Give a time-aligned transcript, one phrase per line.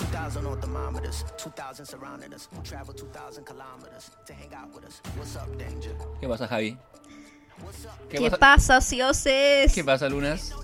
[0.00, 2.48] 2,000 on thermometers, 2,000 surrounding us.
[2.64, 5.00] Travel 2,000 kilometers to hang out with us.
[5.16, 5.94] What's up, danger?
[6.20, 6.78] ¿Qué pasa, Javi?
[8.08, 9.74] ¿Qué, pasa, ocioses?
[9.74, 10.54] ¿Qué pasa, Lunas?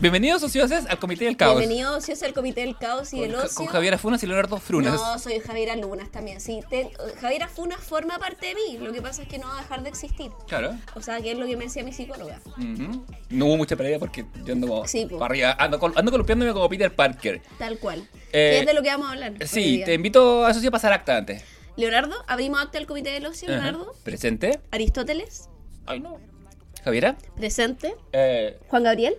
[0.00, 1.58] Bienvenidos, ocioses, al Comité del Caos.
[1.58, 3.50] Bienvenidos, ocios, al Comité del Caos y del Ocio.
[3.56, 4.94] con Javiera Funas y Leonardo Frunas.
[4.94, 6.40] No, soy Javiera Lunas también.
[6.40, 6.90] Sí, te-
[7.20, 8.78] Javiera Funas forma parte de mí.
[8.78, 10.30] Lo que pasa es que no va a dejar de existir.
[10.46, 10.76] Claro.
[10.94, 12.40] O sea, que es lo que me decía mi psicóloga.
[13.28, 15.18] No hubo mucha pelea porque yo ando como Sí, po.
[15.18, 15.56] para arriba.
[15.58, 17.42] Ando, ando columpiándome como Peter Parker.
[17.58, 17.98] Tal cual.
[18.32, 19.32] Eh, que es de lo que vamos a hablar.
[19.48, 21.42] Sí, te invito a sí a pasar acta antes.
[21.76, 23.48] Leonardo, abrimos acta del Comité del Ocio.
[23.48, 23.94] Leonardo.
[24.04, 24.60] Presente.
[24.70, 25.48] Aristóteles,
[25.86, 26.18] Ay, no.
[26.84, 27.18] Javiera.
[27.36, 27.96] presente.
[28.12, 29.16] Eh, Juan Gabriel.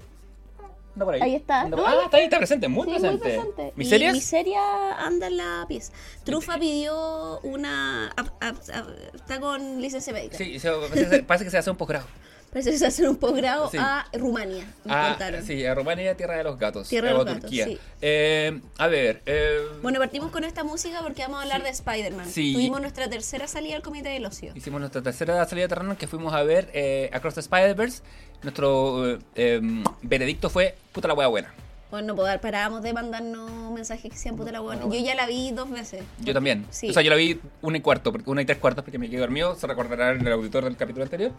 [0.94, 1.22] Anda por ahí.
[1.22, 1.62] Ahí está.
[1.62, 3.12] Ah, está ahí, está presente, muy Sí, presente.
[3.12, 3.20] muy
[3.54, 3.74] presente.
[3.76, 4.14] ¿Miserias?
[4.14, 5.92] Y Miseria anda en la pieza.
[6.24, 8.08] Trufa pidió una.
[8.18, 10.38] a- a- a- está con licencia médica.
[10.38, 12.06] Sí, se- parece, parece que se hace un posgrado.
[12.52, 13.78] Parece que se hace un posgrado Sí.
[13.80, 14.66] a Rumania.
[14.84, 15.46] Me Ah, contaron.
[15.46, 16.90] sí, a Rumania, Tierra de los Gatos.
[16.90, 17.66] Tierra de los Gatos, Turquía.
[17.66, 17.80] sí.
[18.02, 19.22] Eh, a ver.
[19.28, 22.26] Eh, Bueno, partimos con esta música porque vamos a hablar de Spider-Man.
[22.34, 24.52] Tuvimos nuestra tercera salida al Comité del Ocio.
[24.56, 28.02] Hicimos nuestra tercera salida de terreno que fuimos a ver eh, Across the Spider-Verse.
[28.42, 31.54] Nuestro eh, em, veredicto fue puta la hueá buena.
[31.92, 34.84] Bueno, no puedo- parábamos de mandarnos mensajes que sean puta la buena.
[34.84, 36.04] Yo ya la vi dos veces.
[36.20, 36.66] Yo también.
[36.70, 36.90] Sí.
[36.90, 39.20] O sea, yo la vi una y cuarto, una y tres cuartos porque me quedé
[39.20, 39.56] dormido.
[39.56, 41.32] Se recordará en el auditor del capítulo anterior.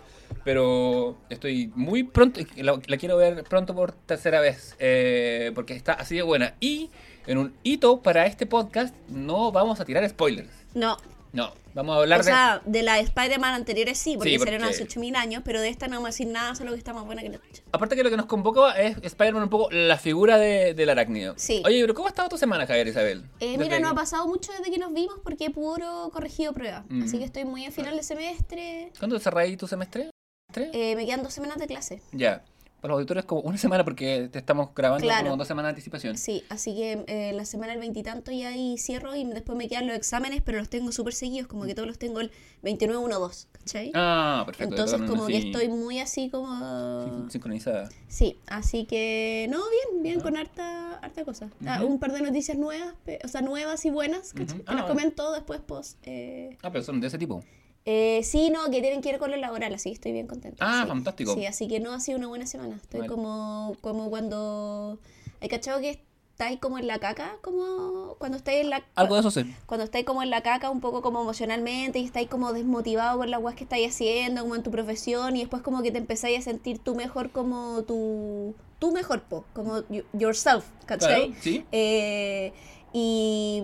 [0.45, 4.75] Pero estoy muy pronto, la, la quiero ver pronto por tercera vez.
[4.81, 6.55] eh, porque está así de buena.
[6.61, 6.91] Y
[7.27, 10.49] en un hito para este podcast, no vamos a tirar spoilers.
[10.75, 10.97] No.
[11.33, 12.31] No, vamos a hablar O de.
[12.31, 15.69] sea, de la Spider-Man anteriores sí, porque, Sí, salieron porque- hace 8000 años, pero de
[15.69, 17.63] esta no vamos a decir nada, solo que está más buena que la chucha.
[17.71, 21.35] Aparte que lo que nos convoca es Spider-Man un poco la figura de, del arácnido.
[21.37, 21.63] Sí.
[21.65, 23.25] Oye, pero ¿cómo ha estado tu semana, Javier Isabel?
[23.39, 26.85] Eh, mira, no ha pasado mucho desde que nos vimos porque he puro corregido prueba.
[26.89, 27.05] Mm.
[27.05, 28.91] Así que estoy muy a final de semestre.
[28.99, 30.11] ¿Cuándo cerráis tu semestre?
[30.53, 30.91] ¿Semestre?
[30.93, 32.03] Eh, me quedan dos semanas de clase.
[32.13, 32.43] Ya.
[32.81, 35.25] Para los auditores como una semana porque te estamos grabando Claro.
[35.25, 36.17] como dos semanas de anticipación.
[36.17, 39.87] Sí, así que eh, la semana del veintitanto ya ahí cierro y después me quedan
[39.87, 42.31] los exámenes, pero los tengo súper seguidos, como que todos los tengo el
[42.63, 43.93] 29-1-2, ¿cachai?
[43.95, 44.75] Ah, perfecto.
[44.75, 47.29] Entonces como que estoy muy así sí, como...
[47.31, 47.89] sincronizada.
[48.09, 51.51] Sí, así que no, bien, bien, con harta, harta cosa.
[51.67, 51.85] Ah.
[51.85, 54.59] Un par de noticias nuevas, o sea, nuevas y buenas, ¿cachai?
[54.63, 54.89] Que las Ah.
[54.89, 55.99] comento después, post.
[56.05, 57.45] Eh, Ah, pero son de ese tipo.
[57.93, 60.65] Eh, sí, no, que tienen que ver con lo laboral, así estoy bien contenta.
[60.65, 60.89] Ah, sí.
[60.89, 61.35] fantástico.
[61.35, 62.77] Sí, así que no, ha sido una buena semana.
[62.77, 63.13] Estoy Vale.
[63.13, 64.99] como, como cuando...
[65.41, 65.91] ¿Hay cachado que
[66.33, 67.37] estáis como en la caca?
[67.43, 68.85] Como cuando estáis en la...
[68.95, 69.45] Algo de eso sé.
[69.67, 73.29] Cuando estáis como en la caca, un poco como emocionalmente, y estáis como desmotivado por
[73.29, 76.39] las weas que estáis haciendo, como en tu profesión, y después como que te empezáis
[76.39, 78.55] a sentir tú mejor como tu...
[78.79, 81.27] Tú mejor, po, como you- yourself, ¿cachai?
[81.29, 81.65] Claro, sí.
[81.73, 82.53] Eh,
[82.93, 83.63] y,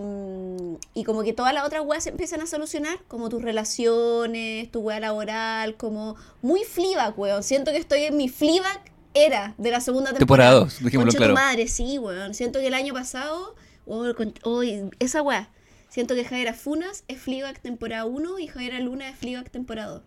[0.94, 4.81] y como que todas las otras weas se empiezan a solucionar, como tus relaciones, tu
[4.81, 7.42] wea laboral, como muy Fleabag, weón.
[7.42, 8.81] Siento que estoy en mi Fleabag
[9.14, 10.54] era de la segunda Temporada temporada.
[10.60, 11.34] dos, dejémoslo Conche tu claro.
[11.34, 12.34] madre, sí, weón.
[12.34, 13.54] Siento que el año pasado,
[13.87, 14.62] oh, con- oh,
[14.98, 15.48] esa wea.
[15.88, 20.03] Siento que Javiera Funas es Fleabag temporada 1 y Javiera Luna es Fleabag temporada 2.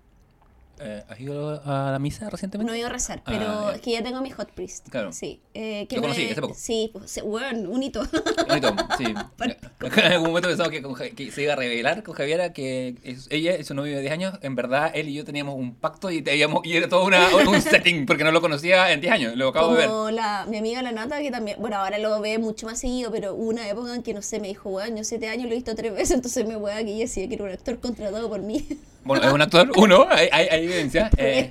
[0.81, 2.69] Eh, ¿Has ido a la misa recientemente?
[2.69, 3.75] No he ido a rezar, Ah, pero ya.
[3.75, 4.87] es que ya tengo mi hot priest.
[4.89, 5.11] Claro.
[5.11, 5.41] Sí.
[5.53, 6.53] Eh, que Lo conocí hace poco.
[6.57, 8.01] Sí, pues, weón, un hito.
[8.47, 9.05] Bonito, sí.
[9.37, 9.67] Partico.
[9.99, 13.27] en algún momento pensamos que, con que se iba a revelar con Javiera que es-
[13.29, 16.09] ella y su novio de 10 años, en verdad él y yo teníamos un pacto
[16.11, 19.35] y, teníamos, y era todo una, un setting porque no lo conocía en 10 años,
[19.35, 19.87] lo acabo de ver.
[19.89, 23.11] Como la, mi amiga la Nata, que también, bueno, ahora lo ve mucho más seguido,
[23.11, 25.51] pero hubo una época en que, no sé, me dijo, weón, yo siete años lo
[25.51, 28.29] he visto tres veces, entonces me weá que ella decía que era un actor contratado
[28.29, 28.65] por mí.
[29.03, 31.09] Bueno, es un actor, uno, hay, hay, hay evidencia.
[31.17, 31.49] es Eh,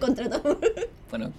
[1.11, 1.33] bueno,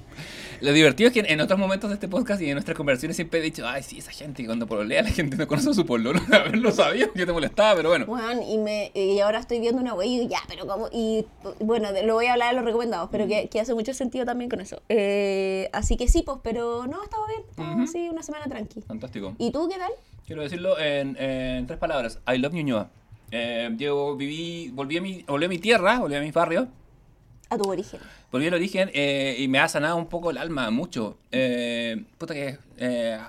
[0.61, 3.39] lo divertido es que en, otros momentos de este podcast y en nuestras conversaciones siempre
[3.39, 5.85] he dicho, ay, sí, esa gente, y cuando pololea la gente no conoce a su
[5.85, 8.05] pololo, a ver, lo sabía, yo te molestaba, pero bueno.
[8.05, 11.25] Weón, y, me, y ahora estoy viendo una wey y ya, pero como, y
[11.59, 14.25] bueno, de- lo voy a hablar de los recomendados, pero que, que hace mucho sentido
[14.25, 14.81] también con eso.
[14.89, 17.83] Eh, así que sí, pues, pero no, estaba bien, estaba Ujú.
[17.83, 18.81] así, una semana tranqui.
[18.81, 19.35] Fantástico.
[19.37, 19.91] ¿Y tú qué tal?
[20.25, 22.19] Quiero decirlo en, en tres palabras.
[22.27, 22.89] I love Ñuñoa.
[23.31, 26.67] Eh, yo viví, volví a, mi, volví a mi tierra, volví a mi barrio,
[27.49, 27.99] A tu origen.
[28.31, 31.17] volví al origen eh, y me ha sanado un poco el alma, mucho.
[31.31, 32.57] Eh, puta que...
[32.77, 33.19] eh,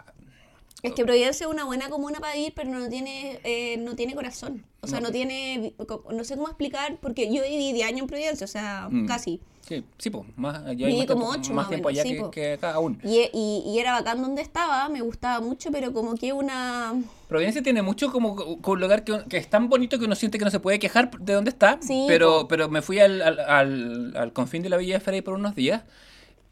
[0.82, 4.14] Es que Providencia es una buena comuna para vivir, pero no tiene, eh, no tiene
[4.14, 4.64] corazón.
[4.80, 5.08] O sea, No.
[5.08, 5.74] no, tiene,
[6.10, 9.06] no sé cómo explicar, porque yo viví 10 años en Providencia, o sea, Mm.
[9.06, 9.40] casi.
[9.68, 12.16] sí, sí, pues, más, yo Viví más como tiempo, ocho, más tiempo menos, allá sí,
[12.16, 12.98] que, que acá aún.
[13.04, 16.94] Y, y, y era bacán donde estaba, me gustaba mucho, pero como que una...
[17.30, 20.36] Providencia tiene mucho como con un lugar que, que es tan bonito que uno siente
[20.36, 21.78] que no se puede quejar de dónde está.
[21.80, 22.48] Sí, pero, po.
[22.48, 25.54] pero me fui al, al, al, al confín de la Villa de Frey por unos
[25.54, 25.84] días.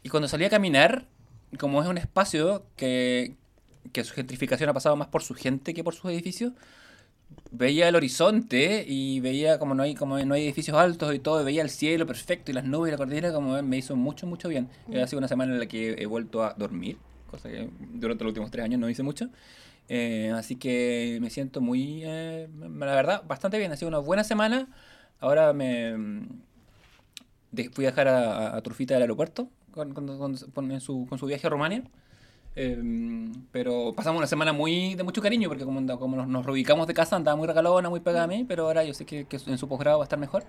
[0.03, 1.05] Y cuando salí a caminar,
[1.59, 3.35] como es un espacio que,
[3.91, 6.53] que su gentrificación ha pasado más por su gente que por sus edificios,
[7.51, 11.43] veía el horizonte y veía como no hay como no hay edificios altos y todo,
[11.43, 14.47] veía el cielo perfecto y las nubes y la cordillera como me hizo mucho, mucho
[14.47, 14.69] bien.
[14.95, 16.95] Ha sido una semana en la que he vuelto a dormir,
[17.29, 19.29] cosa que durante los últimos tres años no hice mucho.
[19.89, 23.71] Eh, así que me siento muy, eh, la verdad, bastante bien.
[23.71, 24.67] Ha sido una buena semana.
[25.19, 26.27] Ahora me mm,
[27.51, 30.17] de- fui a dejar a, a Trufita del aeropuerto con, con-
[30.53, 31.83] con- su, con su viaje a Rumania.
[32.55, 32.77] Eh,
[33.51, 36.93] pero pasamos una semana muy de mucho cariño porque como, como nos, nos reubicamos de
[36.93, 39.57] casa andaba muy regalona, muy pegada a mí, pero ahora yo sé que, que en
[39.57, 40.43] su posgrado va a estar mejor.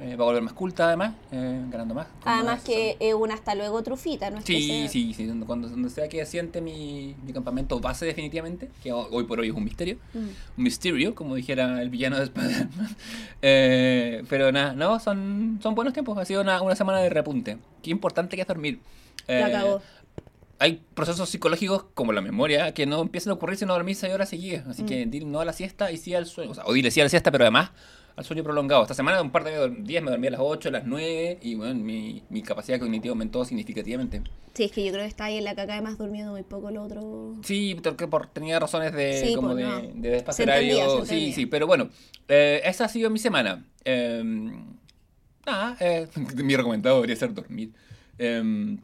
[0.00, 2.08] Eh, va a volver más culta además, eh, ganando más.
[2.24, 4.38] Además más- que es un hasta luego trufita, ¿no?
[4.38, 8.04] es que Sí, sea- sí, sí, cuando, donde sea que asiente mi, mi campamento base
[8.04, 10.18] definitivamente, que ho- hoy por hoy es un misterio, Mm.
[10.18, 12.68] un misterio, como dijera el villano de Spider-Man.
[13.42, 17.58] Eh, pero nada, no, son, son buenos tiempos, ha sido una, una semana de repunte.
[17.82, 18.80] Qué importante que es dormir.
[19.28, 19.82] La Eh, cagó.
[20.58, 24.12] hay procesos psicológicos como la memoria que no empiezan a ocurrir si no dormís 6
[24.12, 24.66] horas seguidas.
[24.66, 24.86] Así Mm.
[24.86, 26.50] que di no a la siesta y sí al sueño.
[26.50, 27.70] O sea, o dile sí a la siesta, pero además
[28.16, 28.82] al sueño prolongado.
[28.82, 31.54] Esta semana un par de días me dormí a las 8, a las 9 y
[31.56, 34.22] bueno, mi, mi capacidad cognitiva aumentó significativamente.
[34.54, 36.68] Sí, es que yo creo que está ahí en la caca, además durmiendo muy poco
[36.68, 37.34] el otro.
[37.42, 39.80] Sí, porque por, tenía razones de, Sí, como de, no.
[39.80, 41.04] de despacio horario.
[41.04, 41.88] Sí, sí, pero bueno,
[42.28, 43.64] eh, esa ha sido mi semana.
[43.84, 44.22] Eh,
[45.44, 46.06] nada, eh,
[46.36, 47.72] mi recomendado debería ser dormir.
[48.18, 48.76] Eh,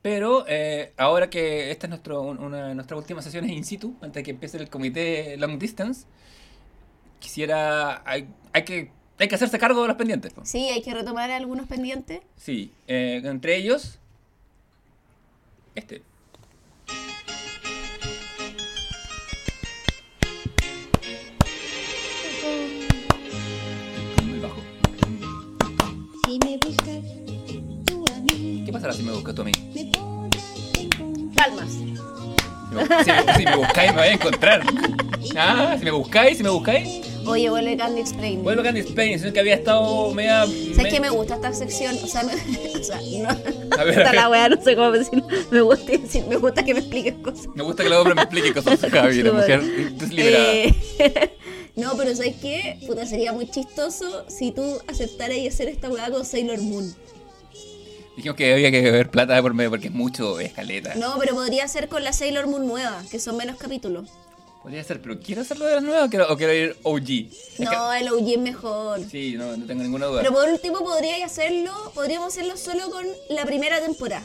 [0.00, 3.96] pero eh, ahora que esta es nuestro, un- una de nuestras últimas sesiones in situ,
[4.00, 6.06] antes de que empiece el comité Long Distance,
[7.20, 8.02] quisiera.
[8.04, 10.32] Hay, hay que, hay que hacerse cargo de los pendientes.
[10.44, 12.20] Sí, hay que retomar algunos pendientes.
[12.36, 13.98] Sí, eh, entre ellos.
[15.74, 16.02] Este.
[24.24, 24.60] Muy bajo.
[26.24, 27.02] Si me buscas
[27.86, 29.52] tú a mí, ¿Qué pasará si me buscas tú a mí?
[31.36, 31.70] Palmas.
[31.70, 31.84] Si
[32.74, 34.62] me, si si me buscáis, me vais a encontrar.
[35.36, 37.07] Ah, si me buscáis, si me buscáis.
[37.28, 38.42] Oye, vuelve Candy Explain.
[38.42, 40.46] Vuelvo a Candy Spain, sino que había estado media.
[40.74, 41.96] ¿Sabes que me gusta esta sección?
[42.02, 42.32] O sea, me,
[42.80, 43.28] o sea no.
[43.78, 44.30] A ver, a Está la ver.
[44.30, 45.26] wea, no sé cómo decirlo.
[45.50, 47.48] Me gusta decir, me gusta que me expliques cosas.
[47.54, 50.52] Me gusta que la obra me explique cosas, Javi, la mujer desliberada.
[50.54, 50.74] Eh,
[51.76, 52.78] no, pero ¿sabes qué?
[52.86, 56.94] Puta, sería muy chistoso si tú aceptaras y hacer esta weá con Sailor Moon.
[58.16, 60.94] Dijimos que había que ver plata de por medio porque es mucho escaleta.
[60.96, 64.08] No, pero podría ser con la Sailor Moon nueva, que son menos capítulos.
[64.62, 67.30] Podría ser, pero ¿quiero hacerlo de las nuevas o quiero, o quiero ir OG?
[67.60, 69.00] No, el OG es mejor.
[69.08, 70.20] sí, no, no tengo ninguna duda.
[70.22, 74.24] Pero por último podríais hacerlo, podríamos hacerlo solo con la primera temporada.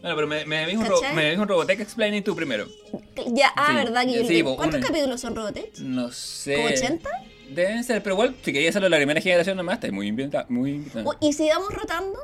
[0.00, 2.66] Bueno, pero me, me dijo un, ro- me un Robotech Explaining tú primero.
[3.32, 4.04] Ya, ah, Sí, ¿verdad?
[4.04, 4.86] Que yo sí, po, ¿Cuántos una.
[4.88, 5.78] capítulos son Robotech?
[5.78, 6.56] No sé.
[6.56, 7.08] ¿Como 80?
[7.50, 10.46] Deben ser, pero igual, si querías hacerlo de la primera generación nomás, estás muy invitado.
[10.48, 11.10] Muy invitado.
[11.20, 12.18] ¿Y si vamos rotando?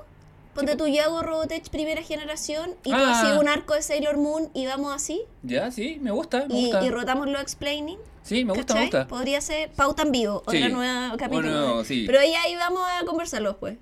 [0.61, 3.21] Ponte tú, yo hago Robotech primera generación y tú Ah.
[3.21, 5.23] así un arco de Sailor Moon y vamos así.
[5.43, 6.85] Ya, sí, me gusta, me Y, gusta.
[6.85, 7.99] y rotamos lo explaining.
[8.23, 9.01] sí, me gusta, me ¿cachai?
[9.01, 9.09] gusta.
[9.09, 10.57] Podría ser pauta en vivo, Sí.
[10.59, 11.51] otra nueva capítulo.
[11.67, 12.05] Bueno, sí.
[12.07, 13.77] Pero ya ahí vamos a conversarlo después.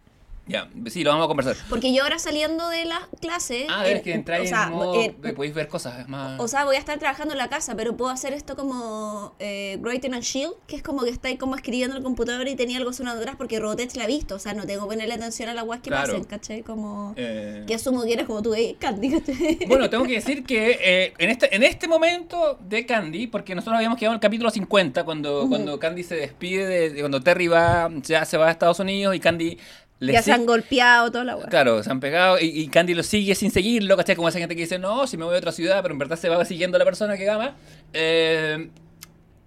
[0.49, 1.57] Ya, sí, lo vamos a conversar.
[1.69, 3.67] Porque yo ahora saliendo de la clase.
[3.69, 6.41] Ah, es eh, que entráis o sea, en modo eh, podéis ver cosas, es más...
[6.41, 9.79] O sea, voy a estar trabajando en la casa, pero puedo hacer esto como eh,
[9.83, 12.79] Writing and Shield, que es como que estáis como escribiendo en el computador y tenía
[12.79, 14.37] algo sonando atrás porque Robotech la ha visto.
[14.37, 16.09] O sea, no tengo que ponerle atención a las guas que Claro.
[16.13, 16.63] pasen, ¿cachai?
[16.63, 17.13] Como.
[17.17, 19.59] eh, Que asumo que eres como tú, eh, Candy, ¿cachai?
[19.69, 23.77] Bueno, tengo que decir que eh, en, este, en este momento de Candy, porque nosotros
[23.77, 27.49] habíamos quedado en el capítulo 50, cuando, cuando Candy se despide, de, de cuando Terry
[27.49, 29.59] va, ya se va a Estados Unidos y Candy
[30.01, 31.47] le ya se han golpeado, toda la wea.
[31.49, 34.15] Claro, se han pegado y, y Candy lo sigue sin seguirlo, ¿cachai?
[34.17, 36.17] Como esa gente que dice, no, si me voy a otra ciudad, pero en verdad
[36.17, 37.57] se va siguiendo a la persona que ama.
[37.93, 38.71] Eh,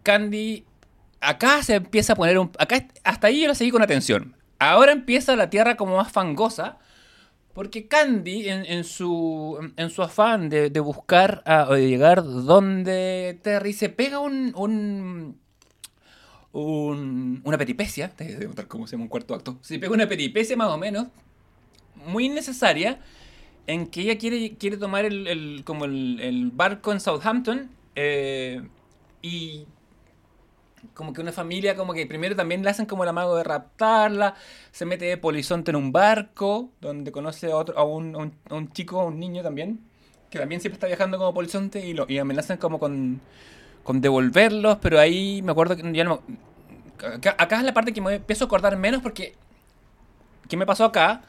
[0.03, 0.65] Candy,
[1.19, 2.51] acá se empieza a poner un...
[2.57, 4.35] Acá, hasta ahí yo la seguí con atención.
[4.59, 6.77] Ahora empieza la tierra como más fangosa,
[7.53, 12.23] porque Candy, en, en su, en su afán de, de buscar a- o de llegar
[12.23, 14.53] donde Terry, se pega un...
[14.55, 15.40] un
[16.53, 20.07] un- una peripecia, te voy a cómo se llama un cuarto acto, se pega una
[20.07, 21.07] peripecia más o menos,
[22.05, 22.99] muy necesaria,
[23.67, 28.61] en que ella quiere, quiere tomar el, el- como el, barco en Southampton eh,
[29.21, 29.65] y
[30.93, 34.35] como que una familia como que primero también le hacen como el amago de raptarla,
[34.71, 38.33] se mete de polizonte en un barco donde conoce a, otro, a, un, a un-
[38.49, 39.79] a un chico, a un niño también,
[40.29, 43.21] que también siempre está viajando como polizonte y, lo, y amenazan como con,
[43.83, 46.21] con devolverlos, pero ahí me acuerdo que ya no...
[47.15, 49.33] Acá, acá es la parte que me empiezo a acordar menos porque...
[50.49, 51.21] ¿Qué me pasó acá?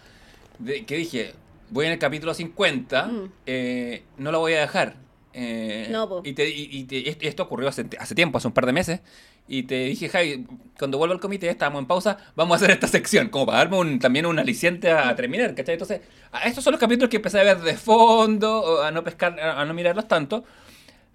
[0.59, 1.35] De- que dije,
[1.71, 3.32] voy en el capítulo 50, Mm.
[3.47, 4.97] eh, no lo voy a dejar.
[5.35, 6.21] Eh, No, po.
[6.25, 8.73] y, te- y- y te- esto, esto ocurrió hace, hace tiempo, hace un par de
[8.73, 9.00] meses.
[9.49, 10.47] Y te dije, Javi,
[10.78, 13.78] cuando vuelva al comité, estábamos en pausa, vamos a hacer esta sección, como para darme
[13.78, 15.75] un- también un aliciente a, a terminar, ¿cachai?
[15.75, 16.00] Entonces,
[16.44, 19.73] estos son los capítulos que empecé a ver de fondo, a no pescar, a no
[19.75, 20.44] mirarlos tanto.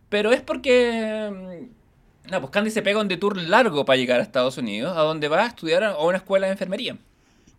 [0.09, 1.29] Pero es porque.
[1.31, 5.01] mm, No, pues Candy se pega un detour largo para llegar a Estados Unidos, a
[5.01, 6.97] donde va a estudiar a una escuela de enfermería.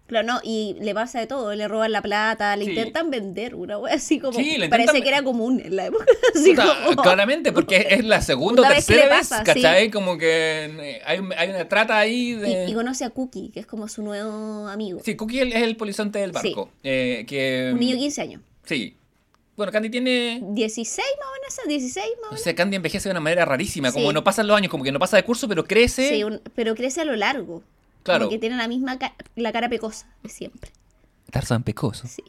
[0.07, 2.71] Claro, no, y le pasa de todo, le roban la plata, le Sí.
[2.71, 4.39] intentan vender una wea así como.
[4.39, 6.07] Sí, le parece intentan- que era común en la época.
[6.35, 9.91] Así Puta, como- Claramente, porque es la segunda o vez tercera vez, ¿cachai?
[9.91, 12.65] Como que eh, hay, hay una trata ahí de...
[12.67, 15.01] Y, y conoce a Cookie, que es como su nuevo amigo.
[15.05, 16.55] Sí, Cookie es el polizonte del Sí.
[16.55, 16.71] barco.
[16.83, 18.41] eh, que, Un niño de 15 años.
[18.65, 18.97] Sí.
[19.59, 20.41] Bueno, Candy tiene...
[20.43, 21.63] 16 más o menos, ¿esa?
[21.69, 22.41] 16 más o menos.
[22.43, 24.99] sé, Candy envejece de una manera rarísima, como no pasan los años, como que no
[25.01, 26.09] pasa de curso, pero crece.
[26.11, 27.63] Sí, un- pero crece a lo largo.
[28.05, 28.21] Claro.
[28.27, 30.71] Como que tiene la misma ca- la cara pecosa de siempre.
[31.31, 32.07] Tarzan pecoso.
[32.07, 32.23] Sí.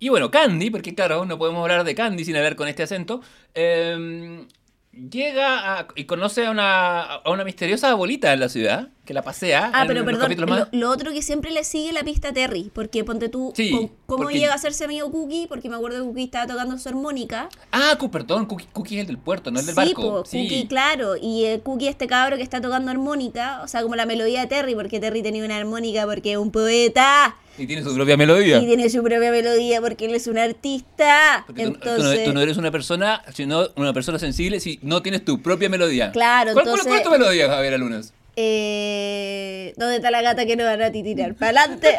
[0.00, 3.20] Y bueno, Candy, porque claro, no podemos hablar de Candy sin hablar con este acento,
[3.54, 4.46] eh,
[4.92, 9.22] llega a- y conoce a una, a una misteriosa abuelita en la ciudad, que la
[9.22, 9.70] pasea.
[9.72, 13.02] Ah, pero perdón, lo, lo otro que siempre le sigue la pista a Terry, porque
[13.04, 15.46] ponte tú, Sí, con- ¿cómo porque- llega a hacerse amigo Cookie?
[15.48, 17.48] Porque me acuerdo que Cookie estaba tocando su armónica.
[17.72, 20.02] Ah, perdón, Cookie, Cookie es el del puerto, no el del sí, barco.
[20.02, 23.82] po, sí, Cookie, claro, y eh, Cookie este cabro que está tocando armónica, o sea,
[23.82, 27.36] como la melodía de Terry, porque Terry tenía una armónica porque es un poeta.
[27.58, 28.58] y tiene su propia melodía.
[28.58, 31.44] Y tiene su propia melodía porque él es un artista.
[31.46, 34.78] Porque tú- tú, no, Entonces, tú no eres una persona, sino una persona sensible si
[34.82, 36.12] no tienes tu propia melodía.
[36.12, 38.12] Claro, ¿Cuál, cuál- entonces- cuál es tu melodía, Javier Lunes?
[38.36, 41.34] Eh, ¿dónde está la gata que no van a tirar?
[41.34, 41.96] ¿Para adelante?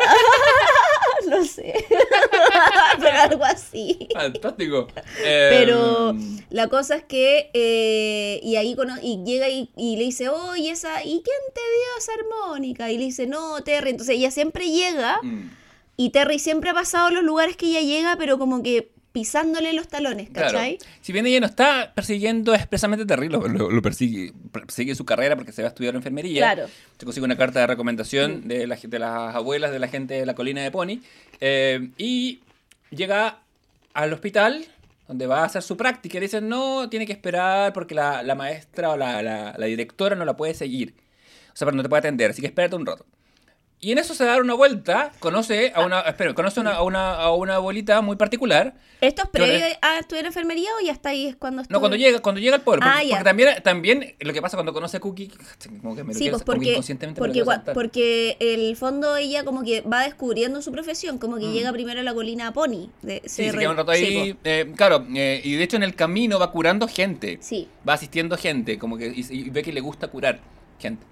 [1.30, 1.74] no sé.
[3.00, 4.08] Pero algo así.
[4.14, 4.88] Fantástico.
[5.24, 10.04] Pero Em, la cosa es que, eh, y ahí cono- y llega y, y le
[10.06, 12.92] dice, oye, esa, ¿y quién te dio esa armónica?
[12.92, 13.90] Y le dice, no, Terry.
[13.92, 15.50] Entonces ella siempre llega mm,
[15.98, 19.88] y Terry siempre ha pasado los lugares que ella llega, pero como que pisándole los
[19.88, 20.52] talones, claro.
[20.54, 20.78] ¿cachai?
[21.02, 25.52] Si bien ella no está persiguiendo expresamente Terry, lo, lo- persigue, persigue su carrera porque
[25.52, 26.42] se va a estudiar enfermería.
[26.54, 26.70] Claro.
[27.00, 30.26] Se consigue una carta de recomendación de, la- de las abuelas de la gente de
[30.28, 31.00] la colina de Pony.
[31.42, 32.42] eh, y
[32.92, 33.40] llega
[33.96, 34.66] al hospital
[35.08, 38.22] donde va a hacer su práctica y le dicen, no, tiene que esperar porque la,
[38.22, 40.94] la maestra o la, la- la directora no la puede seguir.
[41.54, 43.04] O sea, pero no te puede atender, así que espérate un rato.
[43.80, 46.82] Y en eso se da una vuelta, conoce a una, espera, conoce a una, a
[46.82, 48.74] una, a una abuelita muy particular.
[49.02, 51.80] ¿Esto es previo es- a estudiar enfermería o ya está ahí es cuando No, estuvo-
[51.82, 52.84] cuando llega, cuando llega al pueblo.
[52.84, 55.30] Porque, Ah, porque también, también lo que pasa cuando conoce a Cookie,
[55.80, 57.44] como que me lo Sí, pues porque, inconscientemente porque,
[57.76, 61.54] porque el fondo ella como que va descubriendo su profesión, como que Mm.
[61.54, 62.90] llega primero a la colina Pony.
[63.04, 64.36] De, Sí, se queda un rato ahí.
[64.44, 67.38] eh, claro, eh, y de hecho en el camino va curando gente.
[67.42, 67.68] Sí.
[67.88, 70.40] Va asistiendo gente, como que y, y ve que le gusta curar
[70.80, 71.06] gente.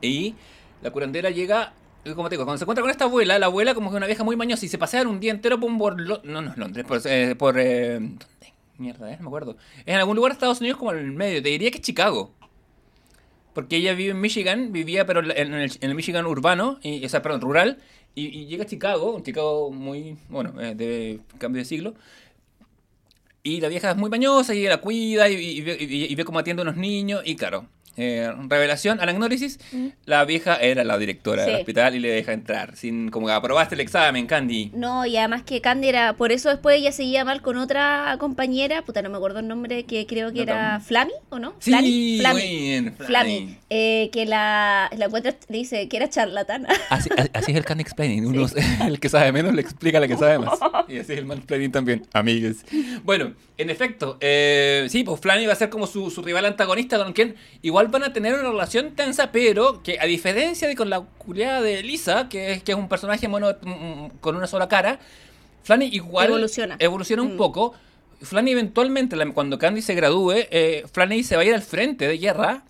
[0.00, 0.34] Y
[0.80, 1.74] la curandera llega,
[2.14, 4.06] como te digo, cuando se encuentra con esta abuela, la abuela como que es una
[4.06, 7.06] vieja muy mañosa y se pasean un día entero por no, no es Londres, por,
[7.06, 8.52] eh, eh, ¿dónde?
[8.78, 9.56] Mierda, eh, no me acuerdo.
[9.80, 11.82] Es en algún lugar de Estados Unidos como en el medio, te diría que es
[11.82, 12.32] Chicago.
[13.52, 17.08] Porque ella vive en Michigan, vivía pero en el, en el Michigan urbano, y, o
[17.08, 17.78] sea, perdón, rural,
[18.14, 21.94] y, llega a Chicago, un Chicago muy, bueno, eh, de cambio de siglo,
[23.42, 26.64] y la vieja es muy bañosa y la cuida y- y ve cómo atiende a
[26.64, 27.22] unos niños.
[27.24, 27.66] Y claro,
[27.96, 29.58] eh, revelación, anagnórisis,
[30.06, 32.76] la vieja era la directora del hospital y le deja entrar.
[32.76, 34.70] Sin como que aprobaste el examen, Candy.
[34.74, 38.82] No, y además que Candy era, por eso después ella seguía mal con otra compañera,
[38.82, 41.54] puta, no me acuerdo el nombre, que creo que No, era tam- Flammy, ¿o no?
[41.58, 42.40] Sí, Flammy, Flammy.
[42.40, 43.06] bien, Flammy,
[43.38, 43.56] Flammy.
[43.70, 46.68] eh, que la, la encuentra, le dice que era charlatana.
[46.90, 48.26] Así, así es el Candy Explaining.
[48.26, 48.46] Uno,
[48.86, 50.58] el que sabe menos le explica a la que sabe más.
[50.88, 52.56] Y así es el Mansplaining también, amigos.
[53.04, 56.98] Bueno, en efecto, eh, sí, pues Flanny va a ser como su, su rival antagonista
[56.98, 60.90] con quien igual van a tener una relación tensa, pero que a diferencia de con
[60.90, 64.46] la culiada de Lisa, que es, que es un personaje mono, mm, mm, con una
[64.46, 64.98] sola cara,
[65.62, 66.76] Flanny igual Evoluciona.
[66.78, 67.36] evoluciona un Mm.
[67.36, 67.74] poco.
[68.22, 72.18] Flanny eventualmente, cuando Candy se gradúe, eh, Flanny se va a ir al frente de
[72.18, 72.64] guerra.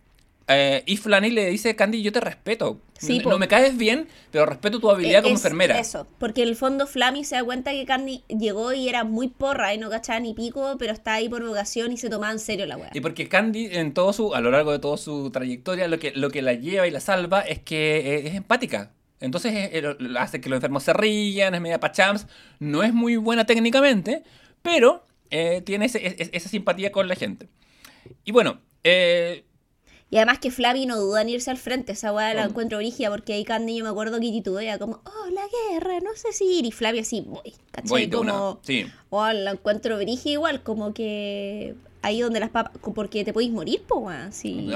[0.51, 2.81] Eh, y Flanny le dice, Candy, yo te respeto.
[2.99, 5.79] Sí, no, me caes bien, pero respeto tu habilidad como Es- enfermera.
[5.81, 9.29] Eso, porque en el fondo Flammy se da cuenta que Candy llegó y era muy
[9.29, 12.39] porra y no cachaba ni pico, pero está ahí por vocación y se tomaba en
[12.39, 12.91] serio la weá.
[12.93, 16.13] Y porque Candy, en todo su, a lo largo de toda su trayectoria, lo que,
[16.15, 18.93] lo que la lleva y la salva es que eh, es empática.
[19.21, 22.27] Entonces eh, eh, hace que los enfermos se rían, es media pachams,
[22.59, 24.25] no es muy buena técnicamente,
[24.63, 27.49] pero eh, tiene ese- esa simpatía con la gente.
[28.25, 29.45] Y bueno, eh,
[30.13, 32.49] Y además que Flavy no duda en irse al frente, esa weá la Oh.
[32.49, 36.11] encuentro brígida porque ahí Candy yo me acuerdo que titubea como, oh, la guerra, no
[36.17, 36.67] sé si ir.
[36.67, 37.89] Y Flavia así, voy, ¿cachai?
[37.89, 38.87] voy como, Sí.
[39.11, 43.83] oh, la encuentro brígida igual, como que ahí donde las papas, porque te podéis morir,
[43.87, 44.69] po, weón, sí.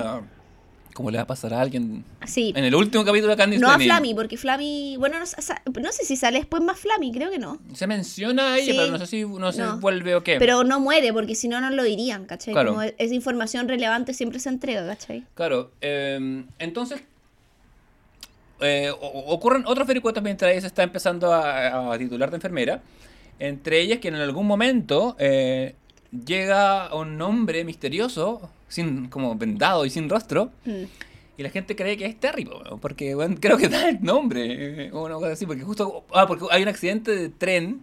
[0.94, 2.52] ¿Cómo le va a pasar a alguien Así.
[2.56, 3.78] en el último capítulo de Candy No a?
[3.78, 7.58] Flammy, porque Flammy, bueno, no, no sé si sale después más Flammy, creo que no.
[7.74, 8.78] Se menciona a ella, Sí.
[8.78, 9.78] pero no sé si no se No.
[9.80, 10.36] vuelve o qué.
[10.38, 12.54] Pero no muere, porque si no, no lo dirían, ¿cachai?
[12.54, 12.70] Claro.
[12.70, 15.24] Como es- esa información relevante siempre se entrega, ¿cachai?
[15.34, 17.02] Claro, eh, entonces
[18.60, 22.80] eh, ocurren otros vericuetos mientras ella se está empezando a, a titular de enfermera.
[23.40, 25.74] Entre ellas que en algún momento eh,
[26.24, 30.84] llega un hombre misterioso, sin, como vendado y sin rostro, Mm.
[31.36, 34.86] Y la gente cree que es Terry, weón, porque creo que da el nombre.
[34.86, 36.04] eh, O una cosa así, porque justo.
[36.12, 37.80] Ah, porque hay un accidente de tren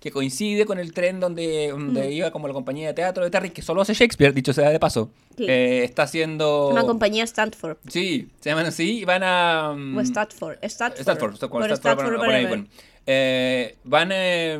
[0.00, 2.12] que coincide con el tren donde, donde Mm.
[2.12, 4.80] iba como la compañía de teatro de Terry, que solo hace Shakespeare, dicho sea de
[4.80, 5.12] paso.
[5.36, 5.44] Sí.
[5.48, 6.70] Eh, está haciendo.
[6.70, 7.76] Una compañía Stanford.
[7.86, 9.74] Sí, se llaman así y van a.
[9.76, 10.58] mm, O Stanford.
[10.62, 10.98] Stanford.
[11.00, 12.48] Stanford, Stanford, Stanford, Stanford por- por ahí, Forever.
[12.48, 12.66] bueno.
[13.06, 14.08] Eh, van.
[14.12, 14.58] eh,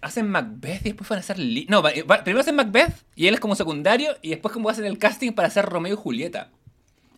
[0.00, 1.38] hacen Macbeth y después van a hacer.
[1.38, 4.68] Li- no, va- va- primero hacen Macbeth y él es como secundario y después, como
[4.70, 6.50] hacen el casting para hacer Romeo y Julieta.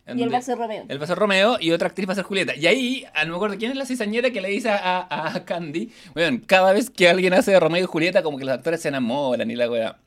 [0.07, 0.87] Y él va a ser Romeo.
[0.89, 2.57] Él va a ser Romeo y otra actriz va a ser Julieta.
[2.57, 5.37] Y ahí, a no me acuerdo quién es la cizañera que le dice a, a-
[5.37, 5.93] a Candy.
[6.15, 8.89] Bueno, cada vez que alguien hace de Romeo y Julieta, como que los actores se
[8.89, 9.99] enamoran y la wea.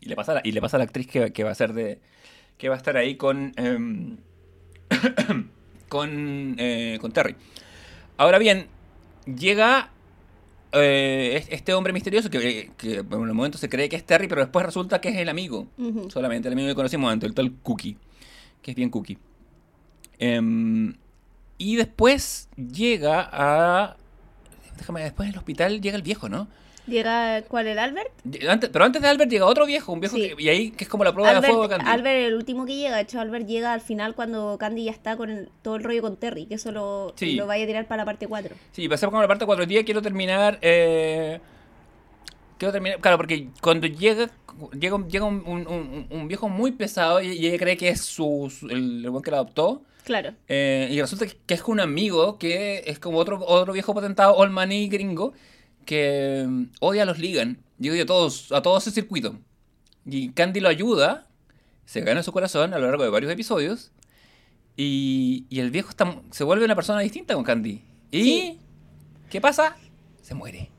[0.00, 1.54] Y le pasa a la, y le pasa a la actriz que, que va a
[1.54, 2.00] ser de.
[2.58, 3.52] que va a estar ahí con.
[3.56, 4.18] em,
[5.88, 6.56] con.
[6.58, 7.36] eh, con Terry.
[8.16, 8.66] Ahora bien,
[9.24, 9.90] llega.
[10.72, 14.28] Eh, es- este hombre misterioso que, que en el momento se cree que es Terry,
[14.28, 15.66] pero después resulta que es el amigo.
[16.10, 17.96] Solamente el amigo que conocimos antes, el tal Cookie.
[18.62, 19.18] Que es bien Cookie.
[20.18, 20.94] Em,
[21.58, 23.96] y después llega a.
[24.78, 26.48] Déjame, después en el hospital llega el viejo, ¿no?
[26.86, 27.68] Llega, ¿cuál?
[27.68, 28.10] ¿El Albert?
[28.48, 30.30] Antes, pero antes de Albert llega otro viejo, un viejo Sí.
[30.36, 31.88] que- y ahí que es como la prueba de fuego de Candy.
[31.90, 32.96] Albert el último que llega.
[32.96, 36.02] De hecho, Albert llega al final cuando Candy ya está con el- todo el rollo
[36.02, 36.46] con Terry.
[36.46, 37.34] Que eso lo, Sí.
[37.36, 38.56] lo vaya a tirar para la parte 4.
[38.72, 39.84] Sí, pasemos con la parte 4 días.
[39.84, 40.58] Quiero terminar.
[40.60, 41.38] Eh,
[42.58, 42.98] quiero terminar.
[43.00, 44.28] Claro, porque cuando llega.
[44.78, 47.88] Llega, un- llega un, un- un- un viejo muy pesado y, y ella cree que
[47.88, 49.82] es su, su- el, el buen que la adoptó.
[50.04, 50.34] Claro.
[50.46, 54.34] Eh, y resulta que, que es un amigo que es como otro, otro viejo patentado,
[54.36, 55.32] old money gringo,
[55.84, 59.38] que mm, odia a los Ligan y odia a todos, a todo ese circuito.
[60.04, 61.26] Y Candy lo ayuda,
[61.84, 63.92] se gana su corazón a lo largo de varios episodios.
[64.76, 67.82] Y, y el viejo está, se vuelve una persona distinta con Candy.
[68.10, 68.58] ¿Y Sí.
[69.30, 69.76] qué pasa?
[70.22, 70.70] Se muere.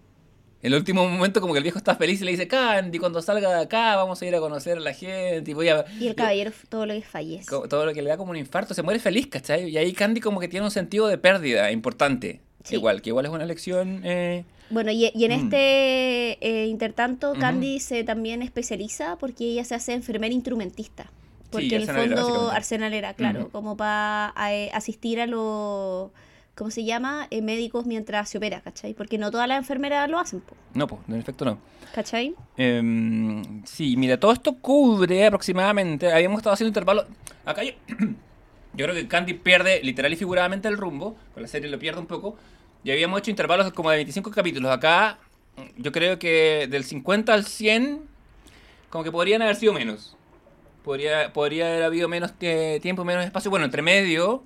[0.61, 3.21] En el último momento como que el viejo está feliz y le dice, Candy, cuando
[3.21, 5.83] salga de acá vamos a ir a conocer a la gente y voy a...
[5.99, 7.45] Y el caballero todo lo que fallece.
[7.49, 9.69] Todo lo que le da como un infarto, se muere feliz, ¿cachai?
[9.69, 12.39] Y ahí Candy como que tiene un sentido de pérdida importante.
[12.63, 12.75] Sí.
[12.75, 14.01] Igual, que igual es una lección...
[14.05, 15.43] eh, Bueno, y, y en Mm.
[15.43, 17.33] este eh, intertanto.
[17.39, 21.05] Candy se también especializa porque ella se hace enfermera instrumentista.
[21.51, 22.55] Porque en el fondo, básicamente.
[22.55, 24.29] arsenalera, claro, como para
[24.73, 26.09] asistir a los,
[26.55, 27.27] ¿cómo se llama?
[27.29, 28.95] Eh, médicos mientras se opera, ¿cachai?
[28.95, 31.59] Porque no todas las enfermeras lo hacen, po, No, pues, en efecto no.
[31.93, 32.33] ¿cachai?
[32.57, 36.11] Em, sí, mira, todo esto cubre aproximadamente...
[36.11, 37.05] Habíamos estado haciendo intervalos...
[37.45, 37.73] Acá yo...
[38.75, 41.15] yo creo que Candy pierde literal y figuradamente el rumbo.
[41.35, 42.35] Con la serie lo pierde un poco.
[42.83, 44.71] Y habíamos hecho intervalos como de 25 capítulos.
[44.71, 45.17] Acá
[45.77, 48.01] yo creo que del 50 al 100
[48.89, 50.15] como que podrían haber sido menos.
[50.83, 53.49] Podría, podría haber habido menos que- tiempo, menos espacio.
[53.49, 54.43] Bueno, entre medio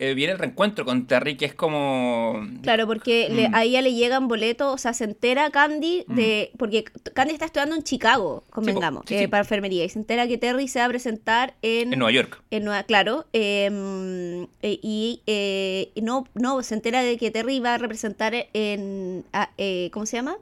[0.00, 2.40] eh, viene el reencuentro con Terry, que es como...
[2.62, 3.54] Claro, porque le- Mm.
[3.54, 6.50] a ella le llegan boletos, o sea, se entera Candy de...
[6.58, 6.84] Porque
[7.14, 9.26] Candy está estudiando en Chicago, convengamos, sí, eh, sí.
[9.28, 11.92] para enfermería, y se entera que Terry se va a presentar en...
[11.92, 12.42] En Nueva York.
[12.50, 17.74] En Nueva, claro, em, eh, y eh, no, no, se entera de que Terry va
[17.74, 19.24] a representar en,
[19.58, 20.36] eh, ¿cómo se llama?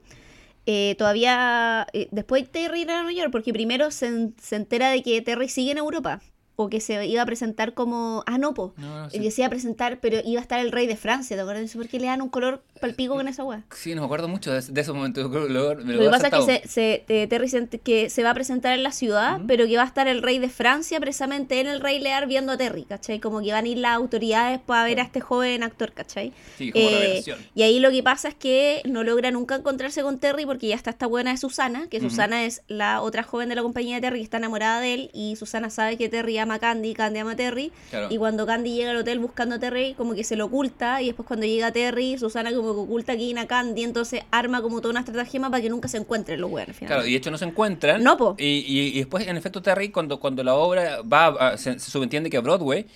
[0.67, 5.03] Eh, todavía, eh, después Terry irá a Nueva York, porque primero se, se entera de
[5.03, 6.21] que Terry sigue en Europa,
[6.61, 9.47] o que se iba a presentar como, ah, no, po, No, no, que se iba
[9.47, 11.73] a presentar, pero iba a estar el rey de Francia, ¿te acuerdas?
[11.73, 13.63] Por qué le dan un color palpico con esa weá.
[13.75, 15.23] Sí, no me acuerdo mucho de, de esos momentos.
[15.25, 17.63] Yo creo que Lo, me Lo que pasa es que se, se- eh, Terry se,
[17.63, 20.23] ent- que se va a presentar en la ciudad, pero que va a estar el
[20.23, 23.21] rey de Francia precisamente en el Rey Lear viendo a Terry, ¿cachai?
[23.21, 26.33] Como que van a ir las autoridades para ver a este joven actor, ¿cachai?
[26.57, 27.23] Sí, como Eh,
[27.55, 30.75] y ahí lo que pasa es que no logra nunca encontrarse con Terry porque ya
[30.75, 31.99] está esta buena de Susana, que.
[32.01, 35.11] Susana es la otra joven de la compañía de Terry que está enamorada de él
[35.13, 37.71] y Susana sabe que Terry ama a Candy, Candy ama a Terry.
[37.91, 38.07] Claro.
[38.11, 41.03] Y cuando Candy llega al hotel buscando a Terry, como que se lo oculta.
[41.03, 43.83] Y después cuando llega Terry, Susana como que oculta aquí a Candy.
[43.85, 46.77] Entonces arma como toda una estratagema para que nunca se encuentren los weones.
[46.79, 48.03] Claro, y de hecho no se encuentran.
[48.03, 48.35] No, po.
[48.39, 51.91] Y, y- y después, en efecto, Terry, cuando, cuando la obra va, a- se, se
[51.91, 52.87] subentiende que a Broadway,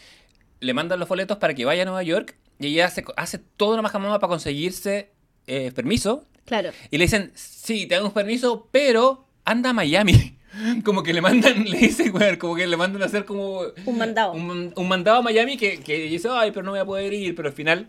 [0.61, 3.73] le mandan los boletos para que vaya a Nueva York y ella hace, hace toda
[3.75, 5.11] una majamama para conseguirse
[5.47, 6.25] eh, permiso.
[6.45, 6.71] Claro.
[6.91, 10.37] Y le dicen, sí, te damos permiso, pero anda a Miami.
[10.85, 13.63] Como que le mandan, le dicen, como que le mandan a hacer como...
[13.87, 14.33] Un mandado.
[14.35, 17.35] Un, un mandado a Miami que, que dice, ay, pero no voy a poder ir,
[17.35, 17.89] pero al final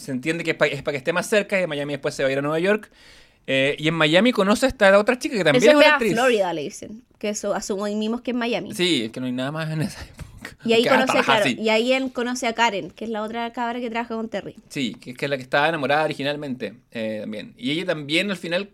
[0.00, 2.28] se entiende que es para que esté más cerca y de Miami después se va
[2.28, 2.90] a ir a Nueva York.
[3.46, 5.92] Eh, y en Miami conoce a esta otra chica que también Eso es una a
[5.94, 6.12] actriz.
[6.12, 7.02] Florida, le dicen.
[7.18, 8.74] Que eso asumimos que es Miami.
[8.74, 10.56] Sí, es que no hay nada más en esa época.
[10.64, 11.56] Y ahí Que, ah, conoce, trabaja claro, así.
[11.60, 14.56] y ahí él conoce a Karen, que es la otra cabra que trabaja con Terry.
[14.68, 17.54] Sí, que es que es la que estaba enamorada originalmente eh, también.
[17.58, 18.70] Y ella también al final,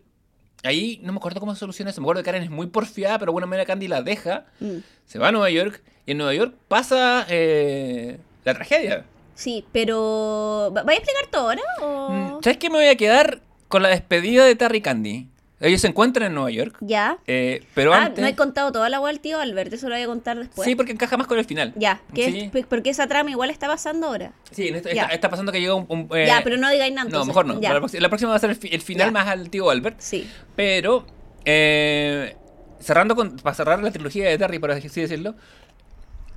[0.63, 2.01] ahí no me acuerdo cómo se soluciona eso.
[2.01, 4.79] Me acuerdo que Karen es muy porfiada, pero de alguna manera Candy la deja, Mm.
[5.07, 9.05] se va a Nueva York y en Nueva York pasa eh, la tragedia.
[9.37, 10.73] Sí, pero.
[10.77, 11.63] ¿va- ¿Vais a explicar todo ahora?
[11.83, 12.09] O...
[12.11, 12.69] Mm, ¿Sabes qué?
[12.71, 15.29] Me voy a quedar con la despedida de Terry Candy.
[15.59, 17.17] Ellos se encuentran en Nueva York, Ya.
[17.27, 18.21] eh, pero ah, antes...
[18.21, 20.67] no he contado toda la del tío Albert, eso lo voy a contar después.
[20.67, 21.73] sí, porque encaja más con el final.
[21.77, 22.51] Ya, Sí.
[22.53, 24.33] es- porque esa trama igual está pasando ahora.
[24.51, 25.87] Sí, está, está pasando que llega un...
[25.89, 27.09] un, eh, ya, pero no digáis nada.
[27.09, 27.55] No, mejor no.
[27.59, 29.13] La, próxima- la próxima va a ser el, fi- el final Ya.
[29.13, 29.99] más al tío Albert.
[29.99, 30.29] Sí.
[30.57, 31.07] Pero,
[31.47, 32.37] eh,
[32.81, 35.37] cerrando con, para cerrar la trilogía de Terry, por así decirlo,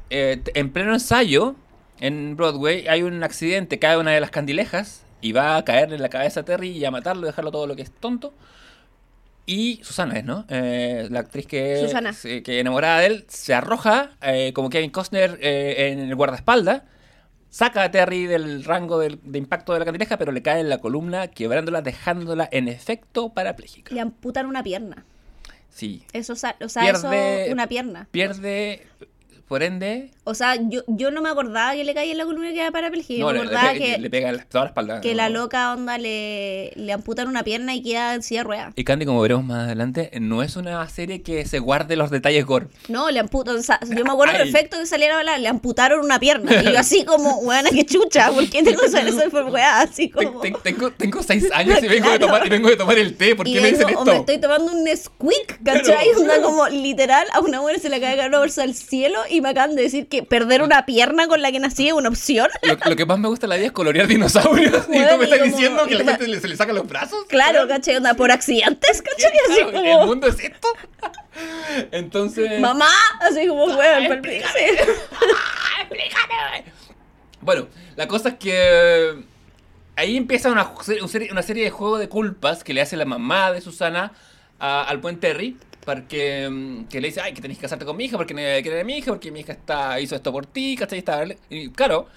[0.10, 1.56] eh, en pleno ensayo
[2.00, 6.02] en Broadway hay un accidente, cae una de las candilejas y va a caerle en
[6.02, 8.34] la cabeza a Terry y a matarlo, dejarlo todo lo que es tonto.
[9.46, 10.46] Y Susana es, ¿no?
[10.50, 12.14] Eh, la actriz que, Susana.
[12.14, 16.84] se- que enamorada de él se arroja eh, como Kevin Costner eh, en el guardaespaldas.
[17.50, 20.70] Saca a Terry del rango del- de impacto de la candileja, pero le cae en
[20.70, 23.92] la columna, quebrándola, dejándola en efecto parapléjica.
[23.96, 25.04] Le amputan una pierna.
[25.68, 26.04] Sí.
[26.14, 28.08] Eso, o sea, Pierde- eso, una pierna.
[28.12, 28.86] Pierde,
[29.50, 30.12] por ende.
[30.24, 32.72] O sea, yo, yo no me acordaba que le caía en la columna que era
[32.72, 33.20] parapléjica.
[33.22, 35.02] No, le, me le acordaba pe- que, le pega toda la espalda.
[35.02, 35.18] que ¿no?
[35.18, 38.74] la loca onda le, le amputan una pierna y queda en silla de ruedas.
[38.76, 42.46] Y Candy, como veremos más adelante, no es una serie que se guarde los detalles
[42.46, 42.68] gore.
[42.88, 43.58] No, le amputan.
[43.58, 44.44] o sea, yo me acuerdo Ay.
[44.44, 46.62] perfecto que saliera a hablar, le amputaron una pierna.
[46.62, 49.82] Y yo así como, weona, qué chucha, ¿por qué tengo que de weá?
[49.82, 50.42] Así como.
[50.42, 52.28] te- tengo, tengo seis años y vengo, de Claro.
[52.28, 53.36] tomar, y vengo de tomar el té.
[53.36, 54.12] ¿Por y qué me dicen o me esto?
[54.14, 56.08] estoy tomando un Nesquik, ¿cachai?
[56.08, 59.39] Pero- Onda como literal, a una mujer se le cae una bolsa al cielo y
[59.42, 62.50] me acaban de decir que perder una pierna con la que nací es una opción.
[62.64, 64.86] Lo, lo que más me gusta de la vida es colorear dinosaurios.
[64.90, 66.74] y Bueno, tú me y estás como- diciendo y que la gente se le saca
[66.74, 67.26] los brazos.
[67.28, 67.98] Claro, ¿cachai?
[67.98, 69.32] Onda por accidentes, ¿cachai?
[69.50, 70.68] Así Claro, ¿El como, mundo es esto?
[71.92, 72.60] Entonces.
[72.60, 72.90] mamá,
[73.22, 74.48] así como, weón, palpita.
[77.42, 79.24] Bueno, la cosa es que
[79.96, 80.70] ahí empieza una,
[81.32, 84.12] una serie de juegos de culpas que le hace la mamá de Susana
[84.60, 85.58] a- al buen Terry.
[85.86, 88.40] Porque mm, que le dice, ay, que tenés que casarte con mi hija porque no
[88.40, 91.00] querer a mi hija, porque mi hija está, hizo esto por ti, ¿cachai?
[91.00, 92.08] Está- Y claro,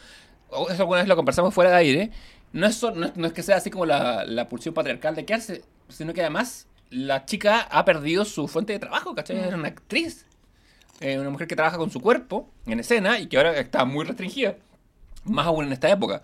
[0.71, 2.11] eso alguna vez lo conversamos fuera de aire.
[2.53, 5.25] No es, no, es- no es que sea así como la, la pulsión patriarcal de
[5.25, 9.39] quedarse, sino que además la chica ha perdido su fuente de trabajo, ¿cachai?
[9.39, 10.27] Era una actriz.
[11.01, 14.05] Eh, una mujer que trabaja con su cuerpo en escena y que ahora está muy
[14.05, 14.57] restringida.
[15.25, 16.23] Más aún en esta época.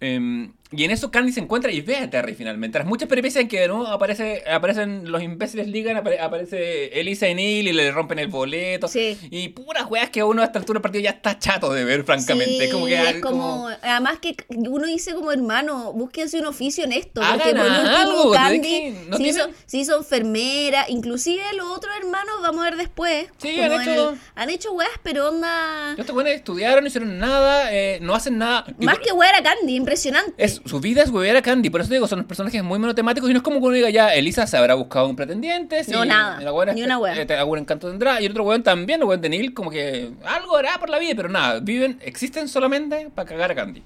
[0.00, 2.78] Em, y en eso Candy se encuentra y ve a Terry finalmente.
[2.78, 7.28] Tras muchas peripecias en que de nuevo aparece, aparecen los imbéciles ligan, apare- aparece Elisa
[7.28, 8.88] y Neil y le rompen el boleto.
[8.88, 9.18] Sí.
[9.30, 12.04] Y puras weas que uno a esta altura del partido ya está chato de ver,
[12.04, 12.66] francamente.
[12.66, 16.92] Sí, como que es como, además que uno dice como hermano, búsquense un oficio en
[16.92, 21.42] esto, porque Hagan por último algo, Candy no se, hizo, tienen- se hizo enfermera, inclusive
[21.56, 25.28] los otros hermanos, vamos a ver después, Sí, han hecho- el- han hecho weas, pero
[25.28, 28.64] onda, Estos buenos estudiaron, no hicieron nada, eh, no hacen nada.
[28.78, 30.32] Más por- que wea era Candy, impresionante.
[30.36, 33.32] Es, su vida es huevear a Candy, por eso digo, son personajes muy monotemáticos y
[33.32, 35.82] no es como que uno diga ya, Elisa se habrá buscado un pretendiente.
[35.88, 38.20] No, sí, nada, la buena ni una eh, algún encanto tendrá.
[38.20, 40.98] Y el otro weón también, el weón de Neil, como que algo hará por la
[40.98, 43.82] vida, pero nada, viven, existen solamente para cagar a Candy.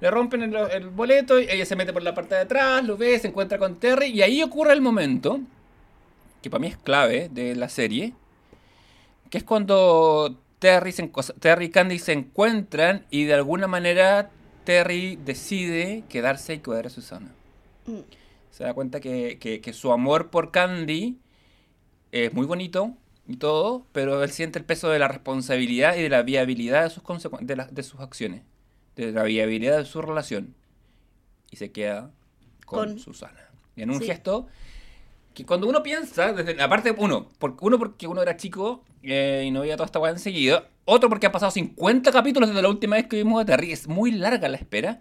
[0.00, 2.96] Le rompen el, el boleto, y ella se mete por la parte de atrás, lo
[2.96, 5.40] ve, se encuentra con Terry, y ahí ocurre el momento,
[6.42, 8.14] que para mí es clave de la serie,
[9.28, 14.30] que es cuando Terry, se Terry y Candy se encuentran y de alguna manera
[14.64, 17.32] Terry decide quedarse y cuidar a Susana.
[17.86, 18.00] Mm.
[18.50, 21.18] Se da cuenta que, que- que su amor por Candy
[22.12, 22.94] es muy bonito
[23.28, 26.90] y todo, pero él siente el peso de la responsabilidad y de la viabilidad de
[26.90, 27.02] sus,
[27.40, 28.42] de, la- de sus acciones,
[28.96, 30.54] de la viabilidad de su relación.
[31.50, 32.10] Y se queda
[32.66, 33.48] con, Con- Susana.
[33.76, 34.06] Y en un Sí.
[34.06, 34.46] gesto
[35.34, 39.50] que cuando uno piensa, desde aparte uno, porque uno porque uno era chico eh, y
[39.52, 42.96] no veía toda esta weá enseguida, otro porque han pasado 50 capítulos desde la última
[42.96, 45.00] vez que vimos a Terry, es muy larga la espera.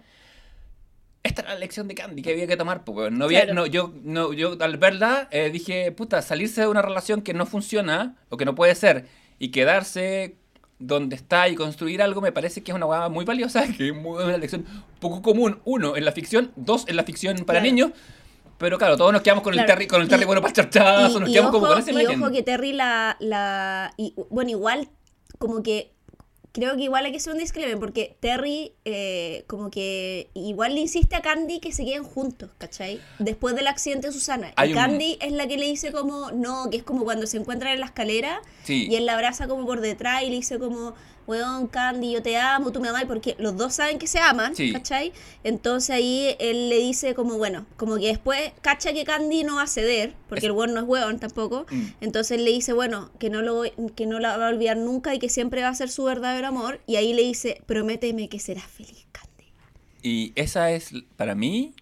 [1.21, 3.17] Esta era la lección de Candy que había que tomar, weón.
[3.17, 3.53] no había, Claro.
[3.55, 7.45] no, yo, no, yo al verla eh, dije, puta, salirse de una relación que no
[7.45, 9.05] funciona o que no puede ser
[9.37, 10.35] y quedarse
[10.79, 13.95] donde está y construir algo me parece que es una hueá muy valiosa, que es
[13.95, 14.65] muy- una lección
[15.01, 17.63] poco común, uno, en la ficción, dos, en la ficción para Claro.
[17.65, 17.91] niños,
[18.57, 19.73] pero claro, todos nos quedamos con el Claro.
[19.73, 21.91] Terry, con el Terry Y- bueno para charchazo, nos y quedamos como ojo, con esa
[21.91, 22.23] y imagen.
[22.23, 24.87] ojo que Terry la, la y, bueno, igual
[25.39, 25.91] como que
[26.51, 30.81] creo que igual hay que hacer un disclaimer porque Terry eh, como que igual le
[30.81, 32.99] insiste a Candy que se queden juntos, ¿cachai?
[33.19, 34.51] Después del accidente de Susana.
[34.55, 37.27] Hay y un- Candy es la que le dice como, no, que es como cuando
[37.27, 38.87] se encuentran en la escalera Sí.
[38.89, 40.95] y él la abraza como por detrás y le dice como,
[41.29, 44.55] weón, Candy, yo te amo, tú me amas, porque los dos saben que se aman,
[44.55, 44.73] Sí.
[44.73, 45.13] ¿cachai?
[45.43, 49.63] Entonces ahí él le dice como, bueno, como que después cacha que Candy no va
[49.63, 51.83] a ceder, porque Es- el weón no es weón tampoco, Mm.
[52.01, 53.61] entonces le dice, bueno, que no, lo,
[53.95, 56.47] que no la va a olvidar nunca y que siempre va a ser su verdadero
[56.47, 59.53] amor, y ahí le dice, prométeme que serás feliz, Candy.
[60.01, 61.73] Y esa es, para mí,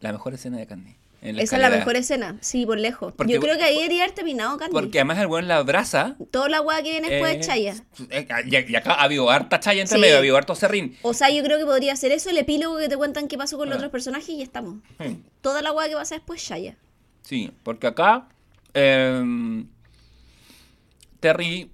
[0.00, 0.95] la mejor escena de Candy.
[1.22, 3.12] En Esa es la mejor escena, sí, por lejos.
[3.16, 4.72] Porque- Yo creo que ahí debería haber terminado Candy.
[4.72, 6.14] Porque además el weón la abraza.
[6.30, 7.74] Toda la weá que viene después eh, de Chaya.
[8.10, 10.00] eh, Y, y acá ha habido harta chaya entre Sí.
[10.00, 10.96] medio, ha habido harto serrín.
[11.02, 13.56] O sea, yo creo que podría ser eso, el epílogo que te cuentan qué pasó
[13.56, 13.78] con los Ah.
[13.78, 14.76] otros personajes y ya estamos.
[14.98, 15.14] Hmm.
[15.40, 16.76] Toda la weá que pasa después, Shaya.
[17.22, 18.28] Sí, porque acá
[18.74, 19.64] eh,
[21.20, 21.70] Terry,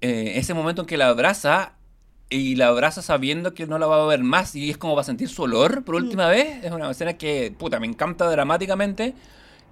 [0.00, 1.72] eh, ese momento en que la abraza
[2.30, 5.00] y la abraza sabiendo que no la va a ver más y es como va
[5.00, 9.14] a sentir su olor por última vez, es una escena que, puta, me encanta dramáticamente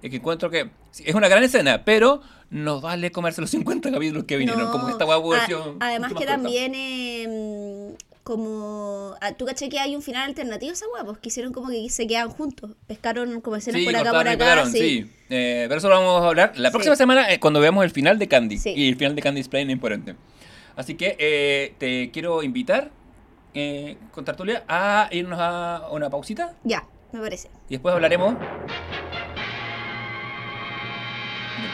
[0.01, 3.91] y que encuentro que sí, es una gran escena, pero no vale comerse los 50
[3.91, 4.71] capítulos que vinieron, No.
[4.71, 9.13] como esta hueá pudo A- haber sido Además que también eh, como...
[9.21, 11.03] ah, ¿Tú caché que hay un final alternativo a esa hueá?
[11.05, 12.71] Pues que hicieron como que se quedan juntos.
[12.87, 14.37] Pescaron como escenas Sí, por acá, por acá.
[14.37, 14.79] pegaron, sí.
[14.79, 15.11] sí.
[15.29, 16.73] Eh, pero eso lo vamos a hablar la Sí.
[16.73, 18.57] próxima semana eh, cuando veamos el final de Candy.
[18.57, 18.73] Sí.
[18.75, 20.15] Y el final de Candy es plain importante.
[20.77, 22.91] Así que eh, te quiero invitar
[23.53, 27.49] eh, con Tertulia a irnos a una pausita Ya, me parece.
[27.67, 28.39] y después hablaremos de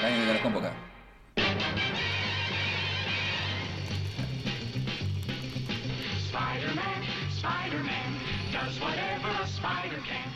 [0.02, 0.72] Brian que nos convoca.
[6.28, 7.04] Spider-Man,
[7.38, 8.20] Spider-Man,
[8.52, 10.33] does whatever a spider can.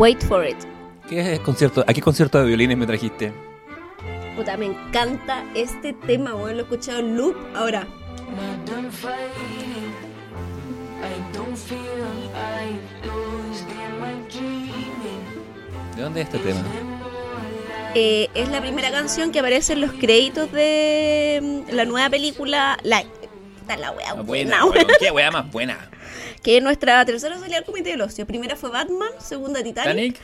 [0.00, 0.56] Wait for it.
[1.10, 3.34] ¿Qué concierto, ¿A qué concierto de violines me trajiste?
[4.34, 6.52] Puta, me encanta este tema, weón.
[6.52, 7.86] Lo he escuchado en loop ahora.
[15.94, 16.60] ¿De dónde es este tema?
[17.94, 22.78] Eh, es la primera canción que aparece en los créditos de mm, la nueva película
[22.84, 23.19] Light.
[23.70, 25.78] Está la wea buena, Buena, weón, qué weá más buena.
[26.42, 28.26] Que es nuestra tercera salida al comité del ocio.
[28.26, 30.16] Primera fue Batman, segunda Titanic.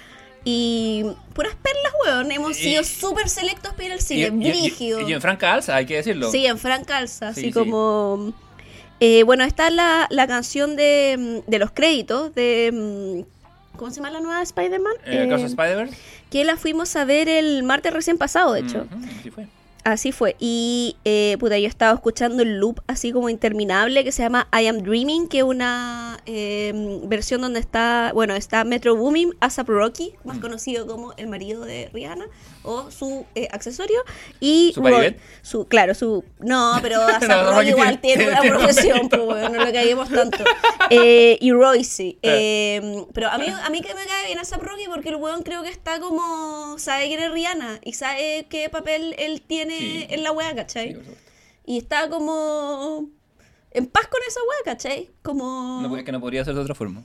[0.45, 1.05] Y
[1.35, 2.33] puras perlas, weón.
[2.33, 4.27] Hemos sido súper selectos para ir al Y, cine.
[4.49, 5.01] y- Brígido.
[5.07, 6.31] y en Franca Alza, hay que decirlo.
[6.31, 7.53] Sí, en Frank Calza, Sí, así sí.
[7.53, 8.33] como...
[9.01, 12.71] eh, bueno, está la, la canción de, de los créditos de...
[12.73, 14.95] mm, ¿Cómo se llama la nueva Spider-Man?
[15.05, 15.95] Eh, Eh, Spider-Verse.
[16.31, 18.87] que la fuimos a ver el martes recién pasado, de hecho.
[18.91, 19.47] Ujú, así fue.
[19.87, 20.35] Así fue.
[20.41, 24.67] Y, eh, puta, yo estaba escuchando el loop así como interminable que se llama I
[24.67, 30.15] Am Dreaming, que es una eh, versión donde está, bueno, está Metro Boomin, ASAP Rocky,
[30.25, 32.25] más conocido como el marido de Rihanna,
[32.67, 34.01] o su eh, accesorio,
[34.41, 38.57] y ¿Su Roy- su, claro, su, no, pero ASAP No, igual tiene- tiene una tiene
[38.59, 40.45] profesión, pues bueno, no lo caguemos tanto.
[40.91, 44.85] Eh, y Royce, eh, pero a mí, a mí que me cae bien ASAP Rocky
[44.93, 49.15] porque el weón creo que está como, sabe quién es Rihanna y sabe qué papel
[49.19, 50.07] él tiene Sí.
[50.11, 50.95] en la wea, ¿cachai?
[50.95, 51.01] Sí,
[51.67, 53.09] y está como
[53.73, 55.11] en paz con esa wea, ¿cachai?
[55.23, 55.81] Como...
[55.83, 57.03] No, es que no podría ser de otra forma.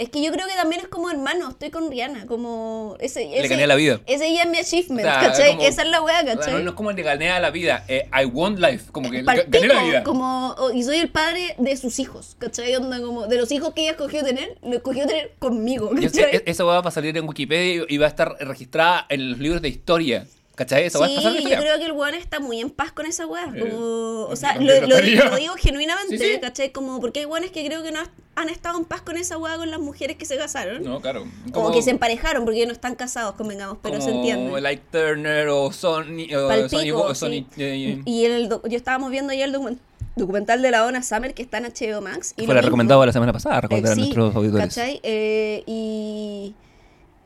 [0.00, 2.96] Es que yo creo que también es como hermano, estoy con Rihanna, como...
[3.00, 4.00] Ese, ese, Le gané la vida.
[4.06, 5.50] Ese ya es mi achievement, O sea, ¿cachai?
[5.56, 6.52] como- esa es la wea, ¿cachai?
[6.54, 9.20] no, no es como le gané a la vida, eh, I won life, como que
[9.22, 10.02] gané la vida.
[10.02, 12.74] Como, oh, y soy el padre de sus hijos, ¿cachai?
[12.76, 16.22] Onda como, de los hijos que ella escogió tener, lo escogió tener conmigo, Yo sé,
[16.22, 16.36] ¿cachai?
[16.38, 19.60] e- esa va a salir en Wikipedia y va a estar registrada en los libros
[19.60, 20.26] de historia.
[20.54, 20.84] ¿Cachai?
[20.84, 23.06] Eso va a Sí, pasar yo creo que el weón está muy en paz con
[23.06, 23.50] esa weá.
[23.56, 26.38] Eh, o sea, lo, digo genuinamente, Sí, sí.
[26.40, 26.70] ¿cachai?
[26.70, 28.00] Como, porque hay weones que creo que no
[28.40, 30.82] han estado en paz con esa weá con las mujeres que se casaron.
[30.82, 31.24] No, claro.
[31.52, 34.60] Como, que se emparejaron porque no están casados, convengamos, pero se como entiende.
[34.60, 36.26] Like Turner o Sony.
[36.36, 37.20] o Palpico, Sony, Bo- sí.
[37.20, 39.78] Sony eh, Y el yo estábamos viendo ya el document-
[40.16, 42.34] documental de la Donna Summer que está en HBO Max.
[42.36, 42.68] Y fue la mismo.
[42.68, 44.66] recomendado la semana pasada, Eh, recordar a sí, nuestros auditores.
[44.66, 45.00] ¿cachai?
[45.02, 46.54] Eh, y,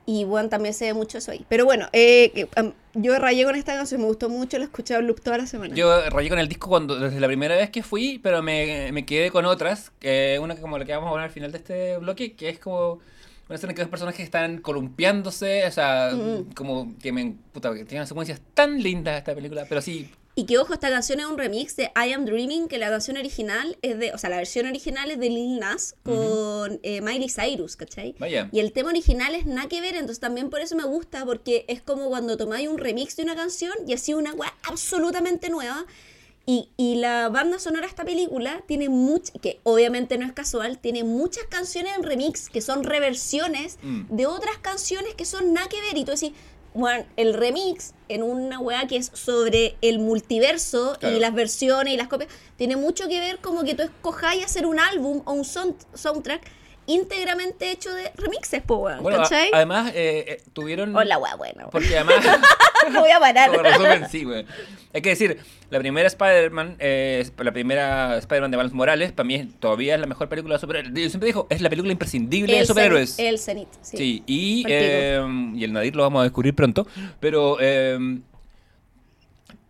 [0.07, 1.45] y bueno, también se ve mucho eso ahí.
[1.49, 2.47] Pero bueno, eh,
[2.95, 5.47] yo rayé con esta canción, me gustó mucho, la he escuchado en loop toda la
[5.47, 5.75] semana.
[5.75, 9.05] Yo rayé con el disco cuando desde la primera vez que fui, pero me, me
[9.07, 9.91] quedé con otras.
[9.99, 12.49] Que una que como la que vamos a hablar al final de este bloque, que
[12.51, 13.01] es como
[13.47, 16.55] una escena en que dos personajes están columpiándose, o sea, Mm.
[16.55, 20.47] como que me puta, que tiene unas secuencias tan lindas esta película, pero sí, Y
[20.47, 23.79] que ojo, esta canción es un remix de I Am Dreaming, que la canción original
[23.83, 27.77] es de, o sea, la versión original es de Lil Nas con eh, Miley Cyrus,
[27.77, 28.17] ¿cachai?
[28.19, 28.49] Vaya.
[28.51, 31.65] Y el tema original es nada que ver, entonces también por eso me gusta, porque
[31.69, 35.87] es como cuando tomáis un remix de una canción y así una weá absolutamente nueva.
[36.47, 38.91] Y, y la banda sonora de esta película tiene
[39.41, 44.15] que obviamente no es casual, tiene muchas canciones en remix que son reversiones Mm.
[44.15, 45.97] de otras canciones que son nada que ver.
[45.97, 46.33] Y tú decís,
[46.75, 51.17] bueno, el remix en una weá que es sobre el multiverso Claro.
[51.17, 54.67] y las versiones y las copias, tiene mucho que ver como que tú escojáis hacer
[54.67, 56.43] un álbum o un sound- soundtrack
[56.87, 59.51] íntegramente hecho de remixes, po, weón, Bueno, a- ¿cachai?
[59.53, 60.95] además eh, eh, tuvieron...
[60.95, 61.39] Hola, bueno.
[61.39, 61.71] weón.
[61.71, 62.17] Porque además...
[62.93, 63.49] Voy a parar.
[63.51, 64.45] Como resumen, sí, güey.
[64.93, 65.39] Hay que decir,
[65.71, 70.07] la primera Spider-Man, eh, la primera Spider-Man de Miles Morales, para mí todavía es la
[70.07, 70.93] mejor película de superhéroes.
[70.95, 73.17] Yo siempre digo, es la película imprescindible de superhéroes.
[73.17, 73.97] Zenith, El Zenith, sí.
[73.97, 75.21] Sí, y, eh,
[75.55, 76.87] y el Nadir lo vamos a descubrir pronto.
[77.21, 77.99] Pero eh,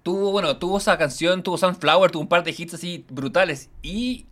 [0.02, 3.70] tuvo, bueno, tuvo esa canción, tuvo Sunflower, tuvo un par de hits así brutales.
[3.82, 4.26] Y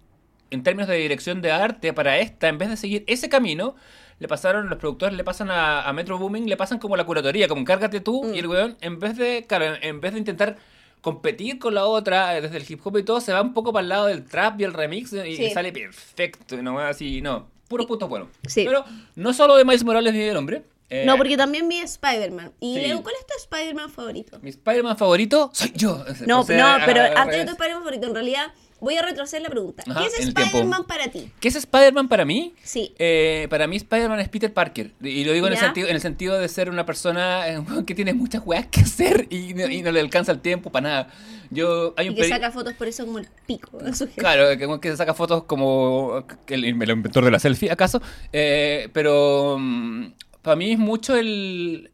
[0.52, 3.74] en términos de dirección de arte, para esta, en vez de seguir ese camino,
[4.20, 7.48] le pasaron, los productores le pasan a, a Metro Booming, le pasan como la curatoría,
[7.48, 8.34] como encárgate tú, Mm.
[8.34, 10.56] y el weón, en vez de, claro, en vez de intentar
[11.00, 13.72] competir con la otra, eh, desde el hip hop y todo, se va un poco
[13.72, 15.44] para el lado del trap y el remix y, Sí.
[15.46, 18.28] y sale perfecto, y no así, no, puros puntos buenos.
[18.46, 18.64] Sí.
[18.64, 18.84] Pero
[19.16, 20.62] no solo de Miles Morales ni del hombre.
[20.90, 22.52] eh, No, porque también vi Spider-Man.
[22.60, 22.80] Y Sí.
[22.82, 24.38] Leo, ¿cuál es tu Spider-Man favorito?
[24.42, 26.04] Mi Spider-Man favorito soy yo.
[26.26, 29.42] No, O sea, no, pero antes de tu Spider-Man favorito, en realidad voy a retroceder
[29.42, 29.84] la pregunta.
[29.86, 30.28] Ajá, ¿Qué es.
[30.28, 31.30] Spider-Man para ti?
[31.38, 32.52] ¿Qué es Spider-Man para mí?
[32.64, 32.92] Sí.
[32.98, 34.90] Eh, para mí Spider-Man es Peter Parker.
[35.00, 37.94] Y lo digo en el, sentido, en el sentido de ser una persona eh, que
[37.94, 41.08] tiene muchas weas que hacer y no, y no le alcanza el tiempo para nada.
[41.50, 43.70] Yo, hay Y que saca fotos por eso como el pico.
[44.16, 48.02] Claro, que, que se saca fotos como el inventor de la selfie, ¿acaso?
[48.32, 50.06] Eh, pero mm,
[50.42, 51.91] para mí es mucho el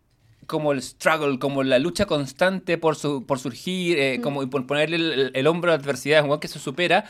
[0.49, 4.67] como el struggle, como la lucha constante por su, por surgir, eh, como y por
[4.67, 7.05] ponerle el, el- el hombro a la adversidad, es un weón que se supera.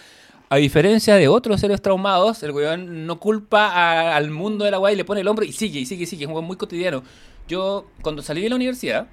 [0.51, 4.79] A diferencia de otros héroes traumados, el weón no culpa a- al mundo de la
[4.79, 6.25] weá y le pone el hombro y sigue, y sigue, y sigue.
[6.25, 7.03] Es un weón muy cotidiano.
[7.47, 9.07] Yo, cuando salí de la universidad,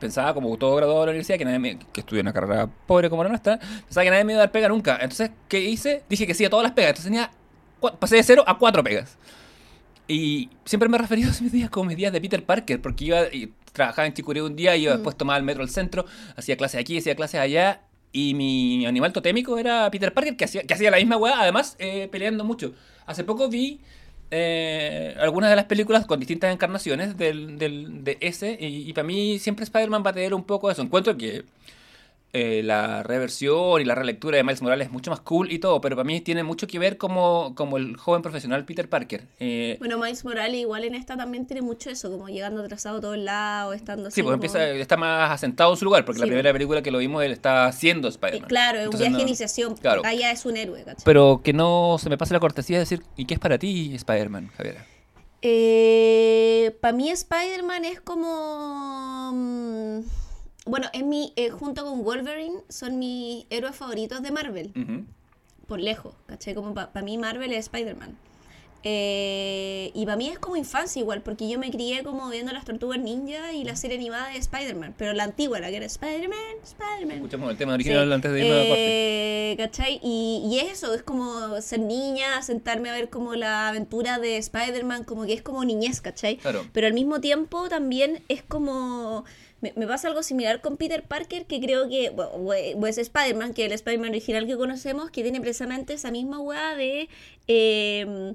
[0.00, 3.10] pensaba como todo graduado de la universidad que nadie me, que estudié una carrera pobre
[3.10, 4.94] como la nuestra, pensaba que nadie me iba a dar pega nunca.
[4.94, 6.02] Entonces, ¿qué hice?
[6.08, 6.90] Dije que sí a todas las pegas.
[6.98, 7.30] Entonces tenía,
[7.98, 9.18] pasé de cero a cuatro pegas.
[10.08, 13.04] Y siempre me he referido a mis días como mis días de Peter Parker, porque
[13.06, 16.04] iba y trabajaba en Chicureo un día, iba después tomaba el metro al centro,
[16.36, 20.62] hacía clases aquí, hacía clases allá, y mi animal totémico era Peter Parker, que hacía,
[20.64, 22.74] que hacía la misma weá, además eh, peleando mucho.
[23.06, 23.80] Hace poco vi
[24.30, 29.06] eh, algunas de las películas con distintas encarnaciones del, del- de ese, y, y para
[29.06, 30.82] mí siempre Spider-Man va a tener un poco de eso.
[30.82, 31.44] Encuentro que
[32.34, 35.80] eh, la reversión y la relectura de Miles Morales es mucho más cool y todo,
[35.82, 39.26] pero para mí tiene mucho que ver como, como el joven profesional Peter Parker.
[39.38, 43.00] Eh, Bueno, Miles Morales igual en esta también tiene mucho eso, como llegando atrasado a
[43.02, 46.20] todos lados, estando así Sí, pues como- empieza, está más asentado en su lugar, porque
[46.20, 48.48] la Sí, primera película que lo vimos él está haciendo Spider-Man.
[48.48, 49.76] claro, es un viaje no- de iniciación.
[49.76, 50.02] Claro.
[50.18, 51.04] Ya es un héroe, ¿cachai?
[51.04, 53.94] Pero que no se me pase la cortesía de decir, ¿y qué es para ti
[53.94, 54.76] Spider-Man, Javier?
[56.80, 59.32] para mí Spider-Man es como...
[60.64, 64.72] Bueno, es mi, eh, junto con Wolverine, son mis héroes favoritos de Marvel.
[65.66, 66.54] Por lejos, ¿cachai?
[66.54, 68.16] Como para mí Marvel es Spider-Man.
[68.84, 72.64] Eh, y para mí es como infancia igual, porque yo me crié como viendo las
[72.64, 76.36] tortugas ninja y la serie animada de Spider-Man, pero la antigua, la que era Spider-Man,
[76.64, 77.16] Spider-Man.
[77.16, 77.74] Escuchamos el tema Sí.
[77.74, 79.52] original antes de irnos a la parte.
[79.52, 80.00] Eh, ¿Cachai?
[80.02, 84.36] Y, y es eso, es como ser niña, sentarme a ver como la aventura de
[84.38, 86.38] Spider-Man, como que es como niñez, ¿cachai?
[86.38, 86.66] Claro.
[86.72, 89.24] Pero al mismo tiempo también es como...
[89.62, 92.32] Me, me pasa algo similar con Peter Parker, que creo que, bueno,
[92.78, 97.08] pues Spider-Man, que el Spider-Man original que conocemos, que tiene precisamente esa misma weá de...
[97.46, 98.34] eh,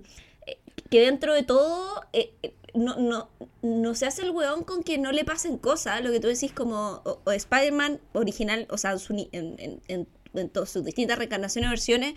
[0.89, 3.29] que dentro de todo eh, eh, no, no,
[3.61, 6.51] no se hace el weón con que no le pasen cosas, lo que tú decís
[6.51, 11.69] como o, Spider-Man original, o sea, su en, en, en, en todas sus distintas reencarnaciones
[11.69, 12.13] versiones,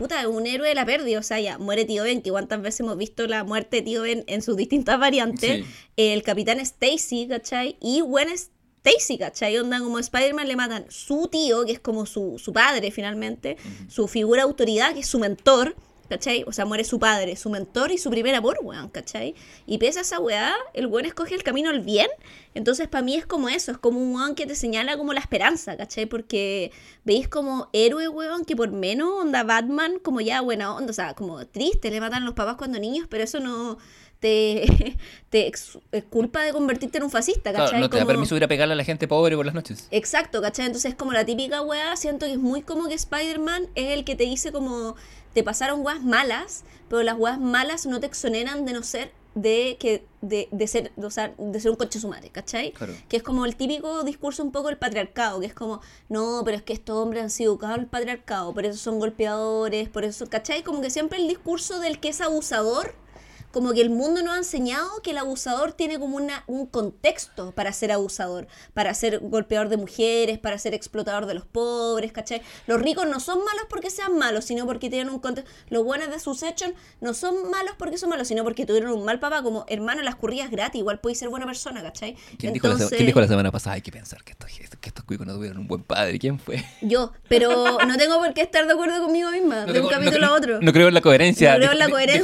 [0.00, 2.62] puta, es un héroe de la pérdida, o sea, ya, muere Tío Ben, que cuántas
[2.62, 5.70] veces hemos visto la muerte de Tío Ben en sus distintas variantes, Sí.
[5.96, 7.76] el Capitán Stacy, ¿cachai?
[7.80, 9.58] Y Gwen Stacy, ¿cachai?
[9.58, 13.58] Onda como Spider-Man le matan su tío, que es como su, su padre finalmente,
[13.88, 15.76] su figura de autoridad, que es su mentor,
[16.08, 16.44] ¿cachai?
[16.46, 19.34] O sea, muere su padre, su mentor y su primer amor, weón, ¿cachai?
[19.66, 22.08] Y pese a esa weá, el weón escoge el camino al bien.
[22.54, 25.20] Entonces, para mí es como eso, es como un weón que te señala como la
[25.20, 26.06] esperanza, ¿cachai?
[26.06, 26.72] Porque
[27.04, 31.14] veis como héroe, weón, que por menos onda Batman, como ya buena onda, o sea,
[31.14, 33.78] como triste, le matan a los papás cuando niños, pero eso no
[34.18, 34.96] te,
[35.30, 37.80] te ex- es culpa de convertirte en un fascista, Claro, ¿cachai?
[37.80, 39.86] no te da Como- permiso ir a pegarle a la gente pobre por las noches.
[39.92, 40.66] Exacto, ¿cachai?
[40.66, 44.04] Entonces es como la típica weá, siento que es muy como que Spider-Man es el
[44.04, 44.96] que te dice como
[45.34, 49.76] te pasaron weas malas, pero las weas malas no te exoneran de no ser de
[49.78, 52.72] que de, de ser o sea, de ser un coche su madre, ¿cachai?
[52.72, 52.94] Claro.
[53.08, 56.56] Que es como el típico discurso un poco del patriarcado, que es como, no, pero
[56.56, 60.28] es que estos hombres han sido educados al patriarcado, por eso son golpeadores, por eso,
[60.28, 60.62] ¿cachai?
[60.62, 62.94] Como que siempre el discurso del que es abusador
[63.52, 67.52] como que el mundo nos ha enseñado que el abusador tiene como una, un contexto
[67.52, 72.42] para ser abusador, para ser golpeador de mujeres, para ser explotador de los pobres, ¿cachai?
[72.66, 75.50] Los ricos no son malos porque sean malos, sino porque tienen un contexto.
[75.68, 79.04] Los buenos de sus hechos no son malos porque son malos, sino porque tuvieron un
[79.04, 82.16] mal papá, como hermano, las currías gratis, igual puedes ser buena persona, ¿cachai?
[82.38, 83.74] ¿Quién, dijo la, quién dijo la semana pasada?
[83.74, 86.18] Hay que pensar que estos, que estos cuicos no tuvieron un buen padre.
[86.18, 86.64] ¿Quién fue?
[86.82, 90.34] Yo, pero no tengo por qué estar de acuerdo conmigo misma, de un capítulo a
[90.34, 90.60] otro.
[90.60, 91.52] No creo en la coherencia.
[91.52, 92.20] No creo en la coherencia.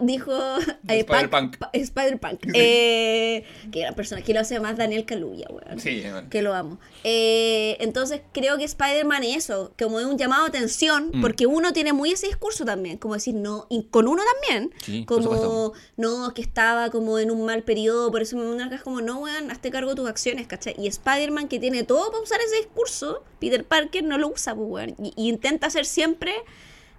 [0.00, 0.58] Dijo dijo, dijo,
[0.88, 1.56] eh, Spider-Punk.
[1.72, 2.40] Spider-Punk.
[2.54, 5.78] Eh, que gran persona, que lo hace más Daniel Kaluuya, weón.
[5.80, 6.28] Sí, bueno.
[6.30, 6.78] Que lo amo.
[7.04, 11.20] Eh, entonces creo que Spider-Man es eso, como es un llamado a atención, Mm.
[11.20, 15.04] porque uno tiene muy ese discurso también, como decir, no, y con uno también, Sí,
[15.04, 19.18] como, no, que estaba como en un mal periodo, por eso me marcas como, no,
[19.20, 20.74] weón, hazte cargo de tus acciones, ¿cachai?
[20.78, 24.68] Y Spider-Man que tiene todo para usar ese discurso, Peter Parker no lo usa, pues,
[24.68, 26.32] weón, y, y intenta ser siempre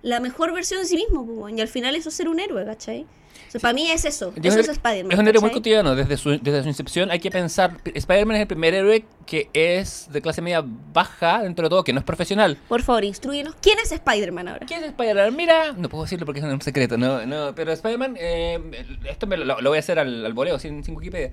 [0.01, 2.39] la mejor versión de sí mismo, pues, weón, y al final eso es ser un
[2.39, 3.05] héroe, ¿cachai?
[3.51, 5.11] O sea, para mí es eso, Yo eso es Spider-Man.
[5.11, 5.93] Es un héroe muy cotidiano.
[5.93, 7.75] Desde su, desde su incepción hay que pensar.
[7.83, 11.91] Spider-Man es el primer héroe que es de clase media baja, dentro de todo, que
[11.91, 12.57] no es profesional.
[12.69, 13.53] Por favor, instruyenos.
[13.61, 14.65] ¿Quién es Spider-Man ahora?
[14.65, 15.35] ¿Quién es Spider-Man?
[15.35, 19.35] Mira, no puedo decirlo porque es un secreto, no, no, pero Spider-Man, eh, esto me
[19.35, 21.31] lo, lo voy a hacer al, al voleo, sin, sin Wikipedia.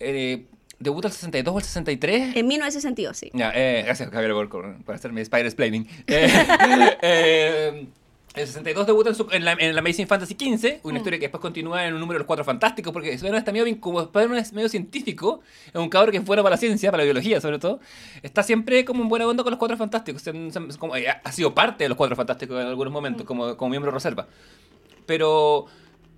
[0.00, 0.46] Eh,
[0.82, 2.36] ¿Debuta el 62 o el 63?
[2.36, 3.30] En 1962, sí.
[3.34, 5.86] Ya, eh, gracias Javier por, por, hacerme Spider-Splaining.
[6.08, 6.28] Eh,
[7.02, 7.86] eh,
[8.34, 11.24] el 62 debuta en, su- en la, en la Amazing Fantasy XV, una historia que
[11.26, 14.38] después continúa en un número de los Cuatro Fantásticos, porque Spider-Man está medio, como Spider-Man
[14.38, 17.40] es medio científico, es un cabro que es bueno para la ciencia, para la biología
[17.42, 17.80] sobre todo,
[18.22, 21.32] está siempre como en buena onda con los Cuatro Fantásticos, se- se- como- eh, ha
[21.32, 24.26] sido parte de los Cuatro Fantásticos en algunos momentos, como, como miembro de reserva.
[25.04, 25.66] Pero,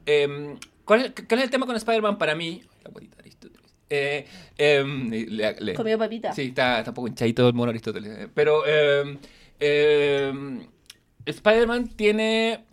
[0.06, 2.62] em, ¿cuál, es, cuál es el tema con Spider-Man para mí?
[2.84, 3.70] La Aristóteles.
[3.90, 6.32] Eh, em, le- le- Comió papita.
[6.32, 8.18] Sí, está, está un poco hinchadito el mono Aristóteles.
[8.18, 8.28] eh.
[8.32, 9.18] Pero eh,
[11.26, 12.64] Spider-Man tiene.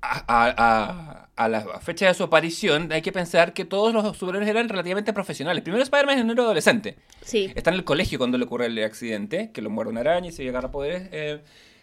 [0.00, 4.48] A, a- a- la fecha de su aparición, hay que pensar que todos los superhéroes
[4.48, 5.62] eran relativamente profesionales.
[5.62, 6.96] Primero, Spider-Man es un adolescente.
[7.22, 7.50] Sí.
[7.54, 10.32] Está en el colegio cuando le ocurre el accidente, que lo muerde una araña y
[10.32, 11.08] se agarra poderes.
[11.10, 11.40] eh,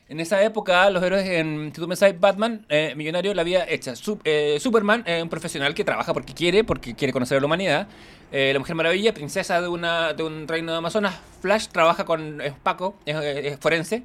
[0.08, 1.88] en esa época, los héroes en Si tú
[2.20, 3.96] Batman, eh, millonario, la vida hecha.
[3.96, 7.88] Su- eh, Superman, un profesional que trabaja porque quiere, porque quiere conocer a la humanidad.
[8.32, 11.14] Eh, la Mujer Maravilla, princesa de, una, de un reino de Amazonas.
[11.42, 14.04] Flash trabaja con es Paco, es, es forense.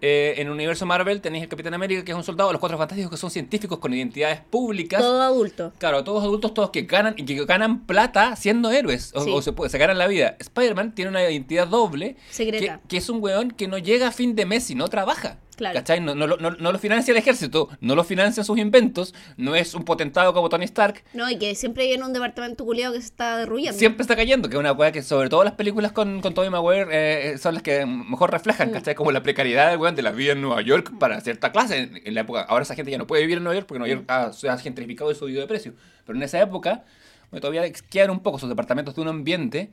[0.00, 2.52] Eh, en el universo Marvel tenéis el Capitán América, que es un soldado.
[2.52, 5.00] Los Cuatro Fantásticos, que son científicos con identidades públicas.
[5.00, 5.72] Todo adulto.
[5.78, 9.12] Claro, todos adultos, todos que ganan y que ganan plata siendo héroes.
[9.14, 9.30] O, Sí.
[9.32, 10.36] o se, se ganan la vida.
[10.38, 12.16] Spider-Man tiene una identidad doble.
[12.30, 12.80] Secreta.
[12.82, 15.38] Que, que es un weón que no llega a fin de mes y no trabaja.
[15.56, 15.74] Claro.
[15.74, 16.00] ¿Cachai?
[16.00, 19.54] No, no, lo- no, no lo financia el ejército, no lo financian sus inventos, no
[19.56, 21.02] es un potentado como Tony Stark.
[21.14, 23.78] No, y que siempre en un departamento culiado que se está derruyendo.
[23.78, 26.50] Siempre está cayendo, que es una weá que sobre todo las películas con, con Tobey
[26.50, 26.86] Maguire
[27.32, 28.32] eh, son las que mejor Mm.
[28.34, 28.94] reflejan, ¿cachai?
[28.94, 31.78] Como la precariedad weón de la vida en Nueva York para cierta clase.
[31.78, 33.78] En, en la época, ahora esa gente ya no puede vivir en Nueva York porque
[33.78, 34.12] Nueva York Mm.
[34.12, 35.72] ha, se ha gentrificado y subido de precio.
[36.04, 36.84] Pero en esa época,
[37.30, 39.70] bueno, todavía quedan un poco sus departamentos de un ambiente.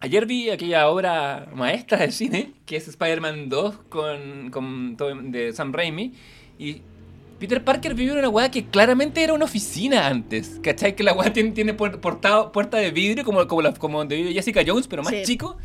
[0.00, 4.96] Ayer vi aquella obra maestra del cine, que es Spider-Man 2 con, con
[5.32, 6.12] de Sam Raimi.
[6.58, 6.82] Y
[7.38, 10.60] Peter Parker vivió en una weá que claramente era una oficina antes.
[10.62, 10.94] ¿Cachai?
[10.94, 14.32] Que la weá tiene, tiene portado- puerta de vidrio, como, como, la- como donde vive
[14.34, 15.22] Jessica Jones, pero más Sí.
[15.24, 15.56] chico.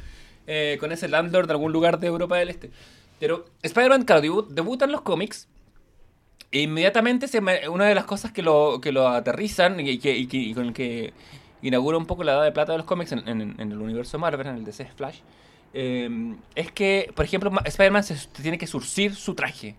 [0.48, 2.72] eh, con ese landlord de algún lugar de Europa del Este.
[3.20, 5.48] Pero Spider-Man, claro, debu- debuta en los cómics.
[6.52, 10.18] E inmediatamente se me- una de las cosas que lo, que lo aterrizan y, que,
[10.18, 11.14] y que- y con el que
[11.62, 14.18] inaugura un poco la edad de plata de los cómics en, en- en el universo
[14.20, 15.20] Marvel, en el DC Flash,
[15.74, 16.10] eh,
[16.56, 19.76] es que, por ejemplo, Ma- Spider-Man se, tiene que surcir su traje.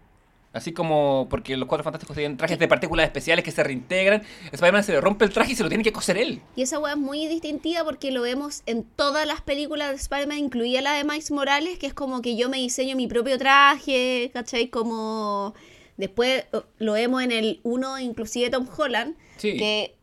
[0.55, 4.22] Así como, porque los cuatro fantásticos tienen trajes de partículas especiales que se reintegran,
[4.53, 6.43] Spider-Man se le rompe el traje y se lo tiene que coser él.
[6.57, 10.37] Y esa weá es muy distintiva porque lo vemos en todas las películas de Spider-Man,
[10.39, 14.30] incluida la de Miles Morales, que es como que yo me diseño mi propio traje,
[14.35, 14.68] ¿cachai?
[14.68, 15.55] Como
[15.97, 19.57] después eh, lo vemos en el 1, inclusive Tom Holland, Sí.
[19.57, 19.95] que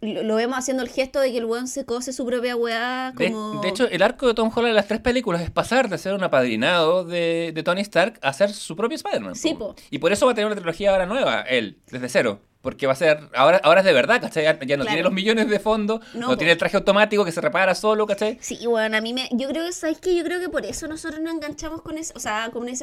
[0.00, 3.60] lo, vemos haciendo el gesto de que el weón se cose su propia weá como...
[3.60, 6.14] de hecho, el arco de Tom Holland en las tres películas es pasar de ser
[6.14, 9.34] un apadrinado de, de Tony Stark a ser su propio Spider-Man.
[9.34, 9.74] Sí, po.
[9.90, 12.40] Y por eso va a tener una trilogía ahora nueva, él, desde cero.
[12.62, 14.42] Porque va a ser, ahora, ahora es de verdad, ¿cachai?
[14.42, 14.86] Ya, ya no Claro.
[14.86, 16.36] tiene los millones de fondo, No, no, po.
[16.36, 18.38] tiene el traje automático que se repara solo, ¿cachai?
[18.40, 19.28] Sí, bueno, a mí me.
[19.30, 20.16] Yo creo que, ¿sabes qué?
[20.16, 22.12] Yo creo que por eso nosotros nos enganchamos con ese.
[22.16, 22.82] O sea, con ese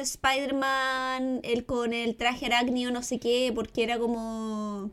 [0.54, 4.90] Spider-Man, el con el traje arácnido, no sé qué, porque era como.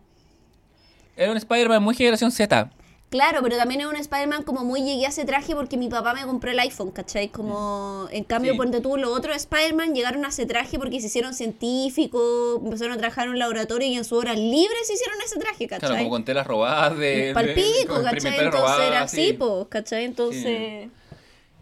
[1.15, 2.71] Era un Spider-Man muy generación Z.
[3.09, 6.13] Claro, pero también es un Spider-Man como muy llegué a ese traje porque mi papá
[6.13, 7.27] me compró el iPhone, ¿cachai?
[7.27, 8.57] Como, en cambio, Sí.
[8.57, 12.97] ponte tú, los otros Spider-Man llegaron a ese traje porque se hicieron científicos, empezaron a
[12.97, 15.89] trabajar en un laboratorio y en su hora libre se hicieron ese traje, ¿cachai?
[15.89, 17.31] Claro, como con telas robadas de...
[17.33, 18.45] Palpico, ¿cachai?
[18.45, 19.33] Entonces era así, sí.
[19.33, 20.05] pues, ¿cachai?
[20.05, 20.87] Entonces...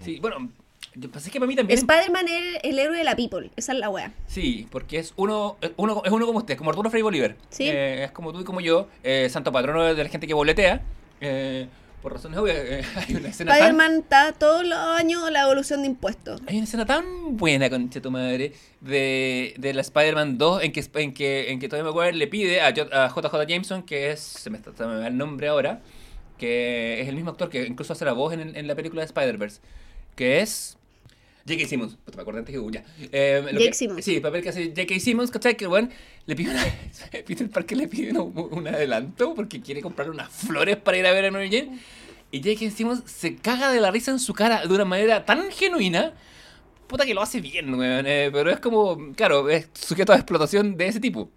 [0.05, 0.49] Sí, bueno,
[0.99, 1.77] yo pensé que para mí también...
[1.79, 4.11] Spider-Man es el héroe de la people, esa es la wea.
[4.27, 7.35] Sí, porque es uno, uno, es uno como usted, como Arturo Frei Bolívar.
[7.49, 7.67] Sí.
[7.67, 10.81] Eh, es como tú y como yo, eh, santo patrono de la gente que boletea.
[11.21, 11.67] eh,
[12.01, 13.57] por razones obvias, eh, hay una escena tan...
[13.59, 16.41] Spider-Man está todos los años la evolución de impuestos.
[16.47, 20.85] Hay una escena tan buena, concha tu madre, de, de la Spider-Man 2 en que,
[20.95, 24.21] en que, en que Tobey Maguire le pide a, J- a JJ Jameson, que es,
[24.21, 25.81] se me, está, se me va el nombre ahora,
[26.37, 29.05] que es el mismo actor que incluso hace la voz en, en la película de
[29.07, 29.59] Spider-Verse,
[30.15, 30.77] que es...
[31.49, 31.67] J.K.
[31.67, 32.83] Simmons, puta, me acordé antes que ya.
[33.11, 34.05] Eh, lo Jake que- Simmons.
[34.05, 34.99] Sí, el papel que hace J.K.
[34.99, 35.57] Simmons, ¿cachai?
[35.57, 35.89] Que bueno,
[36.25, 36.63] le pide una.
[37.25, 41.11] Peter Parker le pide un, un adelanto porque quiere comprar unas flores para ir a
[41.11, 41.79] ver a Mary Jane.
[42.31, 42.71] Y J.K.
[42.71, 46.13] Simmons se caga de la risa en su cara de una manera tan genuina.
[46.87, 48.05] Puta que lo hace bien, weón.
[48.07, 51.29] eh, pero es como, claro, es sujeto a explotación de ese tipo.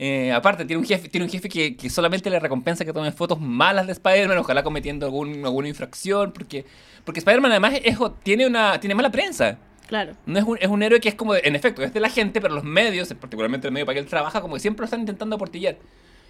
[0.00, 3.10] Eh, aparte, tiene un jefe, tiene un jefe que, que solamente le recompensa que tome
[3.10, 6.64] fotos malas de Spider-Man, ojalá cometiendo algún, alguna infracción, porque,
[7.04, 9.58] porque Spider-Man además es- tiene, una, tiene mala prensa.
[9.88, 10.12] Claro.
[10.26, 12.10] No es un, es un héroe que es como, de- en efecto, es de la
[12.10, 14.84] gente, pero los medios, particularmente el medio para que él trabaja, como que siempre lo
[14.84, 15.76] están intentando aportillar.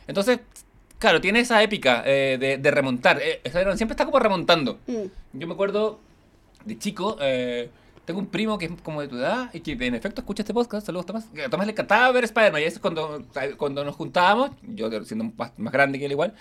[0.06, 0.40] Entonces,
[0.98, 3.20] claro, tiene esa épica eh, de, de remontar.
[3.20, 4.78] Eh, Spider-Man siempre está como remontando.
[4.86, 5.02] Mm.
[5.34, 6.00] Yo me acuerdo
[6.64, 7.68] de chico, eh,
[8.09, 10.54] tengo un primo que es como de tu edad y que en efecto escucha este
[10.54, 10.86] podcast.
[10.86, 11.26] Saludos, Tomás.
[11.44, 13.22] A Tomás le encantaba ver Spider-Man y eso es cuando,
[13.59, 16.32] cuando nos juntábamos, yo siendo más, más grande que él igual,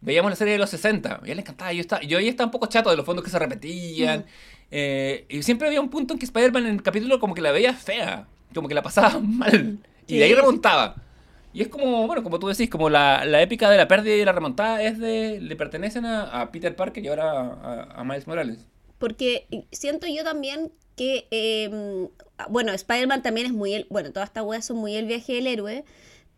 [0.00, 1.20] veíamos la serie de los 60.
[1.24, 1.72] Y a él le encantaba.
[1.72, 4.24] Yo, estaba, yo ahí estaba un poco chato de los fondos que se repetían.
[4.72, 7.52] eh, y siempre había un punto en que Spider-Man en el capítulo como que la
[7.52, 9.78] veía fea, como que la pasaba mal.
[10.08, 10.96] Y de ahí remontaba.
[11.52, 14.24] Y es como, bueno, como tú decís, como la, la épica de la pérdida y
[14.24, 17.30] la remontada es de, le pertenecen a, a Peter Parker y ahora
[17.62, 18.66] a, a Miles Morales.
[18.98, 22.08] Porque siento yo también que, eh,
[22.48, 25.46] bueno, Spider-Man también es muy, el, bueno, todas estas weas son muy el viaje del
[25.46, 25.84] héroe,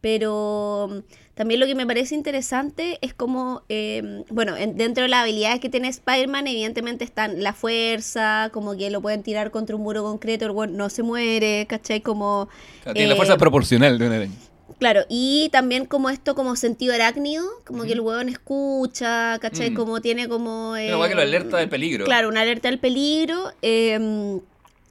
[0.01, 0.99] pero mm,
[1.35, 5.61] también lo que me parece interesante es como, eh, bueno, en- dentro de las habilidades
[5.61, 10.03] que tiene Spider-Man, evidentemente están la fuerza, como que lo pueden tirar contra un muro
[10.03, 12.01] concreto, el no se muere, ¿cachai?
[12.01, 12.49] Como...
[12.95, 14.35] tiene la fuerza proporcional de una araña.
[14.79, 19.71] Claro, y también como esto como sentido arácnido, como que el huevón escucha, ¿cachai?
[19.71, 19.75] Mm.
[19.75, 20.71] Como tiene como...
[20.73, 22.05] Una weá que lo eh, alerta del peligro.
[22.05, 23.53] Claro, una alerta del peligro.
[23.62, 24.41] eh,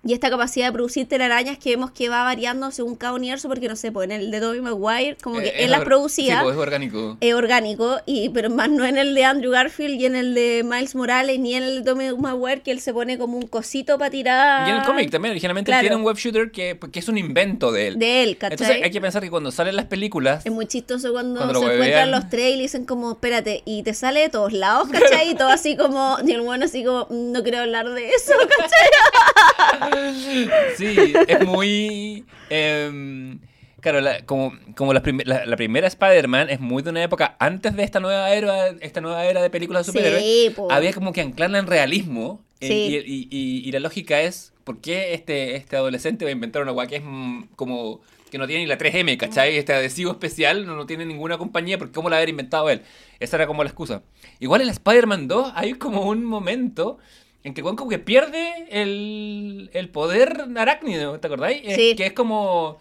[0.05, 3.67] y esta capacidad de producir telarañas que vemos que va variando según cada universo, porque
[3.67, 6.37] no sé, pues en el de Tobey Maguire, como que Eh, él las producía.
[6.37, 7.17] Sí, pues, es orgánico.
[7.19, 10.63] es orgánico, y, pero más no en el de Andrew Garfield y en el de
[10.63, 13.97] Miles Morales, ni en el de Tobey Maguire, que él se pone como un cosito
[13.97, 14.67] para tirar.
[14.67, 15.81] Y en el cómic también, originalmente él Claro.
[15.81, 17.99] tiene un web shooter que, que es un invento de él.
[17.99, 18.53] De él, ¿cachai?
[18.53, 22.11] Entonces hay que pensar que cuando salen las películas, Es muy chistoso cuando, se encuentran
[22.11, 25.31] los tres y dicen como, espérate, y te sale de todos lados, ¿cachai?
[25.31, 28.33] Y todo así como, y el bueno así como, "Mm, no quiero hablar de eso,
[28.57, 29.94] ¿cachai?
[30.77, 32.25] sí, es muy...
[32.49, 33.39] em,
[33.81, 37.35] claro, la- como, como la, prim- la- la primera Spider-Man es muy de una época
[37.39, 40.23] antes de esta nueva era, esta nueva era de películas de superhéroes.
[40.23, 42.43] Sí, había como que anclarla en realismo.
[42.61, 42.73] eh, Sí.
[42.73, 46.61] y, y- y- y la lógica es, ¿por qué este, este adolescente va a inventar
[46.61, 48.01] una guay que es mm, como...
[48.31, 49.55] que no tiene ni la 3M, ¿cachai?
[49.57, 52.81] Este adhesivo especial no, no tiene ninguna compañía, porque ¿cómo la haber inventado él?
[53.19, 54.01] Esa era como la excusa.
[54.39, 56.97] Igual en Spider-Man 2 hay como un momento
[57.45, 61.61] en que Juan como que pierde el, el poder arácnido, ¿te acordáis?
[61.63, 61.95] Eh, Sí.
[61.95, 62.79] que es como...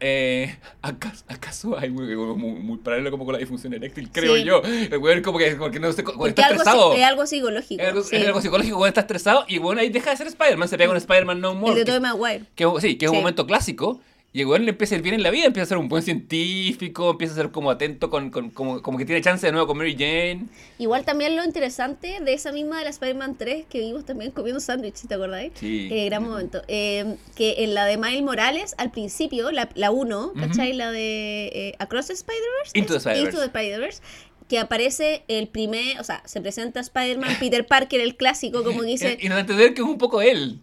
[0.00, 4.10] Eh, ¿acaso, acaso hay muy, muy, muy paralelo como con la disfunción eréctil?
[4.12, 4.42] Creo Sí.
[4.44, 4.60] yo.
[4.64, 6.94] El weón como que, como que no cuando Porque está algo, estresado.
[6.94, 7.80] es algo psicológico.
[7.82, 8.16] Es algo, sí.
[8.16, 10.88] es algo psicológico cuando está estresado y bueno, ahí deja de ser Spider-Man, se pega
[10.88, 11.74] con Spider-Man No el More.
[11.78, 12.44] de que- Tobey Maguire.
[12.56, 13.20] que, sí, que es un Sí.
[13.22, 14.00] momento clásico.
[14.36, 15.88] Y el weón le empieza a ir bien en la vida, empieza a ser un
[15.88, 19.52] buen científico, empieza a ser como atento, con, con- como, como que tiene chance de
[19.52, 20.46] nuevo con Mary Jane.
[20.78, 24.58] Igual también lo interesante de esa misma de la Spider-Man 3 que vimos también comiendo
[24.58, 25.52] sándwich, ¿te acordáis?
[25.54, 25.88] Sí.
[25.90, 26.62] Eh, gran momento.
[26.66, 30.72] Eh, que en la de Miles Morales, al principio, la, la 1, ¿cachai?
[30.72, 32.76] La de eh, Across the Spider-Verse.
[32.76, 32.98] Into the.
[32.98, 33.28] Spider-Verse.
[33.36, 34.02] Into the Spider-Verse.
[34.48, 39.16] Que aparece el primer, o sea, se presenta Spider-Man, Peter Parker, el clásico, como dice,
[39.20, 40.58] Y da a entender que es un poco él.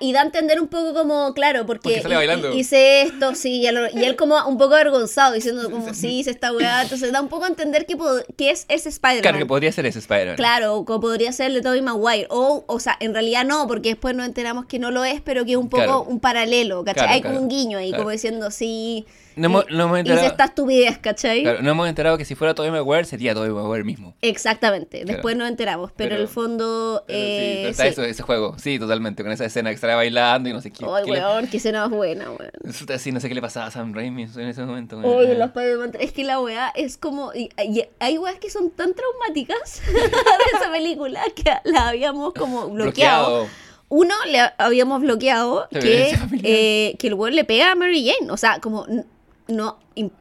[0.00, 2.52] Y da a entender un poco como, claro, porque, Porque sale hi- bailando.
[2.54, 6.30] hice esto, sí, y, él- y él como un poco avergonzado, diciendo como, sí, hice
[6.30, 7.96] esta weá, entonces da un poco a entender que,
[8.36, 9.22] que es ese Spider-Man.
[9.22, 10.36] Claro, que podría ser ese Spider-Man.
[10.36, 12.26] Claro, como podría ser el de Tobey Maguire.
[12.30, 15.44] O, o sea, en realidad no, porque después nos enteramos que no lo es, pero
[15.44, 16.02] que es un poco Claro.
[16.04, 16.94] un paralelo, ¿cachai?
[17.04, 19.06] Claro, Hay como un guiño ahí, como diciendo, sí.
[19.36, 21.42] No hemos- eh, no hemos enterado- esta estupidez, ¿cachai?
[21.42, 24.14] Claro, no hemos enterado que si fuera Tobey Maguire sería Tobey Maguire mismo.
[24.22, 25.12] Exactamente, Claro.
[25.14, 27.02] después nos enteramos, pero, Pero- en el fondo.
[27.06, 27.88] Pero sí, eh, está sí.
[27.90, 28.56] eso, ese juego.
[28.58, 29.22] Sí, totalmente.
[29.22, 30.84] Con esa escena que estará bailando y no sé qué.
[30.88, 32.50] Ay, qué le- weón, qué escena más buena, weón.
[32.98, 34.98] Sí, no sé qué le pasaba a Sam Raimi en ese momento.
[34.98, 35.18] weón.
[35.18, 37.32] Oye, los Spider-Man 3, es que la weá es como.
[37.34, 42.68] y- y hay weas que son tan traumáticas de esa película que la habíamos como
[42.68, 42.84] bloqueado.
[43.44, 43.64] Bloqueado.
[43.90, 48.30] Uno, le habíamos bloqueado que, eh, que el weón le pega a Mary Jane.
[48.32, 48.86] O sea, como.
[49.46, 49.78] No,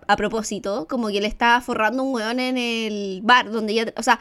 [0.07, 3.93] a propósito, como que le estaba forrando un weón en el bar donde ella.
[3.95, 4.19] O sea,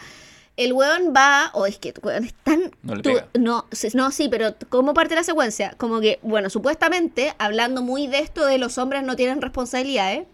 [0.56, 1.50] el weón va.
[1.54, 2.70] O es que weón es tan.
[2.82, 3.28] No le tú- pega.
[3.38, 5.74] no, sí- no, sí, pero ¿cómo parte la secuencia?
[5.76, 10.26] Como que, bueno, supuestamente, hablando muy de esto de los hombres no tienen responsabilidades,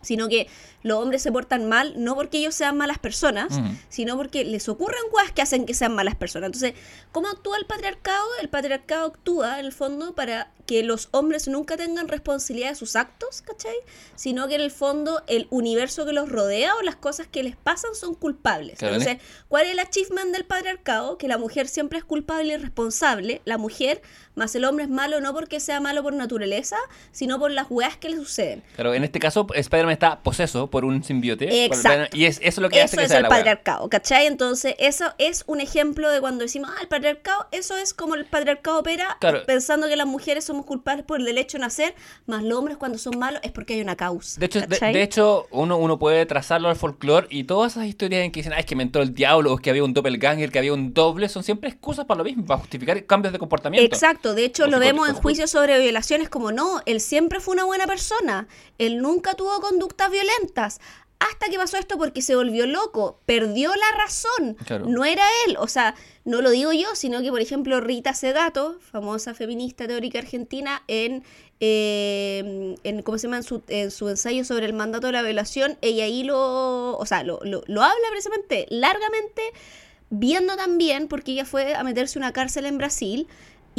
[0.00, 0.46] sino que
[0.84, 3.48] los hombres se portan mal no porque ellos sean malas personas,
[3.88, 6.46] sino porque les ocurren cosas que hacen que sean malas personas.
[6.46, 6.72] Entonces,
[7.12, 8.24] ¿cómo actúa el patriarcado?
[8.40, 12.94] El patriarcado actúa, en el fondo, para que los hombres nunca tengan responsabilidad de sus
[12.94, 13.74] actos, ¿cachai?
[14.16, 17.56] Sino que en el fondo el universo que los rodea o las cosas que les
[17.56, 18.78] pasan son culpables.
[18.78, 21.16] Claro, Entonces, ¿cuál es el achievement del patriarcado?
[21.16, 23.40] Que la mujer siempre es culpable y responsable.
[23.46, 24.02] La mujer
[24.38, 26.76] más el hombre es malo no porque sea malo por naturaleza,
[27.12, 28.62] sino por las weas que le suceden.
[28.76, 31.64] Claro, en este caso, Spider-Man está poseso por un simbiote.
[31.66, 32.16] Exacto.
[32.16, 33.38] Y es, eso es lo que hace Eso que es sea el la wea.
[33.38, 34.26] patriarcado, ¿cachai?
[34.26, 38.24] Entonces, eso es un ejemplo de cuando decimos, ah, el patriarcado, eso es como el
[38.24, 39.42] patriarcado opera, Claro.
[39.46, 41.94] pensando que las mujeres somos culpables por el hecho de nacer,
[42.26, 44.38] más los hombres cuando son malos es porque hay una causa.
[44.40, 48.32] De hecho, de, hecho uno, uno puede trazarlo al folclore y todas esas historias en
[48.32, 50.50] que dicen, ah, es que me entró el diablo, o es que había un doppelganger,
[50.52, 53.84] que había un doble, son siempre excusas para lo mismo, para justificar cambios de comportamiento.
[53.94, 57.64] Exacto, de hecho lo vemos en juicios sobre violaciones como no, él siempre fue una
[57.64, 58.48] buena persona,
[58.78, 60.80] él nunca tuvo conductas violentas.
[61.20, 64.86] Hasta que pasó esto porque se volvió loco, perdió la razón, Claro.
[64.86, 68.78] no era él, o sea, no lo digo yo, sino que por ejemplo Rita Segato,
[68.80, 71.24] famosa feminista teórica argentina, en,
[71.58, 73.38] eh, en ¿cómo se llama?
[73.38, 77.04] En su, en su ensayo sobre el mandato de la violación, ella ahí lo, o
[77.06, 79.42] sea, lo, lo, lo habla precisamente largamente,
[80.10, 83.26] viendo también, porque ella fue a meterse a una cárcel en Brasil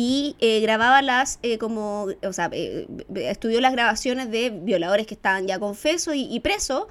[0.01, 5.13] y eh, grababa las, eh, como, o sea, eh, estudió las grabaciones de violadores que
[5.13, 6.85] estaban ya confesos y, y presos,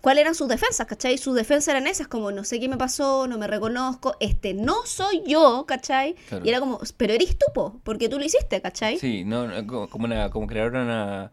[0.00, 1.18] cuáles eran sus defensas, ¿cachai?
[1.18, 4.84] Sus defensas eran esas, como no sé qué me pasó, no me reconozco, este no
[4.86, 6.14] soy yo, ¿cachai?
[6.28, 6.44] Claro.
[6.44, 8.98] Y era como, pero eres tú, po, porque tú lo hiciste, ¿cachai?
[8.98, 11.30] Sí, no, no, co- como, una, como crear una,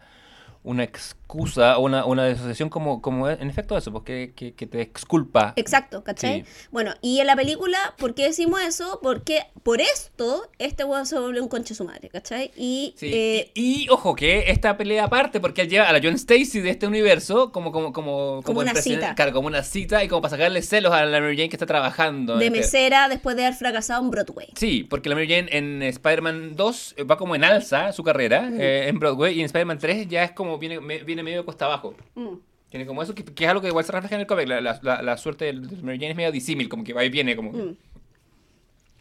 [0.66, 4.82] una excusa o una, una disociación como, como en efecto eso, porque que, que te
[4.82, 5.54] exculpa.
[5.56, 6.42] Exacto, ¿cachai?
[6.42, 6.68] Sí.
[6.72, 9.00] Bueno, y en la película, ¿por qué decimos eso?
[9.02, 12.52] Porque por esto, este weón se vuelve un conche su madre, ¿cachai?
[12.58, 16.00] Y, Sí, eh, y, y, ojo que esta pelea aparte, porque él lleva a la
[16.04, 19.16] John Stacy de este universo como como como Como una impresión- cita.
[19.16, 21.66] claro, como una cita y como para sacarle celos a la Mary Jane que está
[21.66, 22.38] trabajando.
[22.38, 24.48] de este- mesera después de haber fracasado en Broadway.
[24.56, 28.60] Sí, porque la Mary Jane en Spider-Man 2 va como en alza su carrera Mm.
[28.62, 31.66] eh, en Broadway y en Spider-Man 3 ya es como viene, me- viene medio cuesta
[31.66, 31.96] abajo.
[32.16, 32.36] Mm.
[32.70, 34.48] Tiene como eso, que, que es algo que igual se refleja en el cómic.
[34.48, 37.04] La, la, la- la suerte de de Mary Jane es medio disímil, como que va
[37.06, 37.36] y viene.
[37.36, 37.52] Como...
[37.52, 37.78] Mm.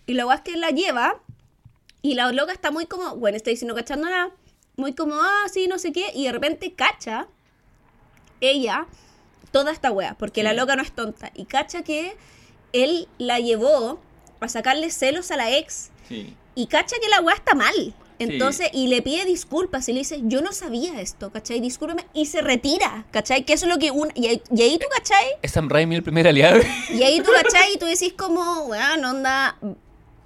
[0.07, 1.21] Y la es que la lleva
[2.03, 4.31] y la loca está muy como, bueno, está diciendo cachando nada,
[4.77, 7.27] muy como, ah, sí, no sé qué, y de repente cacha
[8.41, 8.87] ella
[9.51, 12.15] toda esta weá, porque la loca no es tonta, y cacha que
[12.73, 14.01] él la llevó
[14.41, 16.37] a sacarle celos a la ex, Sí.
[16.55, 17.95] y cacha que la weá está mal.
[18.19, 21.61] Entonces, y le pide disculpas y le dice, yo no sabía esto, ¿cachai?
[21.61, 22.07] Discúlpame.
[22.15, 23.45] Y se retira, ¿cachai?
[23.45, 24.11] Que eso es lo que un...
[24.15, 25.27] Y ahí, y ahí tú, ¿cachai?
[25.43, 26.61] ¿Es Sam Raimi el primer aliado?
[26.91, 27.75] Y ahí tú, ¿cachai?
[27.75, 29.59] Y tú decís como, weón, onda,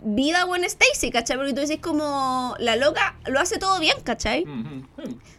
[0.01, 1.36] vida buena Stacy, ¿cachai?
[1.36, 4.45] Porque tú decís como, la loca lo hace todo bien, ¿cachai?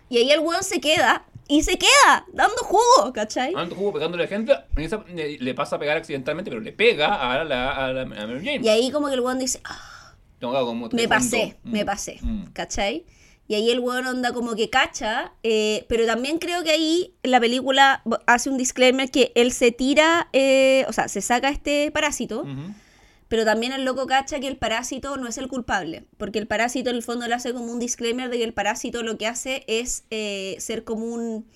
[0.10, 3.54] Y ahí el weón se queda, y se queda, dando jugo, ¿cachai?
[3.56, 7.44] Ando jugo pegándole a gente, le, le pasa a pegar accidentalmente, pero le pega a
[7.44, 8.60] la, a la, a Mary Jane.
[8.62, 9.99] Y ahí como que el weón dice, ah,
[10.42, 12.44] No, claro, como me pasé, me Mm, pasé, mm.
[12.54, 13.06] ¿cachai?
[13.48, 17.40] Y ahí el weón onda como que cacha, eh, pero también creo que ahí la
[17.40, 22.46] película hace un disclaimer que él se tira, eh, o sea, se saca este parásito,
[23.28, 26.92] pero también el loco cacha que el parásito no es el culpable, porque el parásito
[26.92, 29.64] en el fondo le hace como un disclaimer de que el parásito lo que hace
[29.68, 31.48] es eh, ser como un...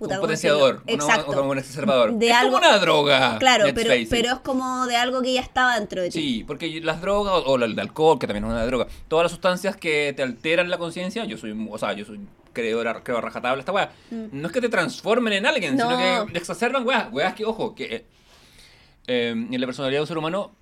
[0.00, 1.30] puta, un potenciador, una- Exacto.
[1.30, 2.14] o como un exacerbador.
[2.14, 3.38] De es algo- como una droga.
[3.38, 6.20] Claro, pero, pero es como de algo que ya estaba dentro de ti.
[6.20, 9.76] Sí, porque las drogas, o, el alcohol, que también es una droga, todas las sustancias
[9.76, 12.18] que te alteran la conciencia, yo soy, o sea, yo soy
[12.52, 15.78] creo, rajatabla esta weá, no es que te transformen en alguien, Mm.
[15.78, 15.88] No.
[15.90, 18.04] sino que exacerban weá, weas que, ojo, que eh,
[19.06, 20.52] eh, en la personalidad de un ser humano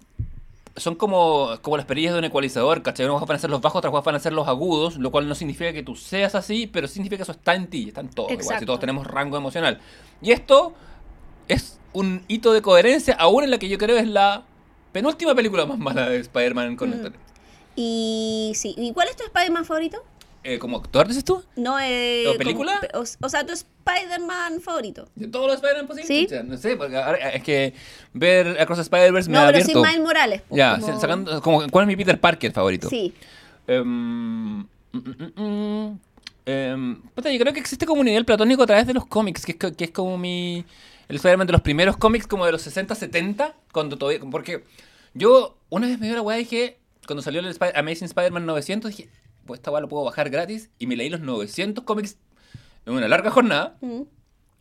[0.78, 3.06] son como, como las perillas de un ecualizador, ¿cachai?
[3.06, 5.34] Unos van a ser los bajos, otras van a ser los agudos, lo cual no
[5.34, 8.30] significa que tú seas así, pero significa que eso está en ti, está en todos,
[8.32, 9.80] igual, si todos tenemos rango emocional.
[10.22, 10.72] Y esto
[11.48, 14.42] es un hito de coherencia, aún en la que yo creo es la
[14.92, 17.12] penúltima película más mala de Spider-Man con Mm.
[17.76, 20.02] Y sí, ¿y cuál es tu Spider-Man favorito?
[20.42, 21.42] Eh, ¿Como actor dices tú?
[21.56, 22.80] No, eh, ¿O como- película?
[22.94, 23.52] o, o sea, tu
[23.88, 25.08] Spider-Man favorito.
[25.14, 26.08] ¿De todos los Spider-Man posibles?
[26.08, 26.26] Sí.
[26.26, 27.74] O sea, no sé, porque ahora es que
[28.12, 29.82] ver Across the Spider-Verse me No, ha pero abierto.
[29.84, 30.42] sí Miles Morales.
[30.42, 32.88] po, ya, como- sacando, como, ¿cuál es mi Peter Parker favorito?
[32.88, 33.12] Sí.
[33.66, 34.60] Em,
[34.92, 35.98] mm,
[36.46, 39.44] mm, puta, yo creo que existe como un nivel platónico a través de los cómics,
[39.44, 40.64] que es, que es como mi...
[41.08, 44.20] El Spider-Man de los primeros cómics, como de los 60, 70, cuando todavía...
[44.30, 44.64] Porque
[45.14, 48.44] yo una vez me dio la weá y dije, cuando salió el Spi- Amazing Spider-Man
[48.44, 49.08] 900, dije,
[49.46, 52.18] pues esta weá lo puedo bajar gratis, y me leí los 900 cómics
[52.92, 53.76] en una larga jornada.
[53.80, 54.02] Mm.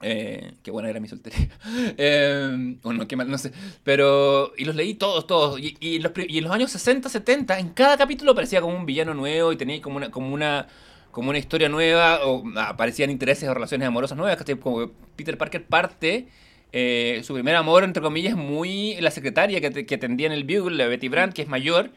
[0.01, 1.49] Eh, qué buena era mi soltería.
[1.97, 3.51] Eh, o no, qué mal, no sé.
[3.83, 4.53] Pero.
[4.57, 5.59] Y los leí todos, todos.
[5.59, 8.85] Y, y los, y en los años 60, 70, en cada capítulo aparecía como un
[8.85, 10.67] villano nuevo y tenía como una, como una,
[11.11, 12.19] como una historia nueva.
[12.25, 14.37] O aparecían intereses o relaciones amorosas nuevas.
[14.61, 16.27] Como Peter Parker parte.
[16.71, 20.77] eh, su primer amor, entre comillas, muy la secretaria que, que atendía en el Bugle,
[20.77, 21.91] la Betty Brandt, que es mayor.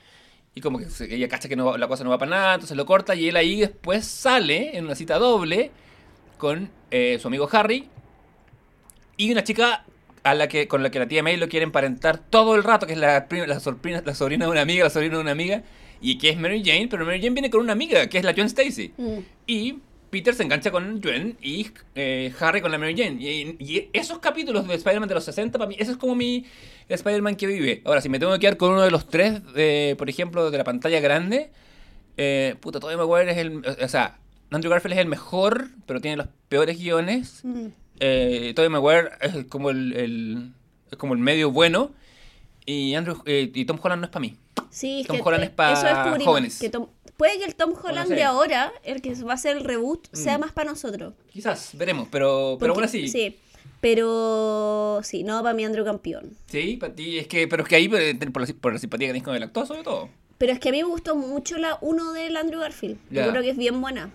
[0.54, 2.84] Y como que ella cacha que no, la cosa no va para nada, entonces lo
[2.86, 5.70] corta y él ahí después sale en una cita doble
[6.40, 7.88] con eh, su amigo Harry
[9.16, 9.84] y una chica
[10.24, 12.86] a la que, con la que la tía May lo quiere emparentar todo el rato,
[12.86, 13.26] que es la,
[13.60, 15.62] sobrina, la sobrina de una amiga, la sobrina de una amiga,
[16.00, 18.32] y que es Mary Jane, pero Mary Jane viene con una amiga, que es la
[18.32, 18.92] Gwen Stacy.
[18.96, 19.18] Mm.
[19.46, 19.78] Y
[20.10, 23.16] Peter se engancha con Gwen y eh, Harry con la Mary Jane.
[23.20, 26.46] Y, y esos capítulos de Spider-Man de los 60, para mí, eso es como mi
[26.88, 27.82] Spider-Man que vive.
[27.84, 30.58] Ahora, si me tengo que quedar con uno de los tres, eh, por ejemplo, de
[30.58, 31.50] la pantalla grande,
[32.16, 33.62] Eh, puta, Tobey Maguire es el...
[33.64, 34.19] O sea,
[34.50, 37.40] Andrew Garfield es el mejor, pero tiene los peores guiones.
[37.44, 37.66] Mm.
[38.00, 40.52] Eh, Tobey Maguire es como el, el-
[40.90, 41.90] es como el medio bueno.
[42.66, 44.36] Y, Andrew, eh, y Tom Holland no es para mí.
[44.70, 46.58] Sí, Tom que Holland eh, es pa' eso descubrimos, jóvenes.
[46.58, 49.64] que Tom- puede que el Tom Holland de ahora, el que va a ser el
[49.64, 50.40] reboot, sea Mm.
[50.42, 51.14] más para nosotros.
[51.32, 53.08] Quizás, veremos, pero, pero Porque- aún así.
[53.08, 53.36] Sí,
[53.80, 56.30] pero sí, no para mí Andrew campeón.
[56.46, 59.08] Sí, para ti, es que, pero es que ahí, eh, por la, por la simpatía
[59.08, 60.08] que tenés con el actor, sobre todo.
[60.38, 62.98] Pero es que a mí me gustó mucho la uno del Andrew Garfield.
[63.10, 64.10] Yo creo que es bien buena.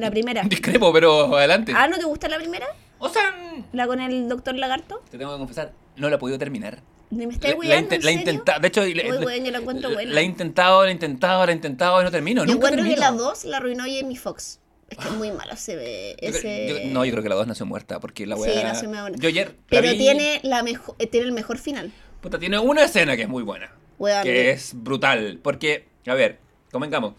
[0.00, 0.42] La primera.
[0.44, 1.72] Discrepo, pero adelante.
[1.76, 2.66] Ah, ¿no te gusta la primera?
[2.98, 3.34] O sea,
[3.72, 5.02] ¿La con el doctor Lagarto?
[5.10, 6.82] te tengo que confesar, no la he podido terminar.
[7.10, 7.58] ¿Me La, estás la,
[7.98, 8.92] la he intentado, de hecho, Uy,
[9.24, 10.12] weón, yo la encuentro buena.
[10.12, 12.42] la he intentado, la he intentado, la he intentado y no termino.
[12.44, 13.10] Yo nunca encuentro que termino.
[13.10, 14.60] la 2 la arruinó Jamie Foxx.
[14.90, 16.68] Es que es muy malo se ve Yo ese...
[16.84, 18.62] yo- no, yo creo que la 2 nació muerta, porque la Sí, weá...
[18.64, 19.16] nació muy buena.
[19.18, 21.92] Yo ayer la Pero vi- tiene, la mejo- eh, tiene el mejor final.
[22.20, 23.72] Puta, tiene una escena que es muy buena.
[23.98, 25.38] Weón, que es brutal.
[25.42, 26.38] Porque, a ver,
[26.70, 27.14] convengamos.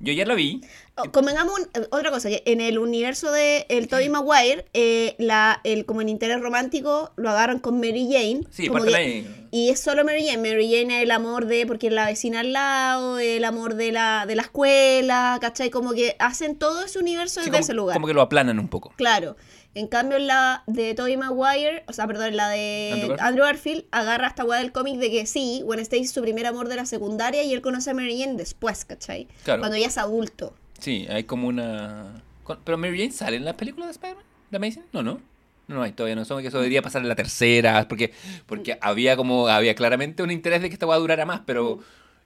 [0.00, 0.60] Yo ayer la vi.
[0.96, 5.16] Oh, convengamos un- eh, otra cosa, que en el universo de el Tobey Maguire, eh,
[5.18, 8.42] la, el, como en interés romántico, lo agarran con Mary Jane.
[8.50, 9.24] Sí, como que-.
[9.50, 10.38] Y es solo Mary Jane.
[10.38, 13.90] Mary Jane es el amor de, porque es la vecina al lado, el amor de
[13.90, 15.70] la, de la escuela, ¿cachai?
[15.70, 17.94] Como que hacen todo ese universo Sí, desde como, ese lugar.
[17.94, 18.92] como que lo aplanan un poco.
[18.96, 19.36] Claro.
[19.74, 23.26] En cambio, en la de Tobey Maguire, o sea, perdón, en la de Andrew Garfield.
[23.26, 26.46] Andrew Garfield, agarra esta weá del cómic de que sí, Gwen Stacy es su primer
[26.46, 29.26] amor de la secundaria y él conoce a Mary Jane después, ¿cachai?
[29.42, 29.60] Claro.
[29.60, 30.54] Cuando ya es adulto.
[30.78, 32.22] Sí, hay como una...
[32.64, 34.24] ¿Pero Mary Jane sale en las películas de Spider-Man?
[34.50, 34.84] ¿De Amazing?
[34.92, 35.20] No, no.
[35.66, 36.22] No, no hay todavía, no.
[36.22, 38.12] Eso, que eso debería pasar en la tercera, porque,
[38.46, 41.78] porque había como, había claramente un interés de que esta a durara más, pero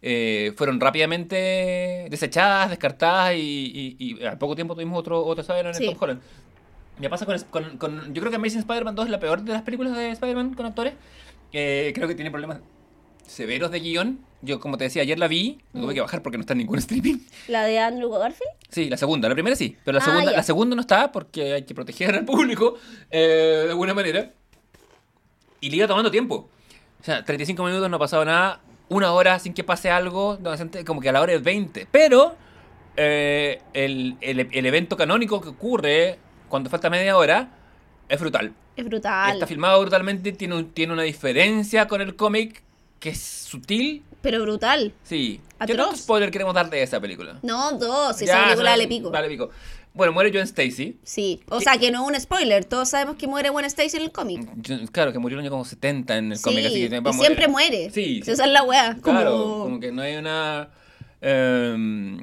[0.03, 5.75] eh, fueron rápidamente desechadas, descartadas y, y, y al poco tiempo tuvimos otro, otro Spider-Man
[5.75, 5.87] en Sí.
[5.87, 6.21] Tom Holland.
[6.99, 9.53] Me pasa con, con, con- Yo creo que Amazing Spider-Man 2 es la peor de
[9.53, 10.95] las películas de Spider-Man con actores.
[11.53, 12.59] Eh, creo que tiene problemas
[13.25, 14.19] severos de guion.
[14.41, 16.79] Yo, como te decía, ayer la vi, tuve que bajar porque no está en ningún
[16.79, 17.19] streaming.
[17.49, 18.51] ¿La de Andrew Garfield?
[18.71, 19.29] Sí, la segunda.
[19.29, 20.37] La primera sí, pero la Ah, segunda, ya.
[20.37, 22.77] la segunda no está porque hay que proteger al público
[23.11, 24.31] eh, de alguna manera.
[25.61, 26.49] Y le iba tomando tiempo.
[27.01, 28.61] O sea, 35 minutos no ha pasado nada.
[28.89, 30.39] Una hora sin que pase algo,
[30.87, 31.89] como que a la hora es 20.
[31.91, 32.37] Pero
[32.97, 36.19] eh, el, el- el evento canónico que ocurre
[36.49, 37.51] cuando falta media hora
[38.09, 38.53] es brutal.
[38.77, 39.33] Es brutal.
[39.35, 42.63] Está filmado brutalmente, tiene, un- tiene una diferencia con el cómic
[43.01, 44.05] que es sutil.
[44.21, 44.93] Pero brutal.
[45.03, 45.41] Sí.
[45.59, 45.77] ¿Qué Atroz.
[45.87, 47.39] tanto spoiler queremos dar de esa película?
[47.43, 48.17] No, dos.
[48.17, 49.11] Si esa película vale pico.
[49.11, 49.51] Vale pico.
[49.95, 50.99] Bueno, muere Joan Stacy.
[51.03, 51.41] Sí.
[51.49, 51.65] O ¿Qué?
[51.65, 52.65] sea, que no es un spoiler.
[52.65, 54.47] Todos sabemos que muere Gwen Stacy en el cómic.
[54.93, 56.97] Claro, que murió en el año como 70 en el Sí, cómic, así que va
[56.97, 57.21] a y morir.
[57.21, 57.91] siempre muere.
[57.91, 58.21] Sí.
[58.25, 58.61] Esa es la.
[58.61, 59.19] Como...
[59.19, 60.69] Claro, como que no hay una...
[61.21, 62.19] em,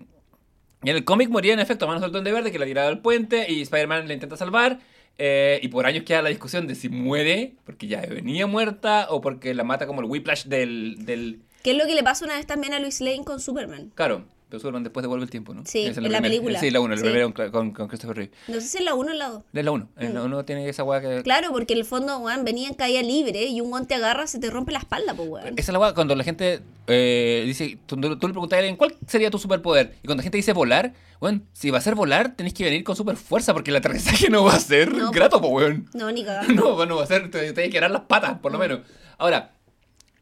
[0.84, 2.88] y en el cómic moría en efecto a manos del Duende Verde que la tiraba
[2.88, 4.80] del puente y Spider-Man la intenta salvar.
[5.18, 9.22] eh, y por años queda la discusión de si muere porque ya venía muerta o
[9.22, 10.98] porque la mata como el whiplash del...
[11.06, 11.42] del...
[11.66, 13.92] ¿Qué es lo que le pasa una vez también a Luis Lane con Superman?
[13.96, 15.64] Claro, pero Superman después devuelve el tiempo, ¿no?
[15.66, 16.60] Sí, es en la película.
[16.60, 17.02] Sí, la 1, la Sí.
[17.02, 18.32] primera con, con, Christopher Reeve.
[18.48, 19.44] No sé si es la 1 o la 2.
[19.52, 19.90] Es la 1.
[19.98, 21.08] En la 1 tiene esa weá que...
[21.08, 21.24] Mm.
[21.24, 24.28] Claro, porque en el fondo, weón, venía en caída libre y un guante te agarra,
[24.28, 25.58] se te rompe la espalda, pues, weón.
[25.58, 28.76] Esa es la weá cuando la gente eh, dice, tú, tú le preguntas a alguien,
[28.76, 29.96] ¿cuál sería tu superpoder?
[30.04, 32.84] Y cuando la gente dice volar, bueno, si va a ser volar, tenés que venir
[32.84, 35.90] con super fuerza porque el aterrizaje no va a ser No, grato, po, weón.
[35.96, 36.54] No, ni cagando.
[36.78, 38.82] No, no va a ser, te, te que dar las patas, por lo menos.
[39.18, 39.55] Ahora,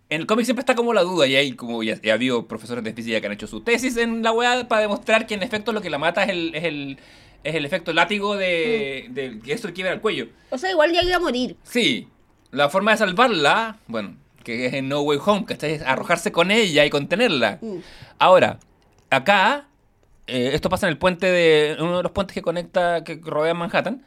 [0.10, 2.48] en el cómic siempre está como la duda y hay como ya, ya ha habido
[2.48, 5.44] profesores de física que han hecho su tesis en la weá para demostrar que en
[5.44, 6.98] efecto lo que la mata es el, es el,
[7.44, 10.28] es el efecto látigo de, de que esto le quiebra el cuello.
[10.50, 11.56] O sea, igual ya iba a morir.
[11.64, 12.08] Sí,
[12.52, 16.52] la forma de salvarla, bueno, que es en No Way Home, que es arrojarse con
[16.52, 17.58] ella y contenerla.
[17.62, 17.78] Mm.
[18.20, 18.60] Ahora,
[19.10, 19.68] acá,
[20.28, 21.76] eh, esto pasa en el puente de.
[21.80, 24.06] uno de los puentes que conecta, que rodea Manhattan.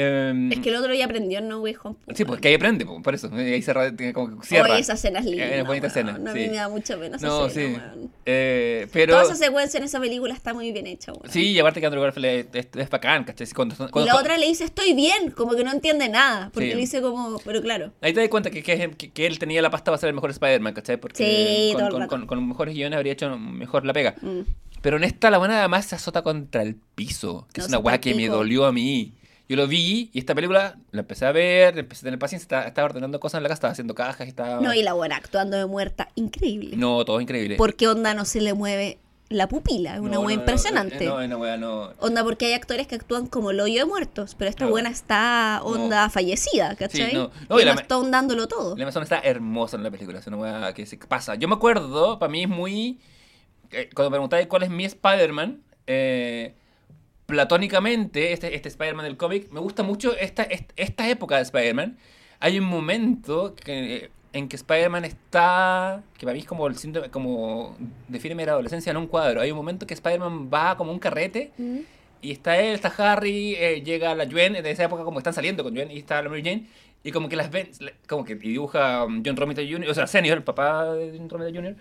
[0.00, 1.96] Eh, Es que el otro día aprendió en No Way Home.
[2.14, 3.28] Sí, pues que ahí prende, po, por eso.
[3.34, 4.70] Ahí cerra, tiene como que cierra.
[4.72, 5.44] Oye, esa escena es linda.
[5.46, 6.08] Es bonita weón.
[6.08, 6.18] escena.
[6.18, 6.38] No, A sí.
[6.38, 7.96] mí me da mucha pena esa No, escena, sí.
[7.96, 8.10] weón.
[8.24, 9.12] Eh, pero.
[9.14, 11.28] Toda esa secuencia en esa película está muy bien hecha, weón.
[11.30, 13.48] Sí, y aparte que Andrew Garfield es, es, es bacán, ¿cachai?
[13.50, 16.50] Cuando, Y cuando- la otra le dice, estoy bien, como que no entiende nada.
[16.54, 16.74] Porque Sí.
[16.74, 17.92] le dice como, pero claro.
[18.00, 20.30] Ahí te das cuenta que, que, que- él tenía la pasta para ser el mejor
[20.30, 20.96] Spider-Man, ¿cachai?
[20.98, 22.10] Porque Sí, con, todo el con, rato.
[22.16, 24.14] con- con mejores guiones habría hecho mejor la pega.
[24.22, 24.40] Mm.
[24.80, 27.78] Pero en esta la buena además se azota contra el piso, que No, es una
[27.80, 29.14] weá que me dolió a mí.
[29.48, 32.64] Yo lo vi y esta película la empecé a ver, empecé a tener paciencia, estaba,
[32.64, 34.60] estaba ordenando cosas en la casa, estaba haciendo cajas, estaba...
[34.60, 36.76] No, y la buena actuando de muerta, increíble.
[36.76, 37.56] No, todo increíble.
[37.56, 38.98] ¿Por qué onda no se le mueve
[39.30, 39.94] la pupila?
[39.94, 41.06] Es una No, weá no, no, impresionante.
[41.06, 41.92] No, una weá no...
[41.98, 45.60] Onda, porque hay actores que actúan como el hoyo de muertos, pero esta buena está
[45.64, 47.10] onda fallecida, ¿cachai?
[47.10, 47.30] Sí, no.
[47.48, 48.76] No, y y la está ondándolo todo.
[48.76, 51.36] La Amazon está hermosa en la película, es una weá que se pasa.
[51.36, 53.00] Yo me acuerdo, para mí es muy...
[53.70, 56.54] eh, Cuando me preguntáis cuál es mi Spider-Man, eh,
[57.28, 61.98] platónicamente, este, este Spider-Man del cómic, me gusta mucho esta, est- esta época de Spider-Man.
[62.40, 67.10] Hay un momento que, en que Spider-Man está, que para mí es como el síndrome,
[67.10, 67.76] como
[68.08, 69.42] define la adolescencia en un cuadro.
[69.42, 71.78] Hay un momento que Spider-Man va como un carrete Mm.
[72.22, 75.62] y está él, está Harry, eh, llega la Gwen, en esa época como están saliendo
[75.62, 76.66] con Gwen y está la Mary Jane.
[77.04, 77.68] Y como que las ven,
[78.08, 81.54] como que dibuja um, John Romita Jr., o sea, Senior, el papá de John Romita
[81.54, 81.76] Jr.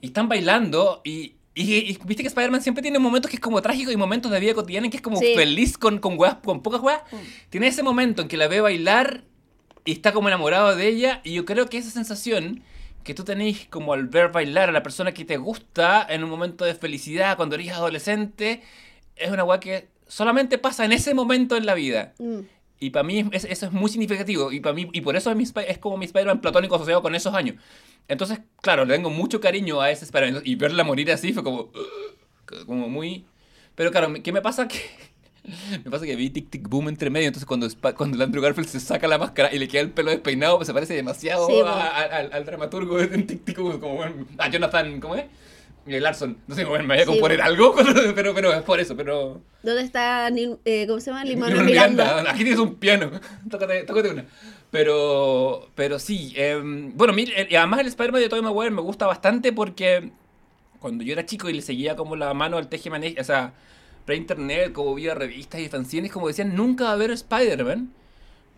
[0.00, 3.60] Y están bailando y, y, y viste que Spider-Man siempre tiene momentos que es como
[3.62, 5.34] trágico y momentos de vida cotidiana en que es como Sí.
[5.34, 7.02] feliz con, con, weas- con pocas weas.
[7.50, 9.24] Tiene ese momento en que la ve bailar
[9.84, 12.62] y está como enamorado de ella y yo creo que esa sensación
[13.04, 16.28] que tú tenéis como al ver bailar a la persona que te gusta en un
[16.30, 18.62] momento de felicidad cuando eres adolescente
[19.16, 22.12] es una wea que solamente pasa en ese momento en la vida.
[22.18, 22.40] Mm.
[22.80, 24.52] Y para mí es- eso es muy significativo.
[24.52, 27.14] Y para mí y por eso es, mi es como mi Spider-Man platónico asociado con
[27.14, 27.56] esos años.
[28.08, 30.42] Entonces, claro, le tengo mucho cariño a ese Spider-Man.
[30.44, 31.70] Y verla morir así fue como...
[32.66, 33.24] Como muy...
[33.74, 34.66] Pero claro, ¿qué me pasa?
[35.42, 35.78] Que...
[35.82, 37.66] Me pasa que vi Tic Tic Boom entre medio, entonces cuando,
[37.96, 40.66] cuando el Andrew Garfield se saca la máscara y le queda el pelo despeinado, pues
[40.66, 44.02] se parece demasiado Sí, a- a- al, al dramaturgo de Tic Tic Boom, como
[44.36, 45.24] a Jonathan, ¿cómo es?
[45.88, 46.36] Y Larson.
[46.46, 47.44] No sé, bueno, me voy a Sí, componer po.
[47.44, 47.74] algo,
[48.14, 49.40] pero, pero es por eso, pero...
[49.62, 51.24] ¿Dónde está, eh, cómo se llama?
[51.24, 52.30] Limón Lin-Manuel Miranda?
[52.30, 53.10] Aquí tienes un piano.
[53.50, 54.24] tócate, tócate una.
[54.70, 56.34] Pero, pero sí.
[56.36, 60.10] em, bueno, eh, y además el Spider-Man de Tobey Maguire me gusta bastante porque
[60.78, 63.54] cuando yo era chico y le seguía como la mano al teje o sea,
[64.04, 67.92] pre-internet, como vía revistas y fanzines, como decían, nunca va a haber Spider-Man.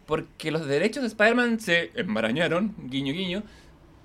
[0.07, 3.45] Porque los derechos de Spider-Man se embarañaron, guiño guiño,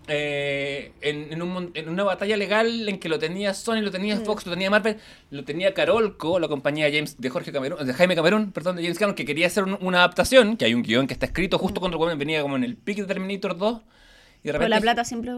[0.08, 4.18] eh, en, en un en una batalla legal en que lo tenía Sony, lo tenía
[4.18, 4.97] Fox, lo tenía Marvel,
[5.32, 8.99] lo tenía Carolco, la compañía James de Jorge Cameron, de Jaime Cameron, perdón, de James
[8.99, 11.80] Cameron, que quería hacer un- una adaptación, que hay un guion que está escrito justo
[11.80, 13.82] cuando venía como en el pick de Terminator 2.
[14.43, 15.32] Y de Pero la plata siempre...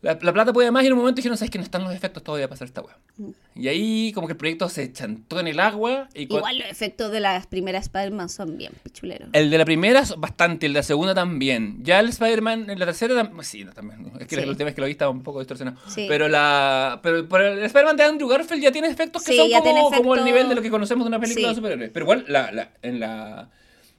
[0.00, 1.92] la, la plata puede más y en un momento dijeron, ¿sabes que no están los
[1.92, 2.96] efectos todavía para hacer esta weá?
[3.16, 3.30] Mm.
[3.56, 7.10] Y ahí como que el proyecto se chantó en el agua y Igual los efectos
[7.10, 9.28] de las primeras Spider-Man son bien pichuleros.
[9.32, 11.82] el de la primera bastante, el de la segunda también.
[11.82, 14.02] Ya el Spider-Man, en la tercera tam- sí, no, también.
[14.04, 14.18] no.
[14.20, 14.42] Es que Sí.
[14.42, 15.76] el tema es que lo vi estaba un poco distorsionado.
[15.88, 16.06] Sí.
[16.08, 19.50] Pero la pero, pero el Spider-Man de Andrew Garfield ya tiene efectos que Sí, son
[19.50, 21.90] como, tiene como el nivel de lo que conocemos de una película de superhéroes.
[21.90, 23.48] Pero igual la, la- en la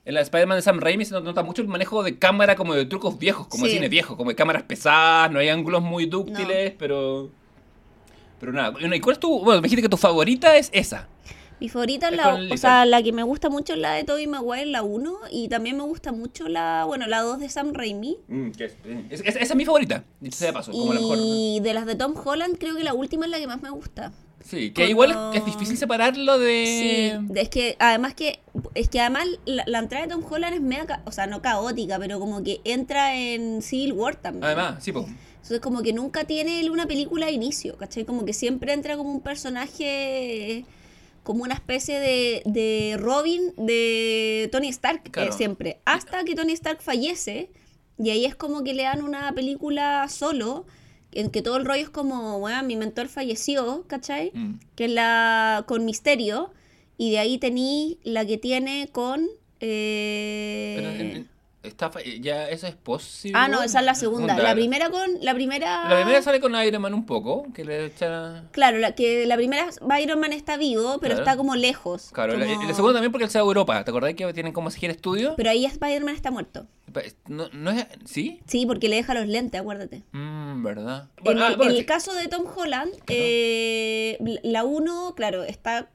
[0.10, 2.84] en la Spider-Man de Sam Raimi se nota mucho el manejo de cámara como de
[2.86, 3.76] trucos viejos, como de Sí.
[3.76, 7.30] cine viejo, como de cámaras pesadas, no hay ángulos muy dúctiles, pero
[8.40, 8.74] pero nada.
[8.80, 11.08] ¿Y cuál es tu bueno, me dijiste que tu favorita es esa?
[11.60, 14.26] Mi favorita es la, o sea, la que me gusta mucho es la de Tobey
[14.28, 18.18] Maguire, la 1, y también me gusta mucho la, bueno, la 2 de Sam Raimi.
[18.30, 18.62] Mm, es-
[19.12, 21.18] es- es- esa es mi favorita, dicho sea de paso, como la mejor.
[21.20, 23.70] Y de las de Tom Holland, creo que la última es la que más me
[23.70, 24.12] gusta.
[24.50, 27.22] Sí, que igual es, difícil separarlo de...
[27.22, 28.40] Sí, es que además que
[28.74, 32.00] es que además la, la entrada de Tom Holland es media, o sea, no caótica,
[32.00, 34.46] pero como que entra en Civil War también.
[34.46, 35.06] Además, sí, pues.
[35.50, 38.06] Entonces como que nunca tiene él una película de inicio, ¿cachai?
[38.06, 40.66] Como que siempre entra como un personaje,
[41.24, 45.80] como una especie de, de Robin de Tony Stark, eh, siempre.
[45.86, 47.52] Hasta que Tony Stark fallece,
[47.98, 50.66] y ahí es como que le dan una película solo,
[51.12, 54.32] en que todo el rollo es como, bueno, mi mentor falleció, ¿cachai?
[54.34, 54.54] Mm.
[54.76, 56.52] Que es la con Misterio,
[56.98, 59.28] y de ahí tení la que tiene con...
[59.60, 61.30] eh, Pero en- en-
[61.64, 63.38] está fa- ya eso es posible.
[63.40, 64.38] Ah, no, esa es la segunda.
[64.38, 65.10] La primera con.
[65.22, 65.88] La primera.
[65.90, 68.46] La primera sale con Iron Man un poco, que le echa...
[68.52, 69.68] Claro, la, que la primera
[70.02, 71.24] Iron Man está vivo, pero Claro.
[71.30, 72.10] está como lejos.
[72.14, 73.84] Claro, la, como- la segunda también porque él se va a Europa.
[73.84, 75.34] ¿Te acordás que tienen como seguir estudio?
[75.38, 76.68] Pero ahí Spider-Man está muerto.
[77.28, 77.86] No, no es...
[78.06, 78.40] ¿Sí?
[78.48, 80.04] Sí, porque le deja los lentes, acuérdate.
[80.12, 81.10] Mmm, ¿verdad?
[81.24, 81.86] En, ah, el, bueno, en el sí.
[81.86, 85.90] caso de Tom Holland, eh, la 1, claro, está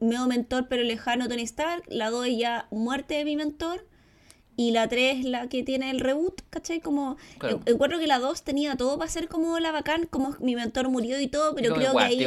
[0.00, 1.84] medio mentor pero lejano Tony Stark.
[1.88, 3.86] La 2 ya muerte de mi mentor.
[4.56, 6.80] Y la 3 es la que tiene el reboot, ¿cachai?
[6.80, 7.60] Como, Claro.
[7.66, 10.88] en- encuentro que la 2 tenía todo para ser como la bacán, como mi mentor
[10.88, 12.26] murió y todo, pero creo que ahí...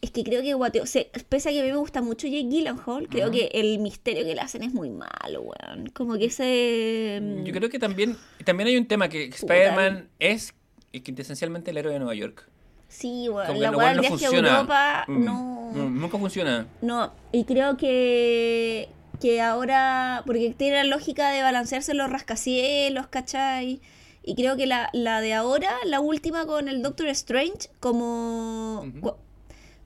[0.00, 2.28] Es que creo que guateo, o sea, pese a que a mí me gusta mucho
[2.28, 5.88] Jake Gyllenhaal, creo que el misterio que le hacen es muy malo, weón.
[5.92, 7.18] Como que ese...
[7.20, 10.54] mm, Yo creo que también, también hay un tema que Spider-Man es
[10.92, 12.48] esencialmente el héroe de Nueva York.
[12.86, 13.60] Sí, weón.
[13.60, 14.28] La weá del no viaje a.
[14.38, 15.70] Europa, Mm, no...
[15.74, 16.68] mm, Nunca funciona.
[16.80, 18.88] No, y creo que,
[19.20, 23.80] que ahora, porque tiene la lógica de balancearse los rascacielos, ¿cachai?
[24.22, 28.84] Y creo que la, la de ahora, la última con el Doctor Strange, como...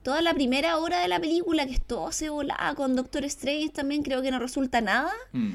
[0.03, 3.69] Toda la primera hora de la película, que es todo se volaba con Doctor Strange,
[3.69, 5.13] también creo que no resulta nada.
[5.31, 5.53] Mm.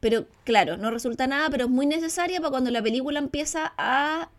[0.00, 4.30] Pero claro, no resulta nada, pero es muy necesaria para cuando la película empieza a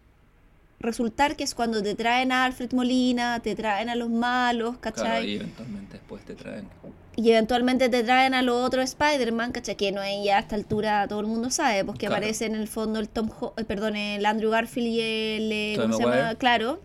[0.82, 5.04] resultar, que es cuando te traen a Alfred Molina, te traen a los malos, ¿cachai?
[5.06, 6.68] Claro, y eventualmente después te traen.
[7.16, 9.76] Y eventualmente te traen a los otros Spider-Man, ¿cachai?
[9.76, 12.16] Que no es ya a esta altura todo el mundo sabe, porque Claro.
[12.16, 15.74] aparece en el fondo el Tom Ho- eh, perdón, el Andrew Garfield y el eh,
[15.80, 16.36] ¿cómo se llama?
[16.36, 16.80] Claro,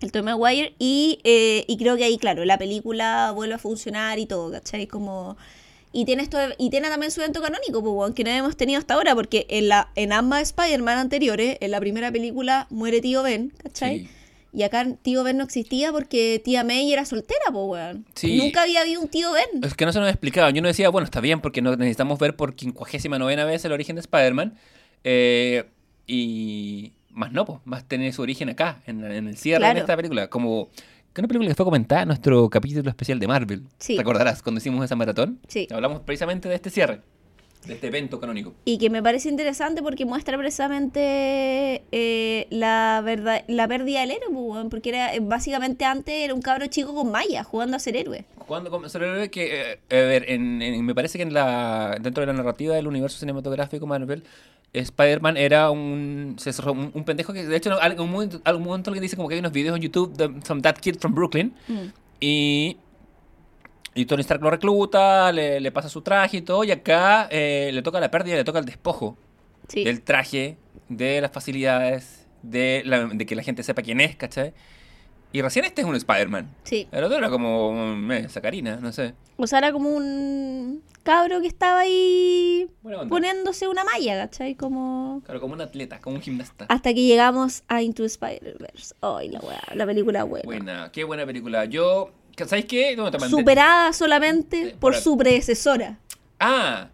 [0.00, 4.18] el Tom Maguire y, eh, y creo que ahí, claro, la película vuelve a funcionar
[4.18, 4.86] y todo, ¿cachai?
[4.86, 5.36] Como
[5.94, 8.94] y tiene, esto, y tiene también su evento canónico, pues, que no hemos tenido hasta
[8.94, 13.52] ahora, porque en, la, en ambas Spider-Man anteriores, en la primera película muere tío Ben,
[13.62, 14.00] ¿cachai?
[14.00, 14.08] Sí.
[14.52, 18.06] Y acá tío Ben no existía porque tía May era soltera, pues, weón.
[18.14, 18.36] Sí.
[18.36, 19.64] Nunca había habido un tío Ben.
[19.64, 20.50] Es que no se nos explicaba.
[20.50, 23.72] Yo no decía, bueno, está bien porque no necesitamos ver por quincuagésima novena vez el
[23.72, 24.54] origen de Spider-Man.
[25.04, 25.64] eh,
[26.06, 29.74] y más no, pues, más tener su origen acá, en, en el cierre Claro.
[29.74, 30.28] de esta película.
[30.28, 30.68] Como
[31.14, 33.62] que una película que fue comentada en nuestro capítulo especial de Marvel.
[33.78, 33.96] Sí.
[33.96, 35.38] ¿Recordarás cuando hicimos esa maratón?
[35.46, 35.68] Sí.
[35.70, 37.02] Hablamos precisamente de este cierre,
[37.66, 38.52] de este evento canónico.
[38.64, 44.28] Y que me parece interesante porque muestra precisamente eh, la verdad, la pérdida del héroe,
[44.32, 47.96] pues, porque era eh, básicamente antes era un cabro chico con malla jugando a ser
[47.96, 48.24] héroe.
[48.46, 51.96] Cuando comenzó el héroe que, eh, a ver, en, en- me parece que en la,
[52.00, 54.22] dentro de la narrativa del universo cinematográfico Marvel,
[54.72, 56.36] Spider-Man era un,
[56.66, 59.40] un, un pendejo que, de hecho, algún momento, algún momento alguien dice como que hay
[59.40, 61.86] unos videos en YouTube de from That Kid from Brooklyn Mm.
[62.20, 62.76] y,
[63.94, 67.70] y Tony Stark lo recluta, le, le pasa su traje y todo, y acá eh,
[67.72, 69.16] le toca la pérdida, le toca el despojo
[69.68, 69.84] Sí.
[69.84, 70.56] del traje,
[70.88, 74.52] de las facilidades, de, la- de que la gente sepa quién es, ¿cachai?
[75.32, 76.54] Y recién este es un Spider-Man.
[76.62, 76.86] Sí.
[76.92, 77.72] El otro era como
[78.12, 79.14] eh, Sacarina, no sé.
[79.36, 82.68] O sea, era como un cabro que estaba ahí
[83.08, 84.54] poniéndose una malla, ¿cachai?
[84.54, 85.22] Como...
[85.24, 86.66] Claro, como un atleta, como un gimnasta.
[86.68, 88.94] Hasta que llegamos a Into Spider-Verse.
[89.00, 90.44] Ay, la weá, la película buena.
[90.44, 91.64] Buena, qué buena película.
[91.64, 92.96] Yo, ¿sabes qué?
[93.28, 95.98] Superada solamente Sí, por por- su predecesora.
[96.40, 96.90] Ah,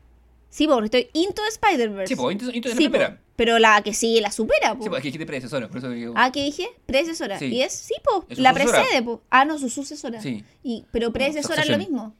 [0.50, 2.08] Sí, porque estoy Into Spider-Verse.
[2.14, 3.20] sí, pues, Into- Into the Sí, po, primera.
[3.36, 4.82] pero la que sigue la supera, po.
[4.82, 6.12] Sí, aquí dijiste predecesora, por eso digo.
[6.16, 6.66] Ah, ¿qué dije?
[6.86, 7.38] Predecesora.
[7.38, 7.46] Sí.
[7.46, 8.80] Y es, sí, po, Es la sucesora.
[8.82, 9.22] precede, po.
[9.30, 10.20] Ah, no, su sucesora.
[10.20, 10.44] Sí.
[10.64, 12.14] Y, pero predecesora es lo mismo.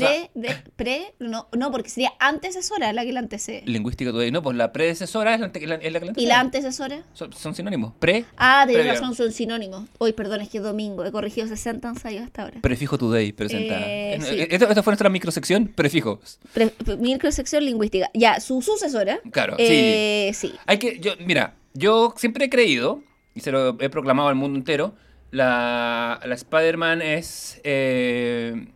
[0.00, 3.62] Pre, de, pre, no, no, porque sería antecesora la que la antecede.
[3.66, 4.30] Lingüística todavía.
[4.30, 6.66] No, pues la predecesora es la, ante- la- es la que la ¿Y la antecede.
[6.68, 7.02] antecesora?
[7.14, 7.92] Son, son sinónimos.
[7.98, 8.92] Pre, Ah, Previa.
[8.94, 9.88] razón, son sinónimos.
[9.98, 11.04] Hoy, perdón, es que es domingo.
[11.04, 12.60] He corregido 60 ensayos hasta ahora.
[12.60, 13.74] prefijo today, presenta.
[13.86, 14.46] Eh, sí.
[14.50, 16.38] Esto, esto fue nuestra microsección, prefijos.
[16.52, 18.10] Pre- pre- microsección lingüística.
[18.14, 19.20] Ya, su sucesora.
[19.30, 20.52] Claro, eh, sí.
[20.66, 23.02] Hay que, yo, mira, yo siempre he creído,
[23.34, 24.94] y se lo he proclamado al mundo entero,
[25.30, 27.60] la, la Spider-Man es...
[27.64, 28.66] eh,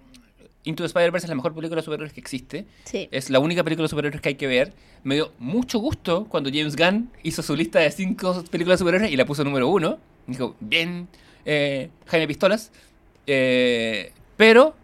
[0.64, 2.66] Into the Spider-Verse es la mejor película de superhéroes que existe.
[2.84, 3.08] Sí.
[3.12, 4.74] Es la única película de superhéroes que hay que ver.
[5.04, 9.10] Me dio mucho gusto cuando James Gunn hizo su lista de cinco películas de superhéroes
[9.10, 9.98] y la puso número uno.
[10.26, 11.08] Dijo, bien,
[11.46, 12.72] eh, Jaime Pistolas.
[13.26, 14.74] Eh, pero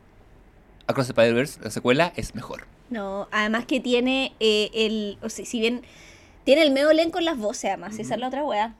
[0.86, 2.66] Across the Spider-Verse, la secuela, es mejor.
[2.88, 5.18] No, además que tiene eh, el.
[5.22, 5.82] O sea, si bien.
[6.44, 7.98] Tiene el medio elenco en las voces, además.
[7.98, 8.76] Esa es la otra weá.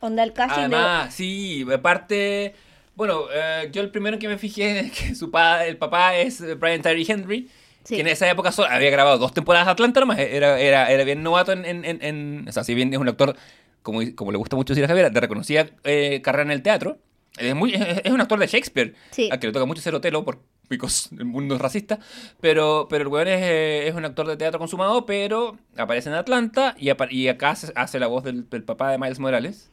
[0.00, 2.54] Onda el casting de- Además, sí, aparte,
[2.94, 6.40] bueno, eh, yo el primero que me fijé es que su pa, el papá es
[6.58, 7.48] Brian Tyree Henry,
[7.82, 7.94] Sí.
[7.94, 11.02] que en esa época solo había grabado dos temporadas de Atlanta nomás, era, era, era
[11.04, 13.34] bien novato en, en, en- en- o sea, si bien es un actor,
[13.82, 16.98] como, como le gusta mucho decir a Javier, de reconocida eh, carrera en el teatro,
[17.38, 19.30] es, muy, es, es un actor de Shakespeare, Sí.
[19.32, 21.98] a que le toca mucho ser Otelo por el mundo es racista,
[22.40, 26.14] pero, pero el weón es, eh, es un actor de teatro consumado, pero aparece en
[26.16, 29.70] Atlanta y, y acá hace, hace la voz del, del papá de Miles Morales.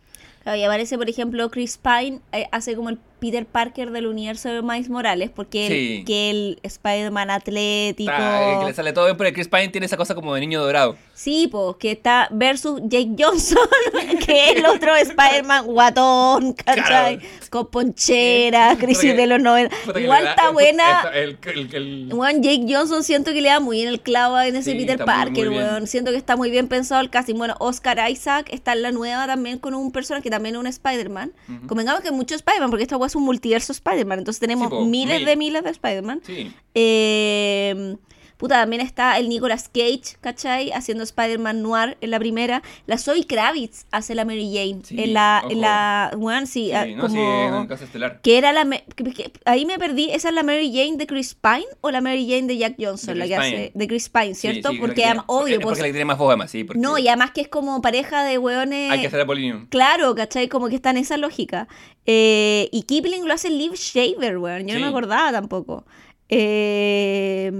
[0.55, 4.61] Y aparece, por ejemplo, Chris Pine, eh, hace como el Peter Parker del universo de
[4.61, 5.97] Miles Morales, porque Sí.
[5.99, 8.11] el, que el Spider-Man atlético.
[8.11, 10.61] Eh, que le sale todo bien, pero Chris Pine tiene esa cosa como de niño
[10.63, 10.95] dorado.
[11.13, 13.57] Sí, pues, que está versus Jake Johnson,
[14.25, 17.17] que es el otro Spider-Man guatón, ¿cachai?
[17.17, 17.21] Claro.
[17.49, 19.75] Con ponchera, crisis de los 90.
[19.85, 21.01] Puta que Igual da- está buena.
[21.13, 21.37] El,
[21.73, 22.09] el-
[22.41, 25.05] Jake Johnson siento que le da muy en el clavo en ese Sí, Peter muy,
[25.05, 25.63] Parker, muy bien.
[25.69, 25.87] weón.
[25.87, 27.35] Siento que está muy bien pensado el casting.
[27.35, 30.67] Bueno, Oscar Isaac está en la nueva también con un personaje que también es un
[30.67, 31.31] Spider-Man.
[31.67, 34.19] Convengamos que hay muchos Spider-Man, porque esta es un multiverso Spider-Man.
[34.19, 35.25] Entonces tenemos Sí, po, miles mil.
[35.25, 36.21] de miles de Spider-Man.
[36.25, 36.51] Sí.
[36.75, 37.95] Eh,
[38.37, 40.71] puta, también está el Nicolas Cage, ¿cachai?
[40.71, 42.61] Haciendo Spider-Man Noir en la primera.
[42.85, 44.81] La Zoe Kravitz hace la Mary Jane.
[44.83, 45.51] Sí, en la, ojo.
[45.51, 47.45] en la, weón, sí, Sí, ah, no, sí, como...
[47.45, 48.21] es un caso estelar.
[48.21, 48.65] Que era la.
[48.69, 50.09] que- que- ahí me perdí.
[50.11, 53.15] ¿Esa es la Mary Jane de Chris Pine o la Mary Jane de Jack Johnson?
[53.15, 53.71] De la que hace.
[53.73, 54.69] De Chris Pine, Sí, ¿cierto?
[54.71, 55.59] sí, porque obvio, porque-.
[55.65, 56.63] Porque la que tiene más voz, además, sí.
[56.63, 58.91] porque No, y además que es como pareja de weones.
[58.91, 59.67] Hay que hacer Apolinio.
[59.69, 60.47] Claro, ¿cachai?
[60.47, 61.67] Como que está en esa lógica.
[62.05, 64.67] Eh, y Kipling lo hace Liv Shaver, weón.
[64.67, 64.83] Yo no Sí.
[64.83, 65.85] me acordaba tampoco.
[66.29, 67.51] Eh,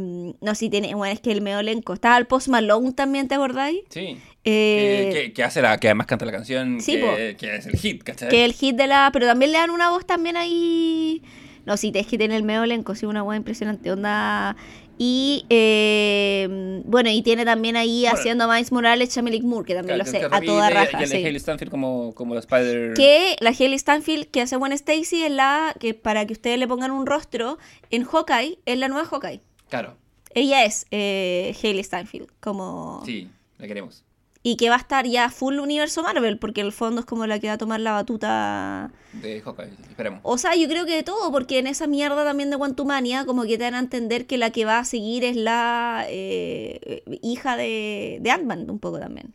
[0.42, 0.94] no, sí, tiene.
[0.96, 1.94] Bueno, es que el medio elenco.
[1.94, 3.80] Estaba el Post Malone también, ¿te acordáis?
[3.90, 4.18] Sí.
[4.44, 7.66] Eh, que, que- que hace la, que además canta la canción Sí, que, que es
[7.68, 8.30] el hit, ¿cachai?
[8.30, 9.10] Que el hit de la.
[9.14, 11.22] Pero también le dan una voz también ahí.
[11.66, 13.92] No, sí, es que tiene el medio elenco, sí, una voz impresionante.
[13.92, 14.56] Onda.
[15.00, 18.18] Y eh, bueno, y tiene también ahí Bueno.
[18.18, 21.04] haciendo Miles Morales Chamelic Moore, que también Claro, lo sé, a toda raja.
[21.04, 21.18] Y sí.
[21.18, 22.94] Hailey Stanfield como, como la Spider...
[22.96, 26.68] Que la Haley Stanfield que hace Gwen Stacy es la que para que ustedes le
[26.68, 27.58] pongan un rostro
[27.92, 29.42] en Hawkeye, es la nueva Hawkeye.
[29.70, 29.98] Claro,
[30.34, 33.30] Ella es eh, Haley Stanfield, como sí,
[33.60, 34.04] la queremos.
[34.50, 37.38] Y que va a estar ya full universo Marvel, porque el fondo es como la
[37.40, 38.92] que va a tomar la batuta.
[39.12, 40.20] De Hawkeye, esperemos.
[40.24, 43.44] O sea, yo creo que de todo, porque en esa mierda también de Quantumania, como
[43.44, 47.58] que te dan a entender que la que va a seguir es la eh, hija
[47.58, 49.34] de, de Ant-Man, un poco también.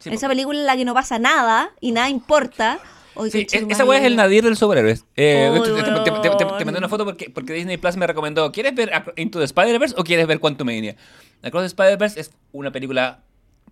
[0.00, 2.78] Sí, esa porque- película en la que no pasa nada y nada importa.
[3.14, 5.04] Oy, Sí, es- esa weá es el nadir del superhéroes.
[5.16, 5.82] Eh, Ay, te, te-
[6.30, 8.50] te- te- mandé una foto porque, porque Disney Plus me recomendó.
[8.52, 10.96] ¿Quieres ver Into the Spider-Verse o quieres ver Quantumania?
[11.42, 13.20] Across the Spider-Verse es una película.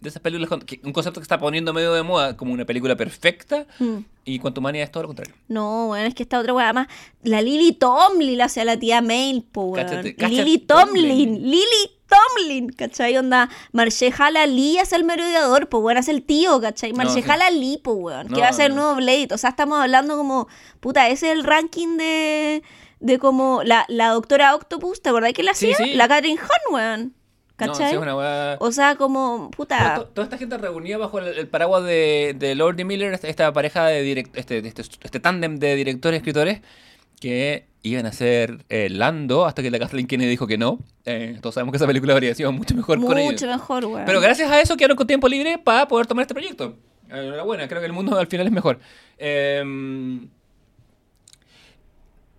[0.01, 2.65] De esas películas, con- que- un concepto que está poniendo medio de moda como una
[2.65, 3.67] película perfecta.
[3.79, 3.99] Mm.
[4.25, 5.35] Y Quantumania es todo lo contrario.
[5.49, 6.89] No, bueno, es que esta otra weá más.
[7.23, 9.87] La Lily Tomlin la hace a la tía Mail, po, weón.
[9.87, 11.09] Cáchate, cáchate, Lily Tomlin.
[11.09, 13.17] Tomlin, Lily Tomlin, ¿cachai?
[13.19, 16.93] Onda, Marshall Ali es el merodeador, po, weón, es el tío, ¿cachai?
[16.93, 17.31] No, Marshall sí.
[17.31, 18.83] Ali, po, weón, No, que va a ser el no.
[18.83, 19.29] nuevo Blade.
[19.33, 20.49] O sea, estamos hablando como,
[20.81, 22.63] puta, ese es el ranking de,
[23.01, 25.87] de como la, la doctora Octopus, ¿te acordás que la Sí, hacía?
[25.87, 25.95] sí.
[25.95, 27.15] La Catherine Hahn, weón,
[27.67, 27.99] No, sí, ¿cachai?
[27.99, 32.35] una O sea, como, puta, to- toda esta gente reunida bajo el, el paraguas de,
[32.39, 36.61] de Lord Miller, esta, pareja de direct, este, este, este tándem de directores y escritores
[37.21, 40.79] que iban a ser eh, Lando hasta que la Kathleen Kennedy dijo que no.
[41.05, 43.33] Eh, todos sabemos que esa película habría sido mucho mejor con ellos.
[43.33, 44.05] mucho mejor, weón.
[44.07, 46.77] Pero gracias a eso quedaron con tiempo libre para poder tomar este proyecto.
[47.09, 48.79] Enhorabuena, creo que el mundo al final es mejor.
[49.19, 49.63] Eh,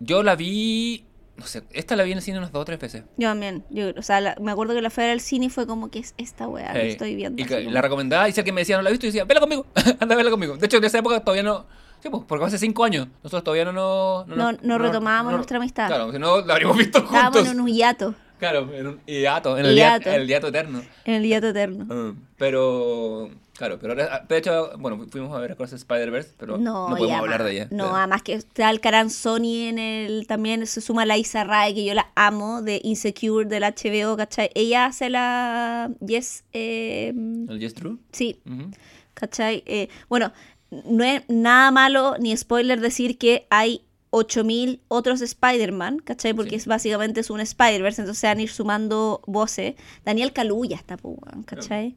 [0.00, 1.04] yo la vi,
[1.36, 3.04] no sé, esta la vi en el cine unas dos o tres veces.
[3.16, 3.64] Yo también.
[3.70, 5.98] Yo, o sea, la- me acuerdo que la fui al cine y fue como que
[6.00, 7.40] es esta weá, Hey, estoy viendo.
[7.42, 9.24] Y que la recomendaba y si alguien me decía no la he visto y decía,
[9.24, 9.66] vela conmigo,
[10.00, 10.56] anda a verla conmigo.
[10.56, 11.66] De hecho, en esa época todavía no.
[12.02, 13.06] Sí, pues, porque hace cinco años.
[13.22, 14.26] Nosotros todavía no nos.
[14.26, 15.86] No- no retomábamos nuestra amistad.
[15.86, 17.52] Claro, si no, la habríamos visto Estábamos juntos.
[17.52, 20.04] en un hiato, Claro, en un hiato, en el Hiato.
[20.10, 20.82] hiato, el hiato eterno.
[21.04, 21.86] en el hiato eterno.
[21.88, 23.30] Ah, Pero,
[23.62, 27.18] claro, pero ahora, de hecho, bueno, fuimos a ver Across Spider-Verse, pero no, No, podemos
[27.20, 27.68] hablar de ella.
[27.70, 27.96] No, Claro.
[27.96, 30.26] además que está el Caranzoni en el.
[30.26, 34.50] También se suma la Isa Rae, que yo la amo, de Insecure del HBO, ¿cachai?
[34.54, 35.90] Ella hace la.
[36.04, 36.42] Yes.
[36.52, 37.12] eh,
[37.48, 37.98] ¿El Yes True?
[38.10, 38.70] sí, Ujú.
[39.14, 39.62] ¿cachai?
[39.66, 40.32] Eh, bueno,
[40.86, 46.34] no es nada malo ni spoiler decir que hay 8000 otros Spider-Man, ¿cachai?
[46.34, 46.56] Porque Sí.
[46.56, 49.74] es básicamente es un Spider-Verse, entonces se van a ir sumando voces.
[50.04, 51.96] Daniel Kaluuya está, pues, ¿cachai?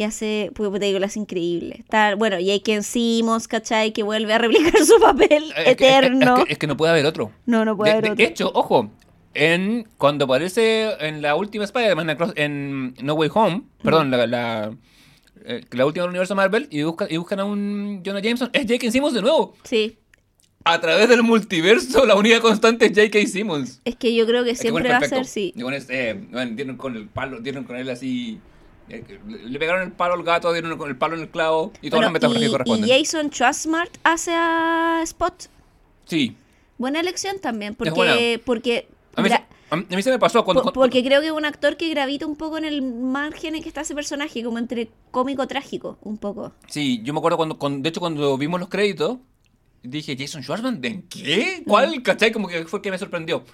[0.00, 1.76] Que hace, pues te digo, lo hace increíble.
[1.80, 2.80] Está, bueno, J.K.
[2.82, 3.92] Simmons, ¿cachai?
[3.92, 6.38] Que vuelve a replicar su papel Es que- eterno.
[6.38, 7.30] Es que, es que no puede haber otro.
[7.44, 8.24] No, no puede de, haber de otro.
[8.24, 8.90] hecho, ojo,
[9.34, 14.72] en, cuando aparece en la última Spider-Man Across- en No Way Home, perdón, la, la,
[15.44, 18.62] eh, la última del universo Marvel, y, busca- y buscan a un Jonah Jameson, es
[18.62, 18.90] J.K.
[18.90, 19.54] Simmons de nuevo.
[19.64, 19.98] Sí,
[20.64, 23.26] A través del multiverso, la única constante es J.K.
[23.26, 23.82] Simmons.
[23.84, 25.52] es que yo creo que siempre bueno, va a ser, sí.
[25.54, 28.38] Y bueno, es, eh, bueno, dieron con el palo, dieron con él así.
[28.90, 32.00] Eh, le pegaron el palo al gato, dieron el palo en el clavo y todas
[32.00, 32.88] Bueno, las metáforas que y, corresponden.
[32.88, 35.34] y Jason Schwartzmart hace a Spot.
[36.06, 36.36] Sí.
[36.78, 40.62] Buena elección también, porque, porque A mí, a mí- a mí se me pasó cuando.
[40.62, 43.62] Por- porque creo que es un actor que gravita un poco en el margen en
[43.62, 46.52] que está ese personaje, como entre cómico trágico, un poco.
[46.68, 49.18] Sí, yo me acuerdo cuando, cuando- de hecho, cuando vimos los créditos,
[49.82, 50.80] dije, ¿Jason Schwartzman?
[50.80, 51.62] ¿De qué?
[51.66, 52.02] ¿Cuál?
[52.02, 52.32] ¿Cachai?
[52.32, 53.44] Como que fue el que me sorprendió.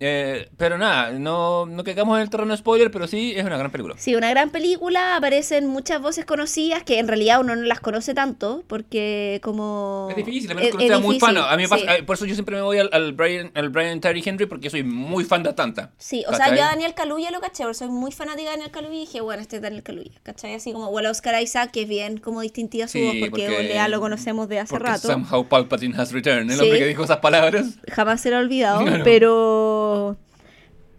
[0.00, 3.56] Eh, pero nada, no, no caigamos en el terreno de spoiler, pero sí es una
[3.58, 3.96] gran película.
[3.98, 8.14] Sí, una gran película, aparecen muchas voces conocidas que en realidad uno no las conoce
[8.14, 10.06] tanto, porque como...
[10.10, 11.36] Es difícil, a menos es- que sea muy fan.
[11.36, 14.00] A mí pasa- eh, por eso yo siempre me voy al, al Brian, al Brian
[14.00, 15.90] Terry Henry, porque soy muy fan de Atlanta.
[15.98, 18.96] Sí, o sea, yo a Daniel Kaluuya lo caché, soy muy fanática de Daniel Kaluuya
[18.96, 20.54] y dije, bueno, este es Daniel Kaluuya, ¿cachai?
[20.54, 23.56] Así como, bueno, Oscar Isaac, que es bien como distintiva su Sí, voz, porque, porque-
[23.58, 25.08] Olea lo conocemos de hace Porque rato.
[25.08, 26.50] somehow Palpatine has returned.
[26.52, 26.62] El Sí.
[26.62, 27.66] hombre que dijo esas palabras.
[27.90, 29.87] jamás se lo ha olvidado, pero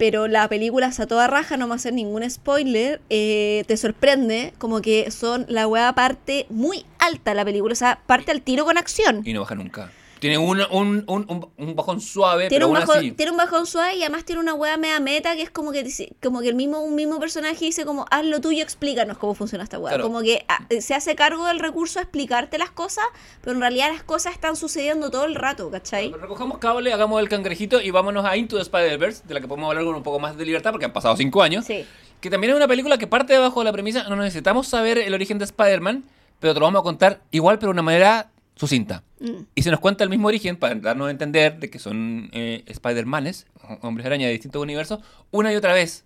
[0.00, 4.80] pero la película está toda raja, no a hacer ningún spoiler, eh, te sorprende, como
[4.80, 8.78] que son la weá parte muy alta la película, o sea, parte al tiro con
[8.78, 9.20] acción.
[9.26, 9.92] Y no baja nunca.
[10.20, 13.12] Tiene un, un, un, un- bajón suave, Tiene pero un, aún bajón, así.
[13.12, 15.82] tiene un bajón suave y además tiene una weá media meta que es como que
[15.82, 19.34] dice- como que el mismo, un mismo personaje dice como haz lo tuyo, explícanos cómo
[19.34, 19.78] funciona esta.
[19.78, 20.02] Claro.
[20.04, 23.04] Como que ah, se hace cargo del recurso a explicarte las cosas,
[23.40, 26.12] pero en realidad las cosas están sucediendo todo el rato, ¿cachai?
[26.12, 29.68] Recojamos cable, hagamos el cangrejito y vámonos a Into the Spider-Verse, de la que podemos
[29.70, 31.64] hablar con un poco más de libertad porque han pasado cinco años.
[31.64, 31.86] Sí.
[32.20, 35.14] Que también es una película que parte debajo de la premisa, no necesitamos saber el
[35.14, 36.04] origen de Spider-Man,
[36.38, 38.28] pero te lo vamos a contar igual, pero de una manera
[38.60, 39.04] sucinta.
[39.20, 39.44] Mm.
[39.54, 42.62] Y se nos cuenta el mismo origen para darnos a entender de que son eh,
[42.66, 43.46] Spider-Manes,
[43.80, 45.00] hombres araña de distintos universos,
[45.30, 46.04] una y otra vez.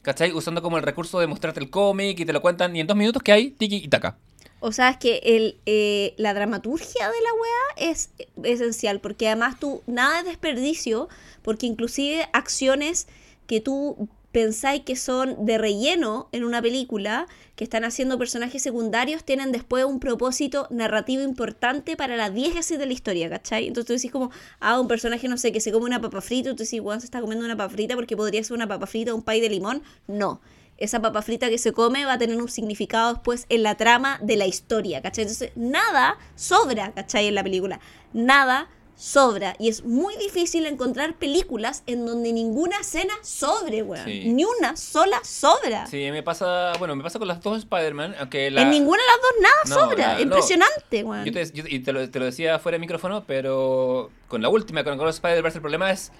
[0.00, 0.32] ¿Cachai?
[0.32, 2.96] Usando como el recurso de mostrarte el cómic y te lo cuentan y en dos
[2.96, 4.16] minutos que hay, tiki y taca.
[4.60, 8.10] O sea, es que el, eh, la dramaturgia de la weá es
[8.42, 11.10] esencial, porque además tú, nada es desperdicio,
[11.42, 13.06] porque inclusive acciones
[13.46, 19.24] que tú pensáis que son de relleno en una película, que están haciendo personajes secundarios,
[19.24, 23.68] tienen después un propósito narrativo importante para la diégesis de la historia, ¿cachai?
[23.68, 26.50] Entonces tú decís como, ah, un personaje, no sé, que se come una papa frita,
[26.50, 29.14] tú decís, weón, se está comiendo una papa frita porque podría ser una papa frita
[29.14, 29.82] un pay de limón.
[30.08, 30.40] No.
[30.78, 34.18] esa papa frita que se come va a tener un significado después en la trama
[34.22, 35.22] de la historia, ¿cachai?
[35.24, 37.28] Entonces, nada sobra, ¿cachai?
[37.28, 37.78] En la película.
[38.12, 38.68] Nada
[39.02, 39.56] sobra.
[39.58, 44.04] Y es muy difícil encontrar películas en donde ninguna escena sobre, weón.
[44.04, 44.22] Sí.
[44.26, 45.86] Ni una sola sobra.
[45.86, 48.14] Sí, me pasa, bueno, me pasa con las dos Spider-Man,
[48.52, 48.62] la...
[48.62, 50.06] En ninguna de las dos nada No, sobra.
[50.08, 50.20] la- no.
[50.20, 51.24] Impresionante, weón.
[51.24, 54.48] Yo te, yo- y te lo, te lo decía fuera de micrófono, pero con la
[54.48, 56.12] última, con Across Spider-Verse, el problema es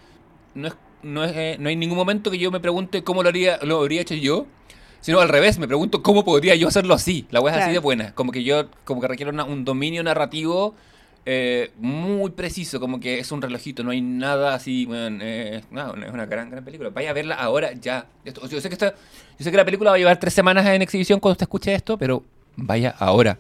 [0.55, 3.29] no, es, no, es, eh, no hay ningún momento que yo me pregunte cómo lo
[3.29, 4.47] haría, lo habría hecho yo,
[5.01, 7.27] sino al revés, me pregunto cómo podría yo hacerlo así.
[7.31, 7.73] La wea es así Claro.
[7.75, 10.75] de buena, como que yo, como que requiere una- un dominio narrativo
[11.25, 15.95] eh, muy preciso, como que es un relojito, no hay nada así, bueno, eh, no,
[15.95, 16.91] es una gran, gran película.
[16.91, 18.07] Vaya a verla ahora, ya.
[18.25, 18.91] Esto- yo sé que esta,
[19.39, 21.75] yo sé que la película va a llevar tres semanas en exhibición cuando usted escuche
[21.75, 22.25] esto, pero
[22.57, 23.39] vaya ahora.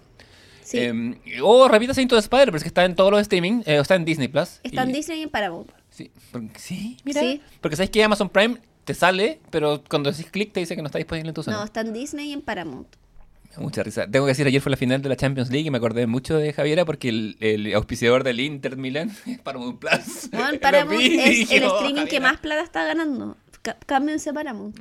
[0.63, 0.79] Sí.
[0.79, 3.97] Eh, o repita Into the Spider, pero que está en todos los streaming, eh, está
[3.97, 4.61] en Disney Plus.
[4.63, 5.71] Está en Disney y en Paramount.
[5.91, 7.21] Sí, porque- sí, mira.
[7.21, 7.43] Sí.
[7.61, 10.87] Porque sabes que Amazon Prime te sale, pero cuando decís clic te dice que no
[10.87, 11.59] está disponible en tu zona.
[11.59, 12.89] No, está en Disney y en Paramount.
[13.59, 14.07] Mucha risa.
[14.11, 16.37] Tengo que decir, ayer fue la final de la Champions League y me acordé mucho
[16.39, 20.29] de Javiera porque el, el auspiciador del Inter Milan es Paramount Plus.
[20.33, 22.31] Lo Paramount es el "Oh, streaming que Javiera".
[22.33, 23.37] más plata está ganando.
[23.62, 24.77] Cá- Cámbiense Paramount.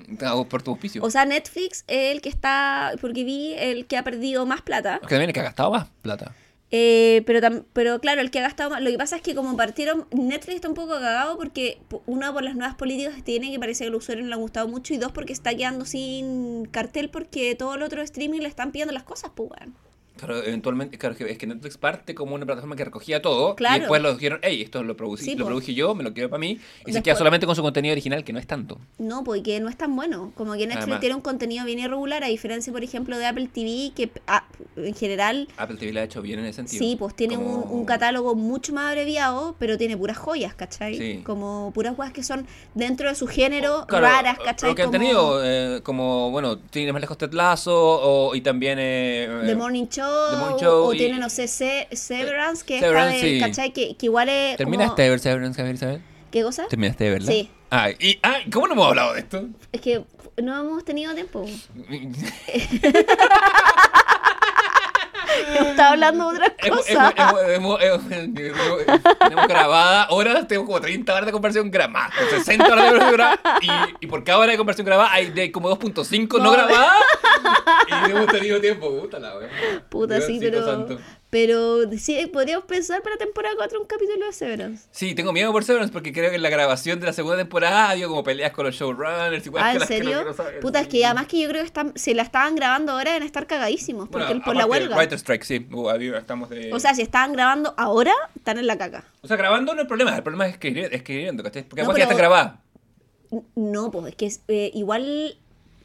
[0.49, 1.03] Por tu auspicio.
[1.03, 4.95] O sea, Netflix es el que está, porque vi el que ha perdido más plata.
[4.95, 6.33] Es que también el que ha gastado más plata.
[6.73, 8.81] Eh, pero, tam- pero claro, el que ha gastado más.
[8.81, 12.31] Lo que pasa es que como partieron, Netflix está un poco cagado porque, po- una,
[12.33, 14.67] por las nuevas políticas que tiene, que parece que al usuario no le ha gustado
[14.69, 18.71] mucho, y dos, porque está quedando sin cartel porque todo el otro streaming le están
[18.71, 19.49] pidiendo las cosas, pues.
[20.21, 23.77] Claro, eventualmente, claro, es que- Netflix parte como una plataforma que recogía todo Claro.
[23.77, 26.29] y después lo dijeron, hey, esto lo producí, Sí, lo produje yo, me lo quiero
[26.29, 28.77] para mí, y se queda solamente con su contenido original, que no es tanto.
[28.99, 30.31] No, porque no es tan bueno.
[30.35, 30.99] Como que Netflix Además.
[30.99, 34.45] tiene un contenido bien irregular, a diferencia, por ejemplo, de Apple TV, que ah,
[34.75, 36.79] en general Apple TV lo ha hecho bien en ese sentido.
[36.83, 40.95] Sí, pues tiene un, Como- un catálogo mucho más abreviado, pero tiene puras joyas, ¿cachai?
[40.97, 41.21] Sí.
[41.25, 42.45] Como puras weas que son
[42.75, 44.69] dentro de su género Claro, raras, ¿cachai?
[44.69, 48.41] Lo que han Como tenido, eh, como, bueno, tiene más lejos Ted Lasso, o, y
[48.41, 48.77] también...
[48.79, 50.10] Eh, The Morning Show,
[50.59, 53.39] Show o y- tiene, no sé, Se- Severance, que Severance, está de, sí.
[53.39, 53.73] ¿cachai?
[53.73, 56.01] Que, que igual es ¿Terminaste como- de ver Severance, Javier Isabel?
[56.31, 56.67] ¿Qué cosa?
[56.67, 57.31] ¿Terminaste de verla?
[57.31, 57.49] Sí.
[57.71, 59.47] Ah, y, ah, ¿cómo no hemos hablado de esto?
[59.71, 60.03] Es que
[60.41, 61.45] no hemos tenido tiempo.
[65.69, 67.13] Estaba hablando de otras Hemos, cosas.
[67.49, 68.09] hemos- hemos-
[69.19, 73.59] tenemos grabada horas, tengo como 30 horas de conversación grabada, 60 horas de conversación grabada,
[73.61, 76.51] y, y por cada hora de conversación grabada hay de como 2.5 no, No.
[76.51, 76.93] grabadas,
[78.07, 79.49] y hemos tenido tiempo, puta la wea.
[79.89, 80.65] Puta, sí, Diosito pero...
[80.65, 80.99] santo.
[81.31, 84.87] Pero sí, podríamos pensar para temporada 4 un capítulo de Severance.
[84.91, 87.89] Sí, tengo miedo por Severance porque creo que en la grabación de la segunda temporada
[87.89, 90.17] había como peleas con los showrunners y weas Ah, que ¿en las que no serio?
[90.17, 90.59] quiero saber.
[90.59, 93.23] Puta, es que además que yo creo que están, se la estaban grabando ahora en
[93.23, 94.97] estar cagadísimos, porque Bueno, el- por la huelga.
[94.97, 95.67] Writer Strike, sí.
[95.71, 96.73] Uh, estamos de...
[96.73, 99.05] O sea, si estaban grabando ahora, están en la caca.
[99.21, 101.63] O sea, grabando no es el problema, el problema es escribir- escribiendo, ¿cachai?
[101.63, 102.53] Porque No, además ya pero- grabadas.
[103.31, 105.37] N- No, pues es que es, eh, igual.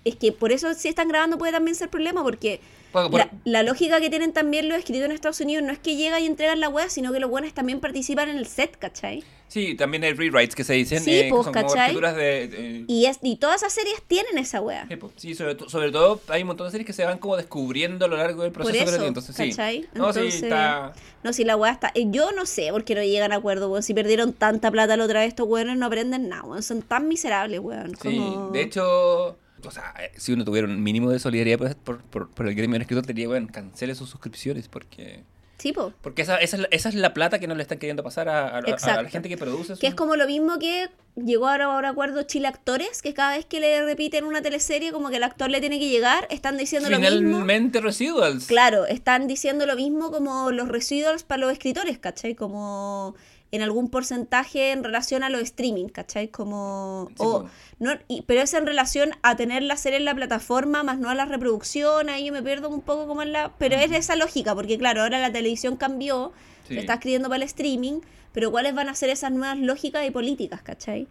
[0.07, 2.61] Es que por eso si están grabando puede también ser problema, porque
[2.93, 5.79] Bueno, por- la, la lógica que tienen también los escritos en Estados Unidos no es
[5.81, 8.77] que llegan y entregan la web, sino que los buenos también participan en el set,
[8.79, 9.25] ¿cachai?
[9.49, 11.95] Sí, también hay rewrites que se dicen, Sí, eh, que pues, son ¿cachai?
[11.95, 12.85] de...
[12.89, 14.87] Y, es, y todas esas series tienen esa wea.
[14.89, 17.19] sí, pues, sí, sobre, to- sobre todo hay un montón de series que se van
[17.19, 19.51] como descubriendo a lo largo del Por proceso eso, creativo, entonces sí.
[19.51, 19.87] ¿cachai?
[19.95, 20.93] No, sí, está...
[21.23, 21.91] No, si la weá está.
[21.95, 23.83] eh, Yo no sé por qué no llegan a acuerdo, weón.
[23.85, 26.63] Si perdieron tanta plata la otra vez, estos weones no aprenden nada, weón.
[26.63, 27.91] Son tan miserables, weón.
[28.01, 29.37] Sí, como- de hecho,
[29.67, 32.55] o sea, eh, si uno tuviera un mínimo de solidaridad por, por, por- por el
[32.55, 35.25] gremio del escritor, diría, bueno, cancele sus suscripciones porque...
[35.59, 35.93] Sí, po.
[36.03, 38.59] Porque esa, esa, esa es la plata que no le están queriendo pasar a, a-
[38.59, 39.75] a- a la gente que produce.
[39.79, 43.47] Que es como lo mismo que llegó ahora, ahora acuerdo Chile Actores, que cada vez
[43.47, 46.91] que le repiten una teleserie, como que el actor le tiene que llegar, están diciendo
[46.91, 47.17] lo mismo.
[47.17, 48.45] Finalmente residuals.
[48.47, 52.35] Claro, están diciendo lo mismo como los residuals para los escritores, ¿cachai?
[52.35, 53.15] Como
[53.53, 56.29] en algún porcentaje en relación a los streaming, ¿cachai?
[56.29, 57.07] Como...
[57.11, 57.47] Sí, o-
[57.79, 61.09] no, y- pero es en relación a tener la serie en la plataforma, más no
[61.11, 63.53] a la reproducción, ahí yo me pierdo un poco como en la...
[63.59, 66.33] Pero es esa lógica, porque claro, ahora la televisión cambió,
[66.67, 66.75] Sí.
[66.75, 68.01] se está escribiendo para el streaming,
[68.33, 71.07] pero ¿cuáles van a ser esas nuevas lógicas y políticas, ¿cachai?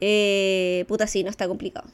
[0.00, 1.88] Eh, puta, sí, no está complicado.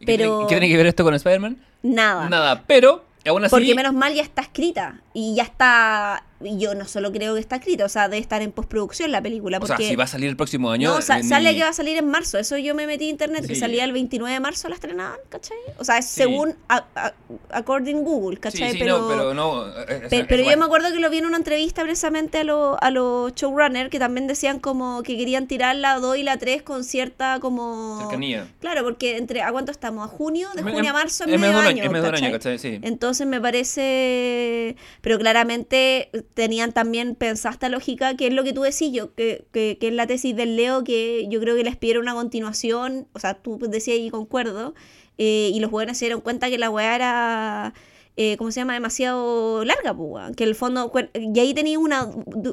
[0.00, 1.58] ¿Y qué pero- tiene- ¿Qué tiene que ver esto con Spider-Man?
[1.82, 2.28] Nada.
[2.28, 3.50] Nada, pero aún así...
[3.50, 5.00] Porque menos mal ya está escrita.
[5.20, 6.22] Y ya está.
[6.40, 9.20] Y yo no solo creo que está escrita, o sea, debe estar en postproducción la
[9.20, 9.58] película.
[9.60, 10.90] O sea, si va a salir el próximo año...
[10.92, 12.38] no, eh, ni- sale que va a salir en marzo.
[12.38, 15.56] Eso yo me metí a internet, que salía el 29 de marzo, la estrenaban, ¿cachai?
[15.78, 16.20] O sea, es Sí.
[16.22, 17.12] según a- a-
[17.50, 18.70] according Google, ¿cachai?
[18.70, 19.66] sí, pero no, pero no...
[19.66, 22.38] eh, eh, o sea, pero yo me acuerdo que lo vi en una entrevista precisamente
[22.38, 26.22] a los a los showrunners que también decían como que querían tirar la 2 y
[26.22, 27.98] la 3 con cierta como...
[28.02, 28.46] Cercanía.
[28.60, 30.04] Claro, porque entre ¿a cuánto estamos?
[30.04, 30.50] ¿A junio?
[30.54, 32.30] De junio a marzo es medio medio año, ¿cachai?
[32.30, 32.78] ¿cachai?
[32.84, 34.76] Entonces me parece...
[35.08, 39.46] Pero claramente tenían también pensada esta lógica, que es lo que tú decís yo, que,
[39.52, 43.08] que, que es la tesis del Leo, que yo creo que les pidieron una continuación,
[43.14, 44.74] o sea, tú decías y concuerdo,
[45.16, 47.72] eh, y los jóvenes se dieron cuenta que la weá era...
[48.18, 48.74] eh, ¿Cómo se llama?
[48.74, 50.36] Demasiado larga, pues.
[50.36, 50.92] Que el fondo.
[51.14, 52.06] Y ahí tenía una.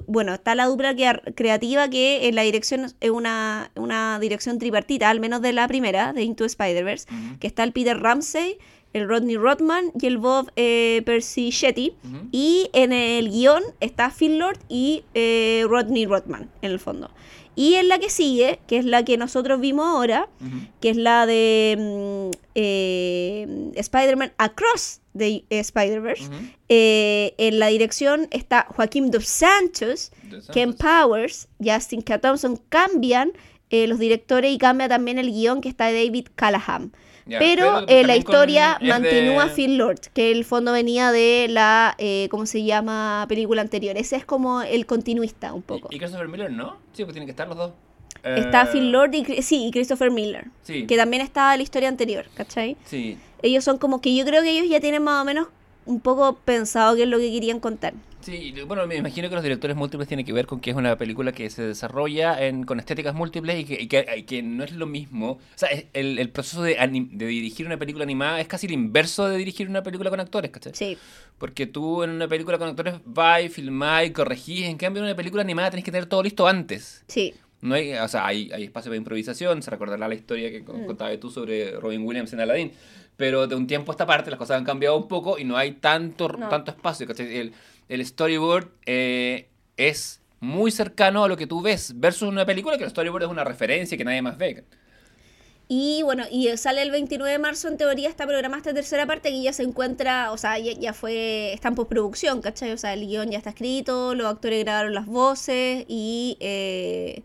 [0.07, 0.95] Bueno, está la dupla
[1.35, 6.13] creativa que en la dirección es una, una dirección tripartita, al menos de la primera,
[6.13, 7.07] de Into Spider-Verse.
[7.39, 8.59] Que está el Peter Ramsey,
[8.95, 11.93] el Rodney Rodman y el Bob eh, Percy Shetty.
[12.31, 17.11] Y en el guion está Phil Lord y eh, Rodney Rodman, en el fondo.
[17.57, 20.29] Y en la que sigue, que es la que nosotros vimos ahora,
[20.79, 26.29] que es la de mm, eh, Spider-Man Across the Spider-Verse,
[26.69, 30.11] eh, en la dirección está Joaquín Dos Santos,
[30.53, 30.73] Ken.
[30.73, 32.19] Powers, Justin K.
[32.19, 33.33] Thompson, cambian
[33.69, 36.93] eh, los directores y cambia también el guion que está de David Callahan.
[37.27, 41.95] Pero pero eh, la historia es de- Phil Lord, que el fondo venía de la,
[41.97, 43.25] eh, ¿cómo se llama?
[43.27, 43.97] Película anterior.
[43.97, 45.87] Ese es como el continuista un poco.
[45.91, 46.77] ¿Y, y Christopher Miller no?
[46.93, 47.71] Sí, pues tienen que estar los dos.
[48.23, 50.85] Está Eh, Phil Lord y, sí, y Christopher Miller, Sí.
[50.87, 52.75] que también estaba en la historia anterior, ¿cachai?
[52.85, 53.17] Sí.
[53.41, 55.47] Ellos son como que yo creo que ellos ya tienen más o menos
[55.85, 57.93] un poco pensado qué es lo que querían contar.
[58.21, 60.97] Sí, bueno, me imagino que los directores múltiples tienen que ver con que es una
[60.97, 64.63] película que se desarrolla en, con estéticas múltiples y que, y que, y que no
[64.63, 65.33] es lo mismo.
[65.33, 68.73] O sea, el, el proceso de, anim- de dirigir una película animada es casi el
[68.73, 70.73] inverso de dirigir una película con actores, ¿cachai?
[70.73, 70.97] Sí,
[71.37, 74.65] Porque tú en una película con actores vas y filmás y corregís.
[74.65, 77.03] En cambio, en una película animada tenés que tener todo listo antes.
[77.07, 77.33] sí.
[77.61, 80.85] No hay, o sea, hay, hay espacio para improvisación, se recordará la historia que con-
[80.85, 82.71] contabas tú sobre Robin Williams en Aladdin,
[83.17, 85.57] pero de un tiempo a esta parte las cosas han cambiado un poco y no
[85.57, 86.49] hay tanto, No.
[86.49, 87.07] tanto espacio.
[87.17, 87.53] El,
[87.89, 89.47] el storyboard eh,
[89.77, 93.29] es muy cercano a lo que tú ves, versus una película que el storyboard es
[93.29, 94.63] una referencia que nadie más ve.
[95.67, 99.29] Y bueno, y sale el 29 de marzo, en teoría está programada esta tercera parte
[99.29, 102.71] que ya se encuentra, o sea, ya, ya fue, está en postproducción, ¿cachai?
[102.71, 107.23] O sea, el guion ya está escrito, los actores grabaron las voces y eh,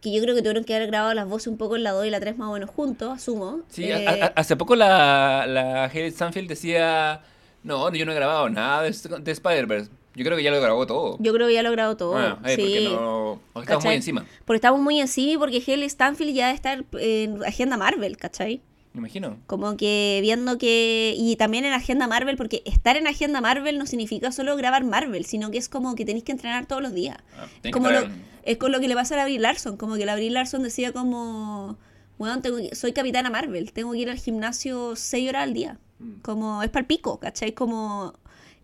[0.00, 2.06] que yo creo que tuvieron que haber grabado las voces un poco en la 2
[2.06, 3.60] y la 3 más o menos juntos, asumo.
[3.68, 7.20] Sí, Eh, a- a- hace poco la, la Hayley Stanfield decía,
[7.64, 9.90] no, yo no he grabado nada de, de Spider-Verse.
[10.14, 11.16] Yo creo que ya lo grabó todo.
[11.20, 12.12] yo creo que ya lo grabó todo.
[12.12, 12.88] Bueno, eh, porque sí.
[12.90, 16.76] no, porque estamos muy encima, Porque estamos muy encima y porque Haley Stanfield ya está
[16.98, 18.60] en agenda Marvel, ¿cachai?
[18.94, 19.36] me imagino.
[19.46, 21.14] Como que viendo que.
[21.16, 25.24] Y también en Agenda Marvel, porque estar en Agenda Marvel no significa solo grabar Marvel,
[25.24, 27.16] sino que es como que tenéis que entrenar todos los días.
[27.38, 28.00] Ah, tenés que como lo,
[28.50, 29.76] es con lo que le pasa a la Brie Larson.
[29.76, 31.78] Como que la Brie Larson decía como.
[32.18, 35.78] Bueno, tengo que- soy capitana Marvel, tengo que ir al gimnasio 6 horas al día.
[35.98, 36.20] Mm.
[36.22, 37.52] Como es para el pico, ¿cachai?
[37.52, 38.14] Como.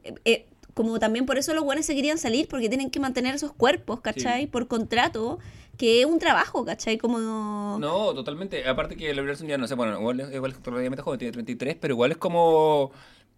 [0.03, 3.37] eh, eh, como también por eso los buenos se querían salir, porque tienen que mantener
[3.37, 4.41] esos cuerpos, ¿cachai?
[4.43, 4.47] Sí.
[4.49, 5.39] Por contrato,
[5.79, 6.99] que es un trabajo, ¿cachai?
[6.99, 7.79] Como.
[7.79, 8.67] No, totalmente.
[8.69, 11.33] Aparte que la Larson ya no sé, bueno, igual, es- igual es relativamente joven, tiene
[11.33, 12.91] 33, pero igual es como.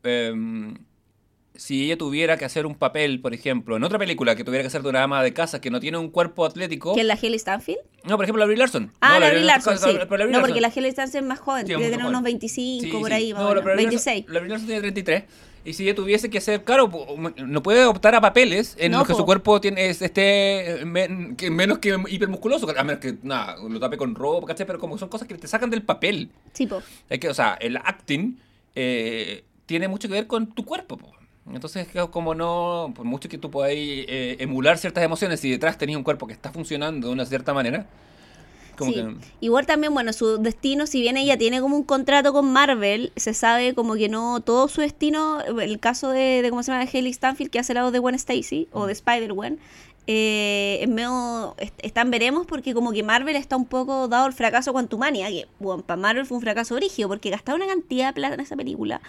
[0.03, 0.79] em,
[1.59, 4.71] si ella tuviera que hacer un papel, por ejemplo, en otra película que tuviera que
[4.71, 6.95] ser de una ama de casa que no tiene un cuerpo atlético.
[6.95, 7.81] ¿Que es la Haley Stanfield?
[8.05, 8.93] No, por ejemplo, la Brie Larson.
[9.01, 9.93] Ah, No, la Brie Larson, sí.
[9.93, 12.85] la No, porque la Haley Stanfield es más joven, Sí, debe mucho tener unos 25
[12.85, 13.15] Sí, por sí.
[13.15, 14.25] ahí, más No, la menos, Brie Larson- 26.
[14.29, 15.25] La Brie Larson tiene 33.
[15.65, 18.99] Y si ella tuviese que hacer, claro, pu- no puede optar a papeles en No,
[18.99, 19.19] los que po.
[19.19, 23.57] su cuerpo tiene, es- esté eh, men- que menos que hipermusculoso, a menos que nada,
[23.69, 24.65] lo tape con ropa, ¿cachai?
[24.65, 26.31] Pero como son cosas que te sacan del papel.
[26.53, 26.81] Sí, po.
[27.11, 28.39] Es que, o sea, el acting
[28.77, 30.97] eh, tiene mucho que ver con tu cuerpo.
[30.99, 31.11] po.
[31.53, 35.97] Entonces, como no, por mucho que tú puedas eh, emular ciertas emociones, si detrás tenías
[35.97, 37.87] un cuerpo que está funcionando de una cierta manera,
[38.77, 38.97] como Sí.
[38.97, 39.15] que...
[39.41, 43.33] Igual también, bueno, su destino, si bien ella tiene como un contrato con Marvel, se
[43.33, 46.85] sabe como que no, todo su destino, el caso de, de ¿cómo se llama?
[46.85, 49.59] De Haley Stanfield, que hace la voz de Gwen Stacy, o de Spider-Gwen,
[50.09, 54.33] eh, es medio, est- están veremos porque como que Marvel está un poco dado el
[54.33, 58.13] fracaso Quantumania, que, bueno, para Marvel fue un fracaso brígido, porque gastaron una cantidad de
[58.15, 59.01] plata en esa película,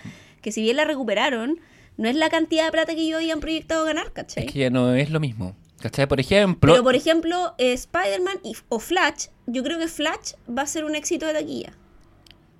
[0.41, 1.59] que si bien la recuperaron,
[1.97, 4.45] no es la cantidad de plata que ellos habían proyectado ganar, ¿cachai?
[4.45, 5.55] Es que ya no es lo mismo.
[5.79, 6.07] ¿Cachai?
[6.07, 6.71] Por ejemplo...
[6.73, 10.95] Pero por ejemplo, eh, Spider-Man o Flash, yo creo que Flash va a ser un
[10.95, 11.73] éxito de taquilla.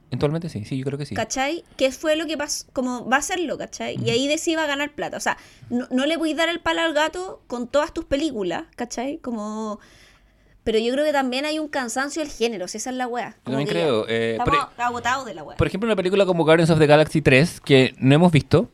[0.09, 1.15] Eventualmente sí, sí, yo creo que sí.
[1.15, 1.63] ¿Cachai?
[1.75, 3.97] Que fue lo que pasó, como va a serlo, ¿cachai?
[4.01, 5.17] Y ahí DC va a ganar plata.
[5.17, 5.37] O sea,
[5.69, 9.17] no, no le voy a dar el palo al gato con todas tus películas, ¿cachai?
[9.17, 9.79] Como...
[10.63, 13.37] Pero yo creo que también hay un cansancio del género, si esa es la weá.
[13.45, 15.57] Yo también creo, eh, estamos por- agotados de la weá.
[15.57, 18.69] Por ejemplo, una película como Guardians of the Galaxy 3, que no hemos visto,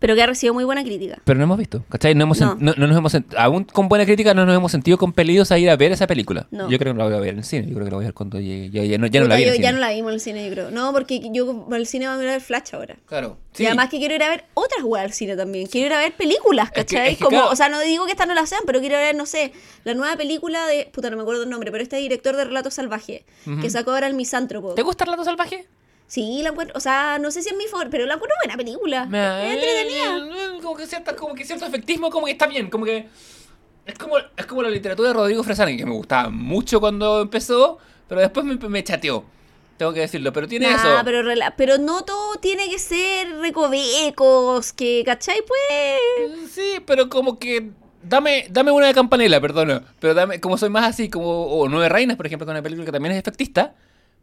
[0.00, 1.18] Pero que ha recibido muy buena crítica.
[1.24, 1.84] pero no hemos visto.
[1.88, 2.14] ¿Cachai?
[2.16, 2.56] No, hemos No.
[2.56, 5.58] sen- no- no nos hemos aún con buena crítica no nos hemos sentido compelidos a
[5.58, 6.46] ir a ver esa película.
[6.50, 6.68] No.
[6.70, 7.66] Yo creo que no la voy a ver en el cine.
[7.68, 8.70] Yo creo que la voy a ver cuando llegue.
[8.70, 10.20] Ya, ya no, ya no Puta, la vi en ya no la vimos en el
[10.20, 10.70] cine, yo creo.
[10.70, 12.96] No, porque yo al cine voy a ver Flash ahora.
[13.06, 13.36] Claro.
[13.58, 15.66] Y además que quiero ir a ver otras weas al cine también.
[15.66, 17.12] Quiero ir a ver películas, Es que- ¿cachai?
[17.12, 17.52] es que Como, claro.
[17.52, 19.52] O sea, no digo que estas no las sean, pero quiero ver, no sé,
[19.84, 20.88] la nueva película de.
[20.92, 23.22] Puta, no me acuerdo el nombre, pero este director de Relatos Salvajes,
[23.60, 24.74] que sacó ahora el Misántropo.
[24.74, 25.66] ¿Te gusta Relato Salvaje?
[26.10, 28.56] Sí, la encuentro, o sea, no sé si es mi favorita, pero la encuentro buena
[28.56, 29.06] película.
[29.06, 30.16] Me- Es entretenida.
[30.56, 33.06] eh, Como que, cierta, como que cierto efectismo, como que está bien, como que.
[33.86, 37.78] Es como, es como la literatura de Rodrigo Fresani, que me gustaba mucho cuando empezó,
[38.08, 39.24] pero después me, me chateó.
[39.76, 40.88] Tengo que decirlo, pero tiene Nah, eso.
[41.04, 41.22] pero,
[41.56, 45.42] pero no todo tiene que ser recovecos, que, ¿cachai?
[45.46, 46.50] Pues...
[46.50, 47.70] Sí, pero como que.
[48.02, 49.82] Dame, dame una de campanela, perdona.
[50.00, 51.46] Pero dame, como soy más así, como.
[51.46, 53.74] O Nueve Reinas, por ejemplo, con una película que también es efectista.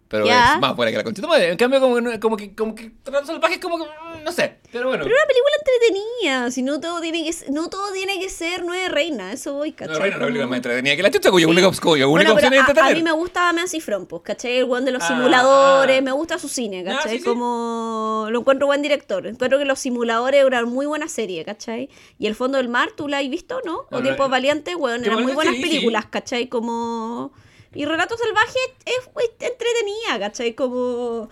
[0.10, 0.54] Pero Ya.
[0.56, 1.50] es más buena que la conchita madre.
[1.52, 2.56] En cambio, como, que no- como que.
[2.56, 3.84] Como que Trato Salvaje es como que.
[3.84, 4.58] mm, No sé.
[4.72, 5.04] Pero bueno.
[5.04, 8.90] Pero una película entretenida, si no todo tiene que no todo tiene que ser Nueve
[8.90, 9.96] Reinas, eso voy, ¿cachai?
[9.98, 12.48] Nueve Reinas es una película más entretenida que la chucha, cuya única, cuya única Bueno,
[12.50, 14.58] opción a, a mí me gusta Nancy Front, pues, ¿cachai?
[14.60, 16.02] El buen de los Ah, simuladores, ah.
[16.02, 17.12] me gusta su cine, Ah, ¿cachai?
[17.14, 17.24] sí, sí.
[17.26, 19.28] Como lo encuentro buen director.
[19.28, 21.90] Encuentro que los simuladores eran muy buena serie, ¿cachai?
[22.18, 23.74] Y El Fondo del Mar, ¿tú la has visto, no?
[23.74, 24.32] No, O no, Tiempos no.
[24.32, 25.70] Valientes, bueno, Tiempos eran muy Valientes, buenas sí, sí.
[25.70, 26.48] películas, ¿cachai?
[26.48, 27.32] Como...
[27.78, 30.56] Y Relato Salvaje es, es entretenida, ¿cachai?
[30.56, 31.30] Como...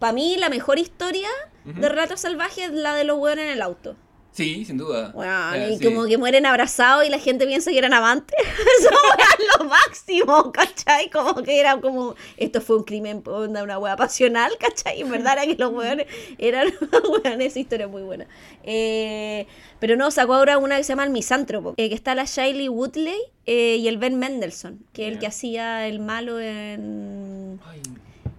[0.00, 1.28] Para mí la mejor historia
[1.64, 3.94] de Relato Salvaje es la de los hueones en el auto.
[4.34, 5.12] Sí, sin duda.
[5.14, 5.84] Weón, Eh, y sí.
[5.84, 8.36] como que mueren abrazados y la gente piensa que eran amantes.
[8.80, 9.28] Eso era
[9.58, 11.08] lo máximo, ¿cachai?
[11.08, 15.02] Como que era como, esto fue un crimen, onda, una wea pasional, ¿cachai?
[15.02, 16.08] En verdad era que los weones
[16.38, 16.66] eran,
[17.24, 18.26] weón, esa historia es muy buena.
[18.64, 19.46] Eh,
[19.78, 22.68] pero no, sacó ahora una que se llama El Misántropo, eh, que está la Shiley
[22.68, 27.80] Woodley eh, y el Ben Mendelssohn, que es el que hacía el malo en, Ay,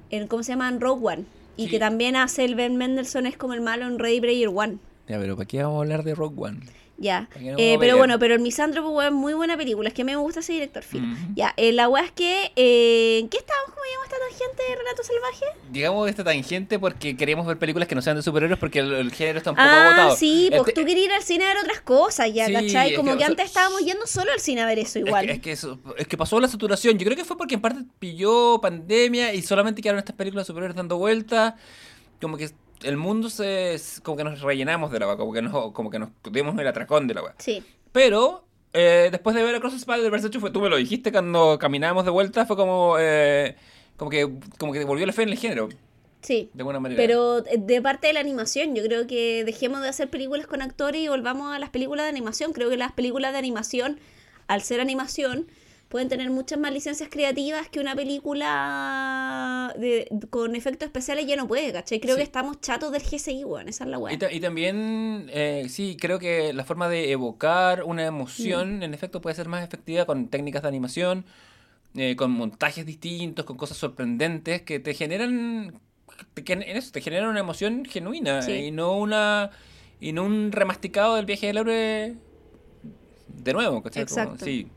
[0.09, 0.67] en, ¿cómo se llama?
[0.67, 1.23] En Rogue One.
[1.55, 1.71] Y Sí.
[1.71, 4.77] que también hace el Ben Mendelssohn, es como el malo en Ready Player One.
[5.07, 6.59] Ya, pero ¿para qué vamos a hablar de Rock One?
[6.97, 7.27] Ya.
[7.29, 9.89] ¿Para qué no Eh, a pero bueno, pero el Misántropo, weón, muy buena película.
[9.89, 11.03] Es que a mí me gusta ese director, Phil.
[11.03, 11.33] Ujú.
[11.35, 12.53] Ya, eh, la weá es que.
[12.55, 13.71] Eh, ¿en ¿Qué estábamos?
[13.75, 15.45] ¿Cómo llama esta tangente de Relato Salvaje?
[15.71, 19.11] Digamos esta tangente porque queremos ver películas que no sean de superhéroes porque el, el
[19.11, 20.15] género está un poco Ah, agotado.
[20.15, 22.91] sí, pues Este- tú querías ir al cine a ver otras cosas ya, Sí, ¿cachai?
[22.91, 25.25] es Como que, antes estábamos yendo solo al cine a ver eso Es igual.
[25.25, 26.97] que, es, que eso- es que pasó la saturación.
[26.97, 30.53] Yo creo que fue porque en parte pilló pandemia y solamente quedaron estas películas de
[30.53, 31.55] superhéroes dando vueltas.
[32.21, 32.49] Como que
[32.85, 33.75] el mundo se.
[34.03, 36.67] como que nos rellenamos de la weá, como que nos, como que nos dimos el
[36.67, 37.35] atracón de la weá.
[37.39, 37.63] Sí.
[37.91, 42.11] Pero eh, después de ver Across the Spider-Verse, tú me lo dijiste cuando caminábamos de
[42.11, 42.95] vuelta, fue como.
[42.99, 43.55] eh,
[43.97, 45.69] como que como que volvió la fe en el género,
[46.21, 46.49] Sí.
[46.53, 47.01] de alguna manera.
[47.01, 50.61] Pero eh, de parte de la animación, yo creo que dejemos de hacer películas con
[50.61, 52.51] actores y volvamos a las películas de animación.
[52.51, 53.99] Creo que las películas de animación,
[54.47, 55.47] al ser animación,
[55.89, 61.47] pueden tener muchas más licencias creativas que una película de, con efectos especiales ya no
[61.47, 61.99] puede, ¿cachai?
[61.99, 62.19] Creo Sí.
[62.19, 65.95] que estamos chatos del GCI, weón, esa es la Y, ta- y también, eh, sí,
[65.99, 68.07] creo que la forma de evocar una Mm.
[68.07, 71.25] emoción, en efecto, puede ser más efectiva con técnicas de animación,
[71.95, 75.79] eh, con montajes distintos, con cosas sorprendentes que te generan,
[76.45, 78.51] gen- en eso, te generan una emoción genuina Sí.
[78.53, 79.51] y no una
[80.01, 82.15] y no un remasticado del viaje del héroe
[83.27, 84.05] de nuevo, ¿cachai?
[84.05, 84.43] Como- Exacto.
[84.45, 84.67] sí,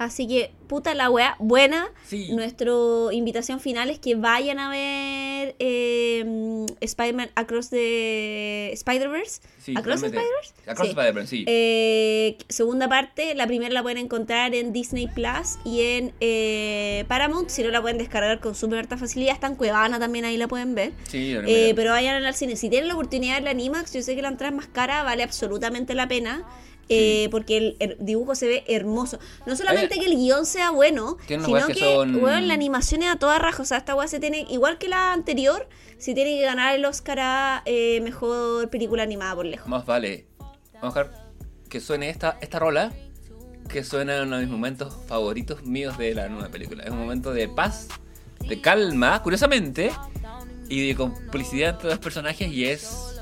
[0.00, 1.88] Así que, puta la weá, buena.
[2.06, 2.32] sí.
[2.32, 2.72] Nuestra
[3.12, 9.42] invitación final es que vayan a ver eh, Spider-Man Across the Spider-Verse.
[9.62, 10.06] sí, ¿Across the.
[10.06, 10.54] Spider-Verse?
[10.66, 10.94] Across Sí.
[10.94, 11.44] the Spider-Verse, sí.
[11.46, 17.50] Eh, segunda parte, la primera la pueden encontrar en Disney Plus y en eh, Paramount.
[17.50, 19.34] Si no, la pueden descargar con súper harta facilidad.
[19.34, 20.92] Está en Cuevana también, ahí la pueden ver.
[21.08, 22.56] sí, Eh, pero vayan al cine.
[22.56, 25.02] Si tienen la oportunidad de la Animax, yo sé que la entrada es más cara,
[25.02, 26.42] vale absolutamente la pena.
[26.90, 29.18] Eh, porque el, el dibujo se ve hermoso.
[29.46, 33.10] No solamente que el guion sea bueno, sino que, que son- weón, la animación es
[33.10, 33.62] a toda raja.
[33.62, 35.68] O sea, esta weá se tiene, igual que la anterior,
[35.98, 39.68] se tiene que ganar el Oscar a eh, mejor película animada por lejos.
[39.68, 40.26] Más vale.
[40.82, 41.30] Vamos a dejar
[41.68, 42.92] que suene esta, esta rola,
[43.68, 46.82] que suena uno de mis momentos favoritos míos de la nueva película.
[46.82, 47.86] Es un momento de paz,
[48.40, 49.92] de calma, curiosamente,
[50.68, 53.20] y de complicidad entre los personajes, y es.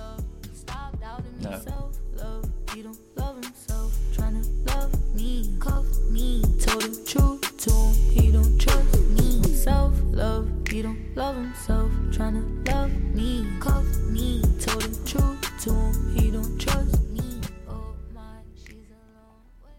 [10.19, 10.51] Love.
[10.69, 16.17] He don't love himself, tryna love me, cuff me, told the truth to him.
[16.17, 17.41] He don't trust me.
[17.69, 19.71] Oh my, she's a long way.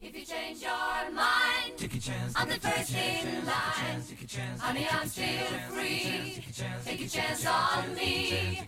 [0.00, 1.61] If you change your mind,
[2.34, 4.02] I'm the first in line.
[4.58, 5.24] Honey, I'm still
[5.72, 6.42] free.
[6.84, 8.58] Take a chance on me.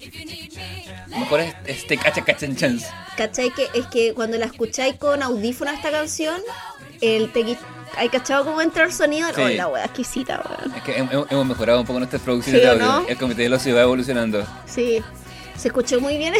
[0.00, 2.86] If you need me, Mejor es este cacha cachan chance.
[3.16, 3.50] ¿Cachai?
[3.50, 6.40] Que es que cuando la escucháis con audífono esta canción,
[7.00, 7.56] el tequi...
[7.96, 9.28] ¿Hay cachado cómo entra el sonido?
[9.34, 9.40] Sí.
[9.40, 10.74] Oh, la wea exquisita, weón.
[10.76, 12.86] Es que hem- hemos mejorado un poco nuestras producciones Sí, de ¿o audio.
[13.02, 13.08] no?
[13.08, 14.46] El comité del ocio va evolucionando.
[14.66, 15.02] Sí,
[15.56, 16.34] se escuchó muy bien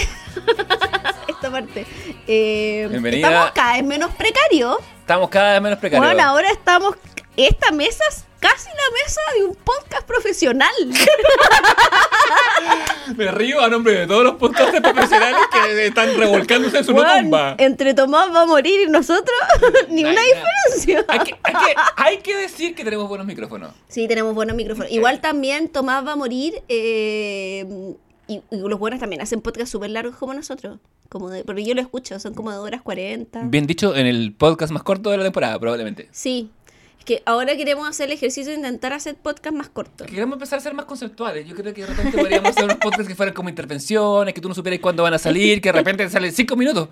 [1.41, 1.87] esta parte.
[2.27, 3.29] Eh, Bienvenida.
[3.29, 4.77] Estamos cada vez menos precarios.
[5.01, 6.07] Estamos cada vez menos precarios.
[6.07, 6.95] Bueno, ahora estamos
[7.37, 10.71] esta mesa es casi la mesa de un podcast profesional.
[13.17, 17.01] Me río a nombre de todos los podcasters profesionales que están revolcándose en su no
[17.01, 17.55] Weón, tumba.
[17.57, 19.37] entre Tomás va a morir y nosotros,
[19.89, 21.05] ni una diferencia.
[21.09, 23.73] Hay que, hay, que, hay que decir que tenemos buenos micrófonos.
[23.89, 24.93] Sí, tenemos buenos micrófonos.
[24.93, 26.63] Igual también Tomás va a morir.
[26.69, 27.95] eh,
[28.31, 30.79] y, y los buenos también hacen podcast súper largos como nosotros.
[31.09, 33.43] Como de, porque yo lo escucho, son como de horas 40.
[33.45, 36.09] Bien dicho, en el podcast más corto de la temporada, probablemente.
[36.13, 36.51] Sí.
[36.99, 40.07] Es que ahora queremos hacer el ejercicio de intentar hacer podcast más cortos.
[40.07, 41.49] Queremos empezar a ser más conceptuales.
[41.49, 44.49] Yo creo que de repente podríamos hacer unos podcasts que fueran como intervenciones, que tú
[44.49, 46.89] no supieras cuándo van a salir, que de repente salen cinco minutos.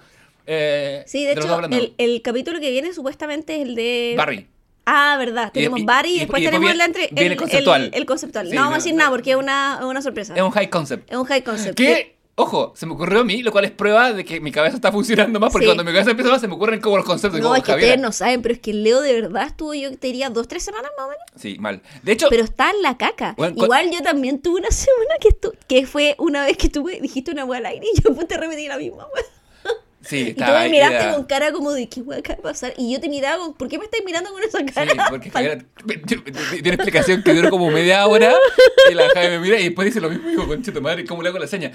[0.47, 4.15] Eh, Sí, de hecho, el, el capítulo que viene supuestamente es el de...
[4.17, 4.49] Barry.
[4.91, 5.51] Ah, verdad.
[5.53, 7.85] Tenemos Barry y, y- después y tenemos viene- la entre, el, conceptual.
[7.85, 8.49] El, el conceptual.
[8.49, 10.35] Sí, no vamos a decir nada porque es una, una sorpresa.
[10.35, 11.11] Es un high concept.
[11.11, 11.77] Es un high concept.
[11.77, 14.77] Que, ojo, se me ocurrió a mí, lo cual es prueba de que mi cabeza
[14.77, 15.69] está funcionando más, porque Sí.
[15.69, 17.41] cuando mi cabeza empieza más se me ocurren como los conceptos.
[17.41, 17.93] No, como es que Javiera.
[17.95, 20.63] ustedes no saben, pero es que Leo de verdad estuvo, yo te diría, dos, tres
[20.65, 21.25] semanas más o menos.
[21.37, 21.83] Sí, mal.
[22.03, 23.35] De hecho, Pero está en la caca.
[23.37, 27.01] Bueno, Igual yo también tuve una semana que estu que fue una vez que tuve,
[27.01, 29.25] dijiste una hueá al aire y yo te repetí la misma hueá.
[30.09, 32.73] Sí, Y tú me miraste era- con cara como de qué hueá acaba de pasar.
[32.77, 34.91] Y yo te miraba con, ¿por qué me estás mirando con esa cara?
[34.93, 35.65] Sí, porque Javiera
[36.51, 38.33] tiene explicación que duró como media hora
[38.91, 41.05] y la Javi me mira y después dice lo mismo y digo, conche tu madre,
[41.05, 41.71] ¿cómo le hago la seña?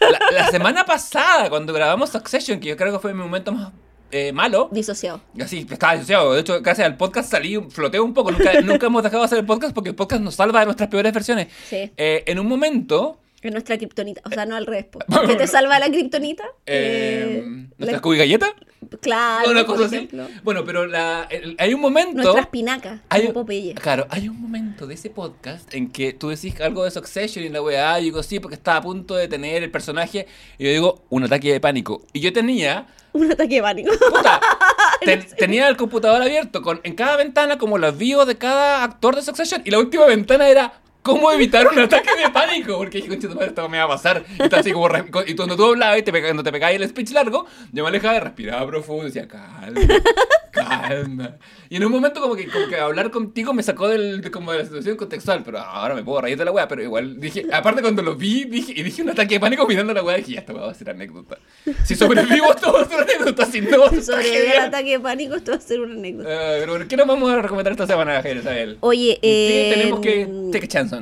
[0.00, 3.72] La, la semana pasada, cuando grabamos Succession, que yo creo que fue mi momento más
[4.12, 5.20] eh, malo, Disociado.
[5.42, 6.32] así, estaba disociado.
[6.32, 8.30] De hecho, gracias al podcast salí, floteo un poco.
[8.30, 10.88] Nunca, nunca hemos dejado de hacer el podcast porque el podcast nos salva de nuestras
[10.88, 11.48] peores versiones.
[11.68, 11.90] Sí.
[11.96, 14.20] Eh, en un momento, Es nuestra kriptonita.
[14.24, 14.86] O sea, no al revés.
[15.26, 16.44] ¿Qué te salva la kriptonita?
[16.66, 18.46] eh, Eh, ¿nuestra la- galleta?
[19.00, 19.50] Claro.
[19.50, 20.08] una cosa así.
[20.44, 22.22] Bueno, pero la, el- hay un momento...
[22.22, 23.00] Nuestras pinacas.
[23.08, 23.74] Hay, Como Popeye.
[23.74, 27.48] claro, hay un momento de ese podcast en que tú decís algo de Succession y
[27.48, 30.26] la weá, y digo sí, porque estaba a punto de tener el personaje,
[30.58, 32.02] y yo digo un ataque de pánico.
[32.12, 33.92] Y yo tenía, Un ataque de pánico.
[34.10, 34.40] puta,
[35.04, 39.16] ten- tenía el computador abierto con en cada ventana como los bios de cada actor
[39.16, 40.74] de Succession, y la última ventana era
[41.06, 44.24] cómo evitar un ataque de pánico, porque dije, madre, esto me va a pasar.
[44.38, 44.88] Y estaba así como,
[45.24, 48.18] y cuando tú hablabas y te cuando te pegabas el speech largo, yo me alejaba
[48.18, 49.80] respiraba profundo y decía, calma,
[50.52, 51.36] calma.
[51.68, 54.50] Y en un momento como que, como que hablar contigo me sacó del, de, como
[54.50, 57.46] de la situación contextual, pero ahora me puedo reír de la weá, pero igual dije,
[57.52, 60.32] aparte cuando lo vi, dije, y dije un ataque de pánico mirando la weá, dije,
[60.32, 61.38] ya, weá va a ser anécdota.
[61.84, 64.64] Si sobrevivo, esto va a ser anécdota, si no, Si está el genial.
[64.66, 66.28] ataque de pánico, esto va a ser una anécdota.
[66.30, 68.76] Eh, pero ¿qué nos vamos a recomendar esta semana, Javier?
[68.80, 70.95] Oye, ¿Qué eh, tenemos que take a chance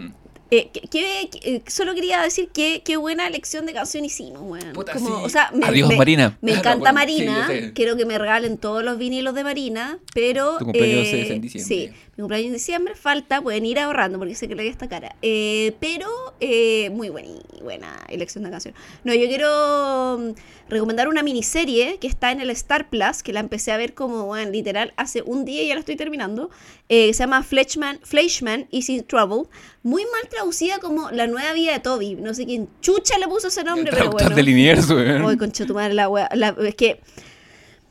[0.50, 4.42] eh, que- que- que- eh, solo quería decir que qué buena elección de canción hicimos,
[4.42, 4.72] weón.
[4.72, 5.22] Puta, Como, sí.
[5.24, 6.38] O sea, me, Adiós, me- Marina.
[6.42, 7.48] Me no, encanta bueno, Marina.
[7.50, 7.72] sí.
[7.74, 10.58] Quiero que me regalen todos los vinilos de Marina, pero.
[10.58, 11.74] Tu cumpleaños eh, es en diciembre.
[11.76, 14.70] Sí, mi cumpleaños en diciembre falta, pueden ir ahorrando porque sé que le voy a
[14.72, 15.16] esta cara.
[15.22, 16.08] Eh, pero
[16.40, 17.30] eh, muy buena,
[17.62, 18.74] buena elección de canción.
[19.02, 20.34] No, yo quiero mm,
[20.68, 24.26] recomendar una miniserie que está en el Star Plus, que la empecé a ver como,
[24.26, 26.50] bueno, literal, hace un día y ya la estoy terminando.
[26.88, 29.48] Eh, se llama Fleischman, Fleischman is in Trouble.
[29.82, 32.14] Muy mal traducida como La nueva vida de Toby.
[32.16, 34.34] No sé quién chucha le puso ese nombre, pero bueno.
[34.34, 34.90] de Liniers.
[34.90, 36.28] Uy, concha tu madre, la wea.
[36.34, 37.00] la- es que.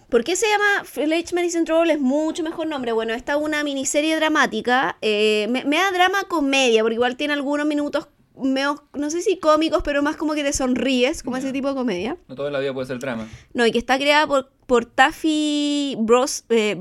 [0.09, 1.91] ¿Por qué se llama Fleischman is in Trouble?
[1.91, 2.91] Es mucho mejor nombre.
[2.91, 4.95] Bueno, esta es una miniserie dramática.
[5.01, 9.83] Eh, me, me da drama comedia, porque igual tiene algunos minutos no sé si cómicos,
[9.83, 12.17] pero más como que te sonríes, como ese tipo de comedia.
[12.27, 13.27] No toda la vida puede ser drama.
[13.53, 16.79] No, y que está creada por, por Taffy Bros, eh,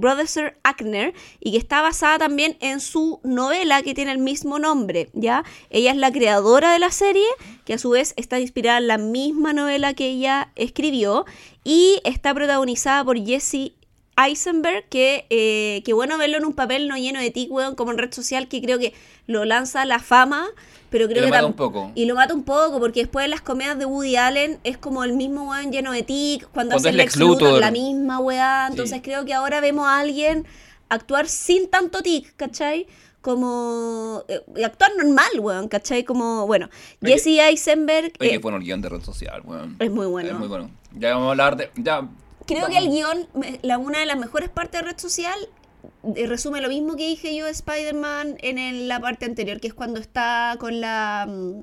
[0.63, 5.45] Ackner y que está basada también en su novela que tiene el mismo nombre, ¿ya?
[5.71, 7.27] Ella es la creadora de la serie,
[7.65, 11.27] que a su vez está inspirada en la misma novela que ella escribió
[11.65, 13.73] y está protagonizada por Jesse
[14.17, 17.93] Eisenberg, que, eh, que bueno verlo en un papel no lleno de tic, weón, como
[17.93, 18.95] en red social, que creo que
[19.27, 20.49] lo lanza a la fama,
[20.93, 21.91] pero creo lo que mata un poco.
[21.97, 25.03] Y lo mata un poco, porque después en las comedias de Woody Allen es como
[25.03, 27.61] el mismo weón lleno de tic, cuando, Cuando hace es Lex Lex Luthor, Luthor.
[27.61, 29.03] la misma weá, entonces Sí.
[29.03, 30.47] creo que ahora vemos a alguien
[30.89, 32.87] actuar sin tanto tic, ¿cachai?
[33.23, 36.05] Como eh, actuar normal, weón, ¿cachai?
[36.05, 36.69] Como, bueno,
[37.03, 39.77] Oye, Jesse Eisenberg Oye, eh, bueno el guion de red social, weón.
[39.79, 40.31] es muy bueno.
[40.31, 40.71] Es muy bueno.
[40.93, 41.71] Ya vamos a hablar de.
[41.77, 42.09] Ya.
[42.47, 43.29] Creo que el guion,
[43.63, 45.39] la, una de las mejores partes de red social,
[46.27, 50.01] resume lo mismo que dije yo de Spider-Man en la parte anterior, que es cuando
[50.01, 51.27] está con la...
[51.29, 51.63] mm,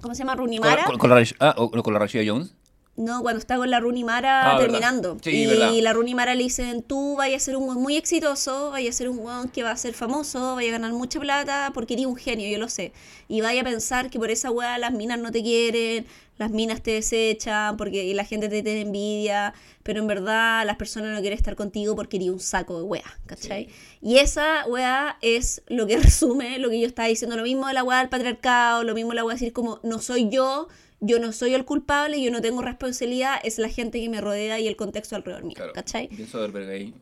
[0.00, 0.34] ¿Cómo se llama?
[0.34, 0.84] Runimara.
[0.84, 2.54] con, con ah, con la Rashida Jones.
[2.96, 4.66] No, cuando está con la Runimara Ah, verdad.
[4.66, 5.16] terminando.
[5.22, 5.72] Sí, y verdad.
[5.80, 9.18] la Runimara le dicen, tú vayas a ser un muy exitoso, vayas a ser un
[9.20, 12.46] weón que va a ser famoso, vaya a ganar mucha plata, porque eres un genio,
[12.50, 12.92] yo lo sé.
[13.28, 16.04] Y vaya a pensar que por esa weá las minas no te quieren,
[16.36, 21.14] las minas te desechan, porque la gente te tiene envidia, pero en verdad las personas
[21.14, 23.68] no quieren estar contigo porque eres un saco de weá, ¿cachai?
[24.02, 27.72] Y esa weá es lo que resume lo que yo estaba diciendo, lo mismo de
[27.74, 30.68] la weá del patriarcado, lo mismo de la weá de decir como, no soy yo,
[31.00, 34.58] yo no soy el culpable, yo no tengo responsabilidad, es la gente que me rodea
[34.60, 35.72] y el contexto alrededor mío, Claro.
[35.72, 36.08] ¿cachai?
[36.30, 36.94] Soderbergh ahí.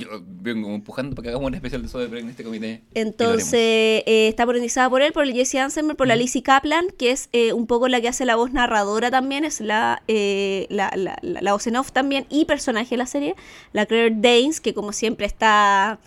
[0.00, 2.82] Yo vengo empujando para que hagamos un especial de Soderbergh en este comité.
[2.94, 3.54] Entonces,
[4.06, 7.28] eh, está protagonizada por él, por el Jesse Eisenberg, por la Lizzie Kaplan, que es
[7.32, 11.18] eh, un poco la que hace la voz narradora también, es la, eh, la, la,
[11.22, 13.34] la- la voz en off también y personaje de la serie,
[13.72, 15.98] la Claire Danes, que como siempre está,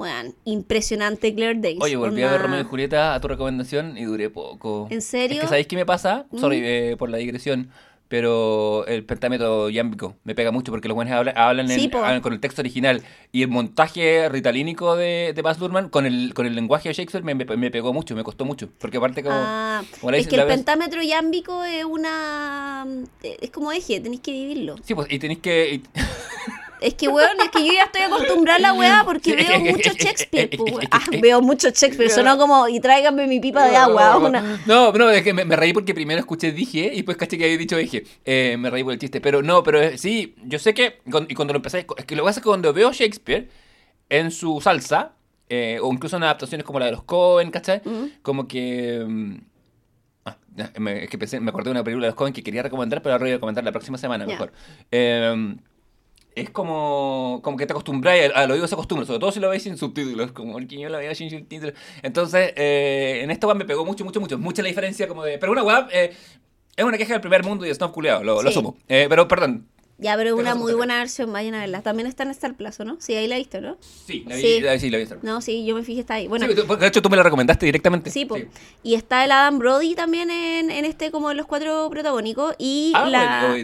[0.00, 1.78] bueno, impresionante Claire Danes.
[1.82, 4.88] Oye, volví a ver Romeo y Julieta a tu recomendación y duré poco.
[4.90, 5.36] ¿En serio?
[5.36, 6.24] Es que ¿sabéis qué me pasa?
[6.30, 6.38] Mm.
[6.38, 7.70] Sorry eh, por la digresión.
[8.08, 11.98] Pero el pentámetro yámbico me pega mucho porque los buenos hablan, hablan, en- Sí, po.
[11.98, 13.02] hablan con el texto original.
[13.30, 17.22] Y el montaje ritalínico de, de Baz Luhrmann con el, con el lenguaje de Shakespeare
[17.22, 18.68] me, me- pegó mucho, me costó mucho.
[18.80, 19.36] Porque aparte como...
[19.38, 22.84] Ah, como es que el pentámetro yámbico es una...
[23.22, 24.74] Es como eje, tenéis que vivirlo.
[24.82, 25.74] Sí, pues, y tenéis que...
[25.74, 25.82] y-
[26.80, 29.90] Es que, weón, es que yo ya estoy acostumbrada a la weá porque veo mucho
[29.98, 30.50] Shakespeare.
[30.56, 34.16] pues, Ah, veo mucho Shakespeare, sonó como, y tráiganme mi pipa de agua.
[34.18, 34.60] Una...
[34.66, 37.44] No, no, es que me, me reí porque primero escuché dije y después caché que
[37.44, 38.04] había dicho dije.
[38.24, 39.20] Eh, me reí por el chiste.
[39.20, 40.98] Pero no, pero eh, sí, yo sé que.
[41.28, 41.86] Y cuando lo empecé.
[41.96, 43.48] Es que lo que pasa es que cuando veo Shakespeare
[44.08, 45.12] en su salsa,
[45.48, 47.82] eh, o incluso en adaptaciones como la de los Cohen, ¿cachai?
[48.22, 49.04] Como que.
[49.06, 49.34] mm,
[50.26, 53.02] ah, es que pensé- me acordé de una película de los Cohen que quería recomendar,
[53.02, 54.52] pero ahora voy a recomendar la próxima semana mejor.
[54.90, 55.56] Eh,
[56.34, 59.48] es como, como que te acostumbras, al, al oído se acostumbra, sobre todo si lo
[59.50, 61.74] veis sin subtítulos, como el que yo lo veo sin subtítulos.
[62.02, 64.38] Entonces, eh, en esta web me pegó mucho, mucho, mucho.
[64.38, 65.38] Mucha la diferencia como de...
[65.38, 66.12] Pero una web eh,
[66.76, 68.56] es una queja del primer mundo y es no culiado, lo, lo Sí.
[68.58, 68.76] asumo.
[68.88, 69.66] Eh, pero, perdón,
[69.98, 71.82] Ya, pero una muy buena versión, vayan a verla.
[71.82, 72.96] También está en Star ¿o ¿no?
[73.00, 73.76] Sí, ahí la he visto, ¿no?
[73.80, 74.60] sí, la vi, Sí.
[74.60, 75.04] la, sí, la vi.
[75.22, 76.26] No, sí, yo me fijé, está ahí.
[76.26, 78.10] Bueno, Sí, de hecho, tú me la recomendaste directamente.
[78.10, 78.38] sí, po.
[78.82, 82.54] Y está el Adam Brody también en, en este, como en los cuatro protagónicos.
[82.56, 83.40] Y Ah, la...
[83.52, 83.54] A-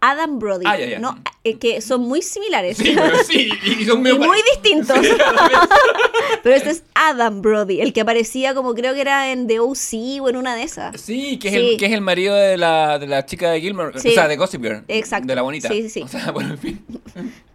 [0.00, 0.98] Adam Brody, Ah, ya, ya.
[0.98, 1.18] ¿no?
[1.44, 2.76] Eh, que son muy similares.
[2.76, 4.98] Sí, pero sí, y, son y muy distintos.
[5.00, 5.12] Sí.
[6.42, 10.20] Pero este es Adam Brody, el que aparecía como creo que era en The O.C.
[10.20, 10.98] o en una de esas.
[11.00, 11.60] Sí, que es, Sí.
[11.60, 14.36] El, que es el marido de la, de la chica de Gilmore, o sea, de
[14.36, 14.84] Gossip Girl.
[14.88, 15.26] Exacto.
[15.26, 15.68] De la bonita.
[15.68, 16.02] Sí, sí, sí.
[16.02, 16.84] O sea, bueno, en fin.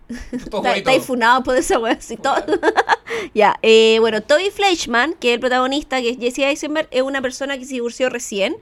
[0.07, 2.35] Está, por esa wea así todo.
[3.34, 7.22] ya, eh, bueno, Toby Fleischman, que es el protagonista, que es Jesse Eisenberg, es una
[7.22, 8.56] persona que se divorció recién,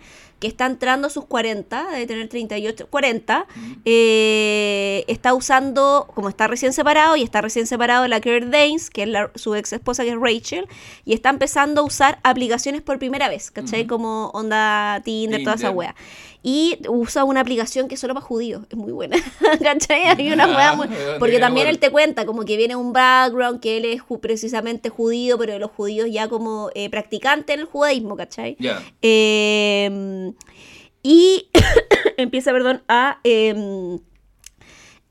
[0.44, 3.48] que está entrando a sus 40, debe tener 38, 40.
[3.86, 8.90] eh, está usando, como está recién separado, y está recién separado de la Claire Danes,
[8.90, 10.68] que es la- su ex esposa, que es Rachel,
[11.06, 13.88] y está empezando a usar aplicaciones por primera vez, ¿cachai?
[13.88, 15.78] Como onda Tinder, toda esa Tinder.
[15.78, 15.96] wea.
[16.46, 19.16] Y usa una aplicación que es solo para judíos, es muy buena,
[19.64, 20.04] ¿cachai?
[20.04, 20.88] Hay una wea muy...
[20.88, 24.90] Ah, Porque también él te cuenta como que viene un background, que él es precisamente
[24.90, 28.58] judío, pero los judíos ya como eh, practicante en el judaísmo, ¿cachai?
[29.02, 30.34] Eh,
[31.02, 31.50] y
[32.18, 34.00] empieza, perdón, a, eh,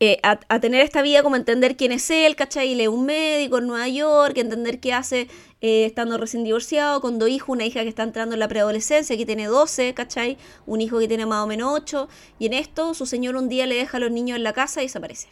[0.04, 2.80] eh, a, a tener esta vida como entender quién es él, ¿cachai?
[2.80, 5.28] Es un médico en Nueva York, entender qué hace
[5.60, 9.16] eh, estando recién divorciado, con dos hijos, una hija que está entrando en la preadolescencia,
[9.16, 10.38] que tiene 12, ¿cachai?
[10.66, 12.08] Un hijo que tiene más o menos 8,
[12.40, 14.82] y en esto su señor un día le deja a los niños en la casa
[14.82, 15.28] y desaparece.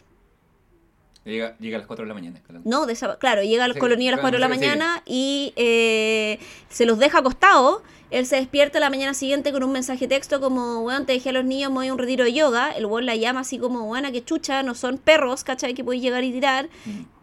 [1.23, 2.41] Llega, llega a las 4 de la mañana.
[2.65, 5.53] No, desa- claro, llega al Sí, colonia a las claro, 4 de la mañana y
[5.55, 6.39] eh,
[6.69, 7.83] se los deja acostados.
[8.09, 11.29] Él se despierta la mañana siguiente con un mensaje de texto como, weón, te dejé
[11.29, 12.71] a los niños, me voy a un retiro de yoga.
[12.71, 15.73] El weón la llama así como, buena, que chucha, no son perros, ¿cachai?
[15.75, 16.67] Que podéis llegar y tirar.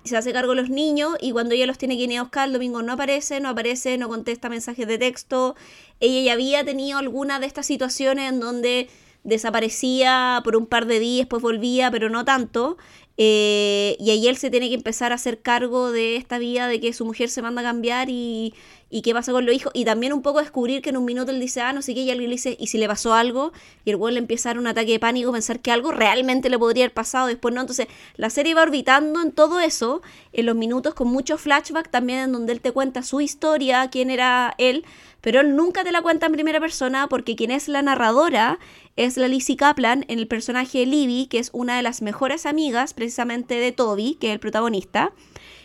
[0.05, 2.23] Y se hace cargo de los niños y cuando ella los tiene que ir a
[2.23, 5.57] buscar el domingo no aparece, no aparece, no contesta mensajes de texto.
[6.01, 8.89] Ella ya había tenido alguna de estas situaciones en donde
[9.25, 12.79] desaparecía por un par de días, después volvía, pero no tanto.
[13.20, 16.81] Eh, y ahí él se tiene que empezar a hacer cargo de esta vida, de
[16.81, 18.55] que su mujer se manda a cambiar y,
[19.03, 19.73] qué pasa con los hijos.
[19.74, 22.03] Y también un poco descubrir que en un minuto él dice, ah, no sé qué,
[22.03, 23.53] y alguien le dice, ¿y si le pasó algo?
[23.85, 26.49] Y el güey le empieza a dar un ataque de pánico, pensar que algo realmente
[26.49, 27.61] le podría haber pasado, después no.
[27.61, 30.01] Entonces, la serie va orbitando en todo eso,
[30.32, 34.11] en los minutos con mucho flashback también, en donde él te cuenta su historia, quién
[34.11, 34.85] era él,
[35.20, 38.59] pero él nunca te la cuenta en primera persona porque quien es la narradora
[38.97, 42.47] es la Lizzie Kaplan en el personaje de Libby, que es una de las mejores
[42.47, 45.12] amigas de Toby, que es el protagonista,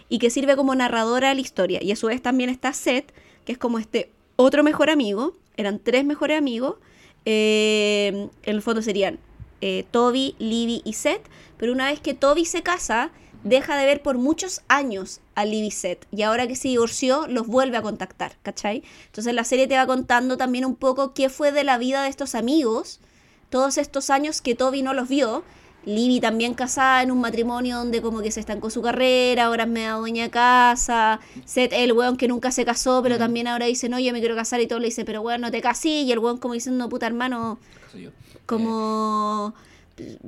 [0.09, 1.79] y que sirve como narradora de la historia.
[1.81, 3.11] Y a su vez también está Seth,
[3.45, 6.75] que es como este otro mejor amigo, eran tres mejores amigos,
[7.25, 9.19] eh, en el fondo serían
[9.61, 11.21] eh, Toby, Libby y Seth,
[11.57, 13.11] pero una vez que Toby se casa,
[13.43, 17.27] deja de ver por muchos años a Libby y Seth, y ahora que se divorció,
[17.27, 18.83] los vuelve a contactar, ¿cachai?
[19.05, 22.09] Entonces la serie te va contando también un poco qué fue de la vida de
[22.09, 22.99] estos amigos,
[23.49, 25.43] todos estos años que Toby no los vio,
[25.85, 29.69] Libby también casada en un matrimonio donde como que se estancó su carrera, ahora es
[29.69, 33.89] media dueña de casa, Seth el weón que nunca se casó, pero también ahora dice,
[33.89, 36.11] no, yo me quiero casar y todo le dice, pero weón, no te casí, y
[36.11, 37.59] el weón como diciendo, puta hermano,
[38.45, 39.53] como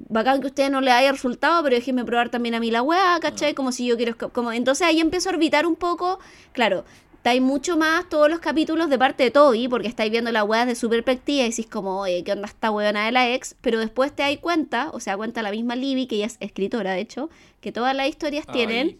[0.09, 2.81] bacán que a usted no le haya resultado, pero déjeme probar también a mí la
[2.81, 3.53] weá, ¿cachai?
[3.53, 4.15] Como si yo quiero...
[4.31, 4.51] Como...
[4.51, 6.19] Entonces ahí empiezo a orbitar un poco,
[6.51, 6.85] claro,
[7.25, 10.67] estáis mucho más todos los capítulos de parte de Toby, porque estáis viendo la weá
[10.67, 13.55] de su perspectiva y decís como, oye, ¿qué onda esta weona de la ex?
[13.61, 16.91] Pero después te dais cuenta, o sea, cuenta la misma Libby, que ella es escritora,
[16.91, 17.31] de hecho,
[17.61, 18.53] que todas las historias Ay.
[18.53, 18.99] tienen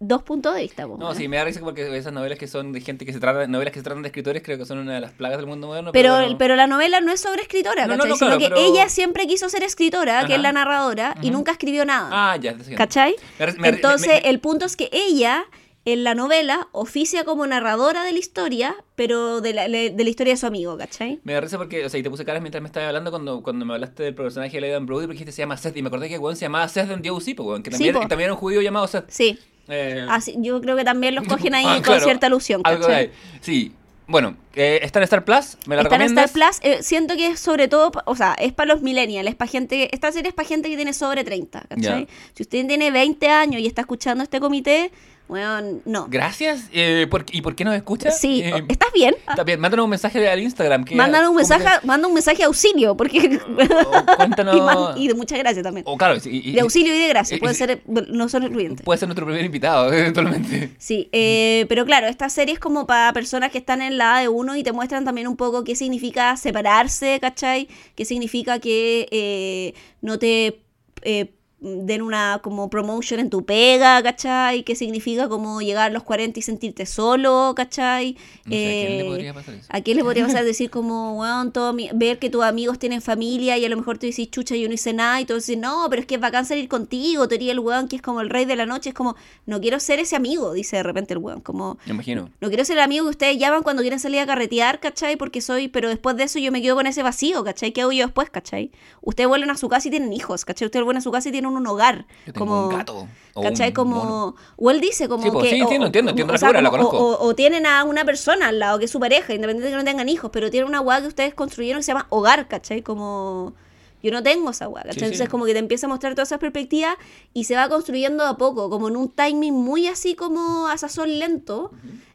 [0.00, 0.86] dos puntos de vista.
[0.86, 3.46] No, sí, me da risa porque esas novelas que son de gente que se trata,
[3.46, 5.68] novelas que se tratan de escritores, creo que son una de las plagas del mundo
[5.68, 5.92] moderno.
[5.92, 6.36] Pero, bueno.
[6.36, 8.10] pero la novela no es sobre escritora, No, no, ¿cachai?
[8.10, 11.30] no, Sino claro, que pero- ella siempre quiso ser escritora, que es la narradora, y
[11.30, 12.10] nunca escribió nada.
[12.12, 12.54] Ah, ya.
[12.76, 13.16] ¿Cachai?
[13.38, 15.46] Me- me- Entonces, me- el punto es que ella,
[15.86, 20.32] en la novela, oficia como narradora de la historia, pero de la, de la historia
[20.32, 21.20] de su amigo, ¿cachai?
[21.24, 23.42] Me da risa porque, o sea, y te puse caras mientras me estabas hablando cuando,
[23.42, 25.88] cuando me hablaste del personaje de Aidan Brody, porque dijiste se llama Seth, y me
[25.88, 28.38] acordé que weón se llamaba Seth en pues, weón, que Sí, también, también era un
[28.40, 29.04] judío llamado Seth.
[29.08, 29.38] Sí.
[29.68, 32.86] Eh, Así, yo creo que también los cogen ahí ah, con cierta alusión, Algo de
[32.86, 33.04] ¿cachai?
[33.06, 33.12] ahí.
[33.40, 33.72] Sí.
[34.06, 36.30] Bueno, eh, está en Star Plus, ¿me la Está en recomiendas?
[36.30, 39.34] Star Plus, eh, siento que es sobre todo, o sea, es para los millennials, es
[39.34, 42.06] para gente, esta serie es para gente que tiene sobre 30, ¿cachai?
[42.34, 44.92] Si usted tiene 20 años y está escuchando este comité,
[45.26, 46.06] bueno, no.
[46.10, 46.68] Gracias.
[46.72, 48.20] Eh, ¿por- ¿Y por qué nos escuchas?
[48.20, 49.14] Sí, Eh, ¿estás bien?
[49.28, 50.84] Está bien, mándanos un mensaje al Instagram.
[50.84, 53.40] Que, Mándanos un ¿cómo se- mensaje, manda un mensaje de auxilio, porque...
[53.46, 55.84] O cuéntanos- y, man- y de muchas gracias también.
[55.88, 58.84] O claro, y- de auxilio y de gracias, puede ser, no son excluyentes.
[58.84, 60.70] Puede ser nuestro primer invitado, eventualmente.
[60.78, 64.20] Sí, eh, pero claro, esta serie es como para personas que están en la edad
[64.22, 67.68] de uno y te muestran también un poco qué significa separarse, ¿cachai?
[67.94, 70.60] Qué significa que eh, no te
[71.02, 71.32] eh,
[71.66, 74.62] den una como promotion en tu pega, ¿cachai?
[74.64, 78.16] ¿Qué significa como llegar a los 40 y sentirte solo, ¿cachai?
[78.44, 79.66] No sé, ¿a quién le Eh, podría pasar eso?
[79.70, 83.00] ¿A quién le podría pasar decir como, weón, todo mi- ver que tus amigos tienen
[83.00, 85.56] familia y a lo mejor tú dices, chucha, yo no hice nada y tú dices,
[85.56, 88.20] no, pero es que es bacán salir contigo, tú eres el weón que es como
[88.20, 89.16] el rey de la noche, es como,
[89.46, 92.28] no quiero ser ese amigo, dice de repente el weón, como, Me imagino.
[92.40, 95.16] no quiero ser el amigo que ustedes llaman cuando quieren salir a carretear, ¿cachai?
[95.16, 97.72] Porque soy, pero después de eso yo me quedo con ese vacío, ¿cachai?
[97.72, 98.70] ¿Qué hago yo después, ¿cachai?
[99.00, 100.66] Ustedes vuelven a su casa y tienen hijos, ¿cachai?
[100.66, 102.06] Ustedes vuelven a su casa y tienen un hogar.
[102.26, 103.08] Yo tengo como, un gato.
[103.34, 103.68] o ¿Cachai?
[103.68, 103.96] un como.
[103.96, 104.36] mono.
[104.56, 105.50] O él dice como Sí, pues, que.
[105.56, 107.18] sí, o- entiendo, o- entiendo, entiendo la o figura, la conozco.
[107.20, 109.84] O, tienen a una persona al lado que es su pareja, independiente de que no
[109.84, 112.82] tengan hijos, pero tienen una weá que ustedes construyeron que se llama hogar, ¿cachai?
[112.82, 113.54] Como.
[114.02, 114.92] Yo no tengo esa weá, ¿cachai?
[114.94, 115.04] Sí, sí.
[115.06, 116.94] Entonces, como que te empieza a mostrar todas esas perspectivas
[117.32, 121.18] y se va construyendo a poco, como en un timing muy así como a sazón
[121.18, 121.70] lento.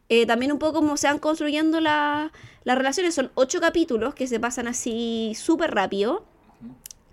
[0.08, 2.32] Eh, también un poco como se van construyendo la-
[2.64, 3.16] las relaciones.
[3.16, 6.26] Son ocho capítulos que se pasan así súper rápido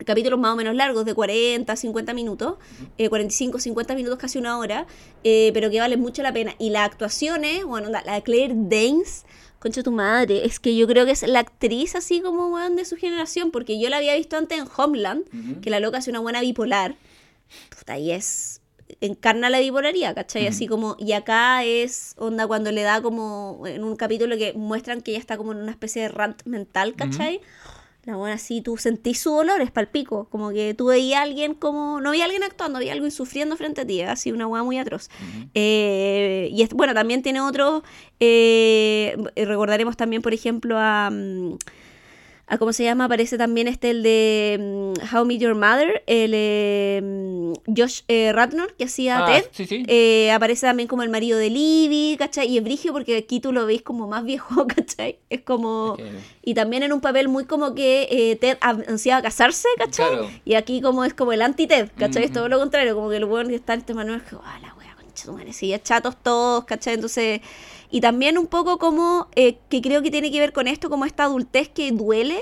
[0.05, 2.56] capítulos más o menos largos, de 40, 50 minutos,
[2.98, 4.86] eh, 45, 50 minutos, casi una hora,
[5.24, 6.55] eh, pero que valen mucho la pena.
[6.59, 9.24] Y las actuaciones, bueno, la, de Claire Danes,
[9.59, 12.85] concha tu madre, es que yo creo que es la actriz así como, weón, de
[12.85, 16.20] su generación, porque yo la había visto antes en Homeland, que la loca hace una
[16.20, 16.97] buena bipolar,
[17.70, 18.60] puta, y es
[19.01, 20.47] encarna la bipolaridad, ¿cachai?
[20.47, 25.01] Así como, y acá es onda cuando le da como en un capítulo que muestran
[25.01, 27.40] que ella está como en una especie de rant mental, ¿cachai?
[28.07, 30.28] La buena así, tú sentís su dolor, es palpico.
[30.31, 32.01] Como que tú veías a alguien como.
[32.01, 34.01] No había alguien actuando, había alguien sufriendo frente a ti.
[34.03, 35.11] Así, una hueá muy atroz.
[35.55, 37.83] Eh, y es, bueno, también tiene otros.
[38.20, 41.11] eh, recordaremos también, por ejemplo, a.
[41.11, 41.57] mm,
[42.48, 43.06] a ¿Cómo se llama?
[43.06, 48.32] Aparece también este, el de mm, How Meet Your Mother, el eh, mm, Josh eh,
[48.32, 49.48] Ratnor, que hacía Ah, Ted.
[49.51, 49.85] sí, sí.
[49.89, 52.47] Eh, aparece también como el marido de Libby, ¿cachai?
[52.48, 55.18] Y es brigio porque aquí tú lo veis como más viejo, ¿cachai?
[55.28, 55.97] Es como...
[56.43, 60.09] Y también en un papel muy como que eh, Ted ansiaba casarse, ¿cachai?
[60.09, 60.31] Claro.
[60.44, 62.24] Y aquí como es como el anti-Ted, ¿cachai?
[62.24, 64.73] Es todo lo contrario, como que el weón está en este manual, que, ah, la
[64.74, 66.94] wea, concha tu madre, ya chatos todos, ¿cachai?
[66.94, 67.40] Entonces...
[67.90, 71.04] Y también un poco como, eh, que creo que tiene que ver con esto, como
[71.04, 72.40] esta adultez que duele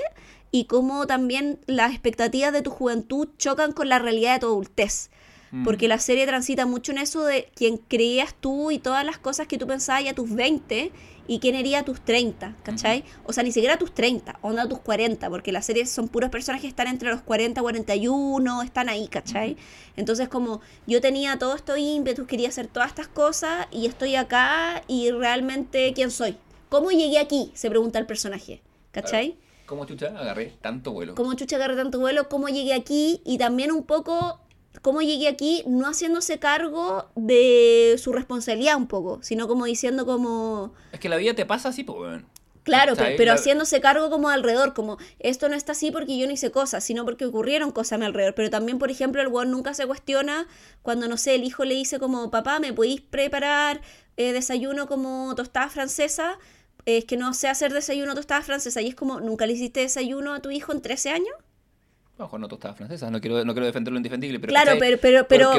[0.51, 5.09] y cómo también las expectativas de tu juventud chocan con la realidad de tu adultez.
[5.51, 5.63] Mm.
[5.63, 9.47] Porque la serie transita mucho en eso de quién creías tú y todas las cosas
[9.47, 10.91] que tú pensabas ya a tus 20
[11.27, 13.03] y quién sería a tus 30, ¿cachai?
[13.25, 16.29] O sea, ni siquiera tus 30, onda a tus 40, porque las series son puros
[16.29, 19.57] personajes que están entre los 40 y 41, están ahí, ¿cachai?
[19.95, 24.83] Entonces como yo tenía todo esto ímpetus, quería hacer todas estas cosas y estoy acá
[24.87, 26.37] y realmente quién soy.
[26.69, 27.51] ¿Cómo llegué aquí?
[27.53, 28.61] Se pregunta el personaje,
[28.91, 29.37] ¿cachai?
[29.65, 31.15] ¿Cómo chucha agarré tanto vuelo?
[31.15, 34.39] cómo chucha agarré tanto vuelo, cómo llegué aquí y también un poco
[34.85, 40.75] cómo llegué aquí no haciéndose cargo de su responsabilidad un poco, sino como diciendo como,
[40.91, 42.27] Es que la vida te pasa así, pues, weón.
[42.61, 46.33] claro, pero, La- haciéndose cargo como alrededor, como esto no está así porque yo no
[46.33, 48.35] hice cosas, sino porque ocurrieron cosas a mi alrededor.
[48.35, 50.45] Pero también, por ejemplo, el weón nunca se cuestiona
[50.83, 53.81] cuando, no sé, el hijo le dice como, papá, ¿me podéis preparar
[54.17, 56.37] eh, desayuno como tostada francesa?
[56.85, 58.83] Es que no sé hacer desayuno tostada francesa.
[58.83, 61.33] Y es como, ¿nunca le hiciste desayuno a tu hijo en 13 años?
[62.17, 64.51] Ojo, no tostada francesa, no quiero, no quiero defender lo indefendible, pero...
[64.51, 65.51] claro, pero, pero, pero,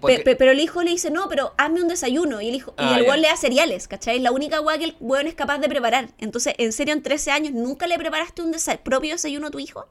[0.00, 2.40] Porque pero el hijo le dice, no, pero hazme un desayuno.
[2.40, 3.08] Y el, hijo, Ah, y el ya.
[3.10, 4.16] weón le da cereales, ¿cachai?
[4.16, 6.08] Es la única weá que el weón es capaz de preparar.
[6.18, 9.60] Entonces, en serio, en 13 años, ¿nunca le preparaste un desa- propio desayuno a tu
[9.60, 9.86] hijo?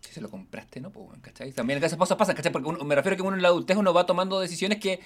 [0.00, 0.90] Si se lo compraste, ¿no?
[0.90, 1.52] Pues, ¿cachai?
[1.52, 2.50] También esas cosas pasan, ¿cachai?
[2.50, 4.98] Porque uno- me refiero a que uno en la adultez uno va tomando decisiones que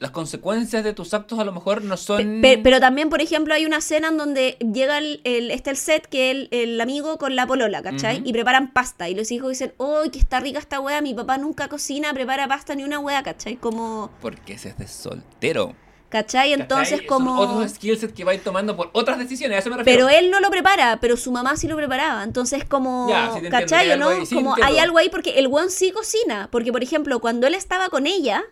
[0.00, 2.40] las consecuencias de tus actos a lo mejor no son...
[2.40, 5.76] Pe- pero también, por ejemplo, hay una escena en donde llega el, el- está el
[5.76, 8.22] set que el, el amigo con la polola, ¿cachai?
[8.24, 9.08] Y preparan pasta.
[9.08, 11.00] Y los hijos dicen, ¡oh, que está rica esta wea!
[11.02, 13.56] Mi papá nunca cocina, prepara pasta ni una wea, ¿cachai?
[13.56, 15.74] Como, Porque ese es de soltero.
[16.10, 16.54] ¿cachai?
[16.54, 17.06] Entonces, ¿Cachai?
[17.06, 17.36] como...
[17.44, 20.06] Son otros skillsets que vais tomando por otras decisiones, a eso me refiero.
[20.06, 22.24] Pero él no lo prepara, pero su mamá sí lo preparaba.
[22.24, 23.10] Entonces, como.
[23.10, 24.08] Ya, sí ¿Cachai o no?
[24.08, 24.72] algo ahí, sí como entiendo.
[24.72, 26.48] hay algo ahí porque el weón sí cocina.
[26.50, 28.42] Porque, por ejemplo, cuando él estaba con ella.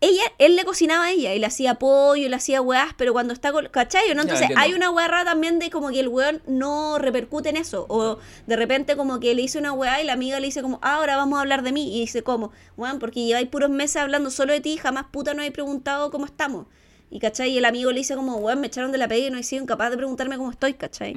[0.00, 3.32] Ella, él le cocinaba a ella y le hacía pollo, le hacía weás, pero cuando
[3.32, 3.66] está con.
[3.66, 4.22] ¿Cachai no?
[4.22, 7.84] Entonces, hay una weá también de como que el weón no repercute en eso.
[7.88, 10.78] O de repente, como que le hizo una weá y la amiga le dice, como,
[10.82, 11.96] "Ah, ahora vamos a hablar de mí.
[11.96, 12.52] Y dice, ¿cómo?
[12.76, 16.10] Weón, porque lleváis puros meses hablando solo de ti y jamás puta no hay preguntado
[16.12, 16.66] cómo estamos.
[17.10, 17.50] Y, ¿cachai?
[17.50, 19.42] Y el amigo le dice, como, weón, me echaron de la pega y no he
[19.42, 21.14] sido incapaz de preguntarme cómo estoy, ¿cachai?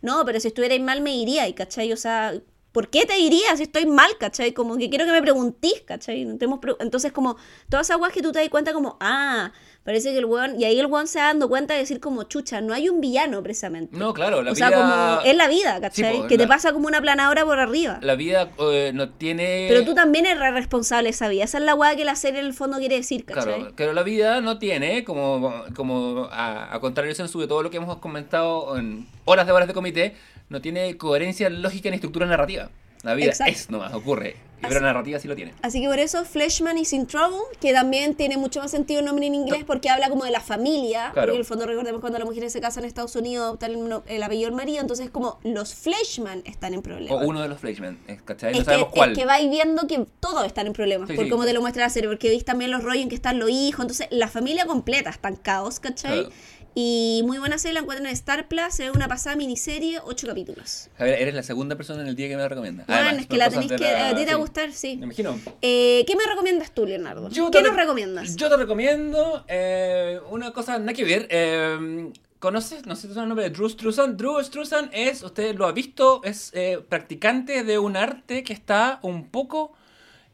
[0.00, 1.92] No, pero si estuvierais mal me iría, y ¿cachai?
[1.92, 2.34] O sea,
[2.74, 4.52] ¿por qué te iría si estoy mal, cachai?
[4.52, 6.26] Como que quiero que me preguntís, ¿cachai?
[6.36, 6.46] Te
[6.80, 7.36] Entonces, como,
[7.68, 9.52] todas esas weas que tú te das cuenta como, ah,
[9.84, 12.24] parece que el weón, y ahí el weón se va dando cuenta de decir como,
[12.24, 13.96] chucha, no hay un villano precisamente.
[13.96, 14.80] No, claro, la o sea, vida...
[15.20, 16.22] como, es la vida, ¿cachai?
[16.22, 18.00] po, que te la- pasa como una planadora por arriba.
[18.02, 19.66] La vida eh, no tiene...
[19.68, 21.44] Pero tú también eres responsable de esa vida.
[21.44, 23.54] Esa es la wea que la serie en el fondo quiere decir, ¿cachai?
[23.60, 27.62] Claro, pero la vida no tiene, como, como a, a contrario de Sensu, de todo
[27.62, 30.16] lo que hemos comentado en horas de horas de comité,
[30.48, 32.70] no tiene coherencia lógica ni estructura narrativa.
[33.02, 33.52] La vida Exacto.
[33.52, 34.36] es nomás, ocurre.
[34.62, 35.52] Así- la narrativa sí lo tiene.
[35.60, 39.04] Así que por eso Fleshman is in Trouble, que también tiene mucho más sentido el
[39.04, 41.10] nombre en inglés porque habla como de la familia.
[41.12, 41.26] Claro.
[41.26, 43.72] Porque en el fondo recordemos cuando las mujeres se casan en Estados Unidos adoptan
[44.06, 47.22] el, apellido del marido, entonces como los Fleshman están en problemas.
[47.22, 48.52] O uno de los Fleischman, eh, ¿cachai?
[48.54, 49.12] No es, sabemos que, cuál.
[49.12, 51.30] es que vais viendo que todos están en problemas, Sí, por sí.
[51.30, 53.50] cómo te lo muestra la serie, porque veis también los rollos en que están los
[53.50, 56.20] hijos, entonces la familia completa está en caos, ¿cachai?
[56.20, 56.34] Claro.
[56.76, 60.88] Y muy buena serie, la encuentran en Star Plus, es una pasada miniserie, ocho capítulos.
[60.98, 62.84] Javier, eres la segunda persona en el día que me la recomienda.
[62.88, 63.78] Bueno, Además, es que la tenéis que...
[63.78, 64.40] la- A ti te va a sí.
[64.40, 64.96] gustar, sí.
[64.96, 65.38] Me imagino.
[65.62, 67.28] Eh, ¿Qué me recomiendas tú, Leonardo?
[67.30, 68.34] Yo ¿Qué nos re- recomiendas?
[68.34, 71.28] Yo te recomiendo eh, una cosa nada que ver.
[71.30, 72.10] eh,
[72.40, 72.84] ¿Conoces?
[72.86, 74.16] No sé si te suena el nombre de Drew Struzan.
[74.18, 78.98] Drew Struzan es, usted lo ha visto, es eh, practicante de un arte que está
[79.02, 79.72] un poco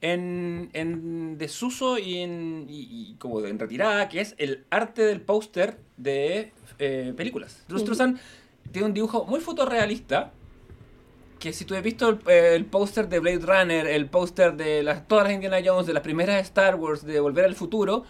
[0.02, 5.20] en, en desuso y, en, y- y como en retirada, que es el arte del
[5.20, 7.64] póster de eh, películas.
[7.68, 8.18] Drew Struzan
[8.72, 10.32] tiene un dibujo muy fotorrealista
[11.38, 15.08] que si tú has visto el, el póster de Blade Runner, el póster de las,
[15.08, 18.04] todas las Indiana Jones, de las primeras Star Wars, de Volver al Futuro,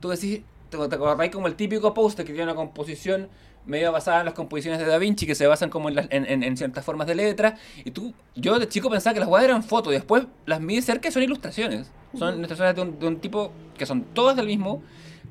[0.00, 0.40] tú decís,
[0.70, 3.28] te, te acordáis como el típico póster que tiene una composición
[3.66, 6.26] medio basada en las composiciones de Da Vinci, que se basan como en, las- en,
[6.26, 9.46] en- en ciertas formas de letra, y tú, yo de chico pensaba que las guadas
[9.48, 11.90] eran fotos, y después las mide cerca y son ilustraciones.
[12.18, 14.82] Son ilustraciones de un, de un tipo que son todas del mismo,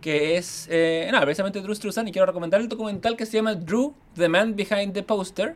[0.01, 3.53] que es, eh, nada, precisamente Drew Struzan, y quiero recomendar el documental que se llama
[3.53, 5.55] Drew, The Man Behind the Poster,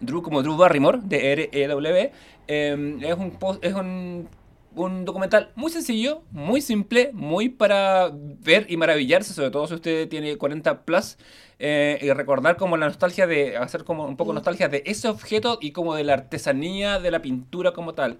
[0.00, 2.12] Drew como Drew Barrymore, de R-E-W,
[2.48, 4.28] eh, es, un, es un,
[4.74, 10.08] un documental muy sencillo, muy simple, muy para ver y maravillarse, sobre todo si usted
[10.08, 11.16] tiene 40 plus,
[11.58, 15.58] eh, y recordar como la nostalgia de, hacer como un poco nostalgia de ese objeto
[15.60, 18.18] y como de la artesanía de la pintura como tal.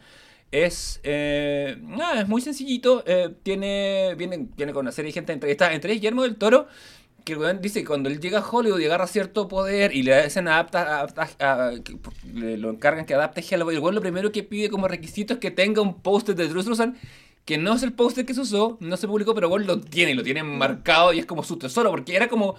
[0.52, 5.32] Es, eh, nada, es muy sencillito, eh, tiene, viene, viene con una serie de gente
[5.32, 6.68] entrevistada, entre ellos Guillermo del Toro,
[7.24, 10.02] que el weón dice que cuando él llega a Hollywood y agarra cierto poder y
[10.02, 11.06] le hacen adapta,
[11.38, 11.72] a-
[12.32, 15.40] le lo encargan que adapte Hellboy, el weón lo primero que pide como requisito es
[15.40, 16.96] que tenga un póster de Drew Struzan
[17.44, 20.14] que no es el póster que se usó, no se publicó, pero weón lo tiene
[20.14, 22.54] lo tiene marcado y es como su tesoro, porque era como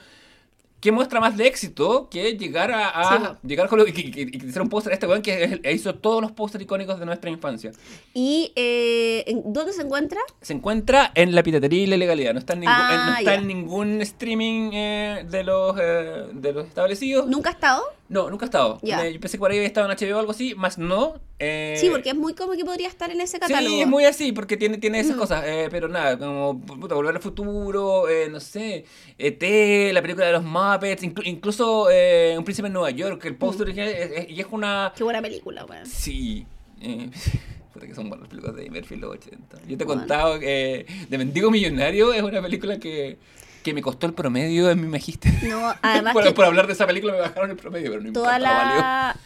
[0.83, 4.25] ¿Qué muestra más de éxito que llegar a, a- Sí, llegar a Hollywood y, y
[4.37, 4.91] que hacer un póster?
[4.91, 7.71] Este weón que es hizo todos los pósteres icónicos de nuestra infancia.
[8.13, 10.19] ¿Y eh, ¿en- dónde se encuentra?
[10.41, 12.33] Se encuentra en la piratería y la ilegalidad.
[12.33, 13.39] No está en ningún, Ah, en- no está ya.
[13.39, 17.27] en ningún streaming eh, de, los, eh, de los establecidos.
[17.27, 17.81] ¿Nunca ha estado?
[18.13, 18.79] No, nunca ha estado.
[18.83, 21.19] Eh, Yo pensé que por ahí había estado en HBO o algo así, más no.
[21.39, 23.67] eh, Sí, porque es muy como que podría estar en ese catálogo.
[23.75, 25.19] Sí, es muy así, porque tiene, tiene esas Mm.
[25.19, 25.43] cosas.
[25.47, 28.85] eh, pero nada, como puta, Volver al Futuro, eh, no sé,
[29.17, 33.35] ET, la película de los Muppets, inclu- incluso eh, Un Príncipe en Nueva York, el
[33.35, 34.93] póster original es- es- y es una...
[34.95, 35.85] Qué buena película, weón.
[35.85, 36.45] Sí.
[36.81, 37.09] eh,
[37.73, 39.57] puta que son buenas las películas de Murphy los 80.
[39.67, 40.01] Yo te he Bueno.
[40.01, 43.17] contado que De Mendigo Millonario es una película que,
[43.63, 45.31] que me costó el promedio en mi magíster.
[45.43, 48.13] No, además por, que por hablar de esa película me bajaron el promedio, pero no
[48.13, 48.81] toda importa, valió.
[48.81, 49.19] la...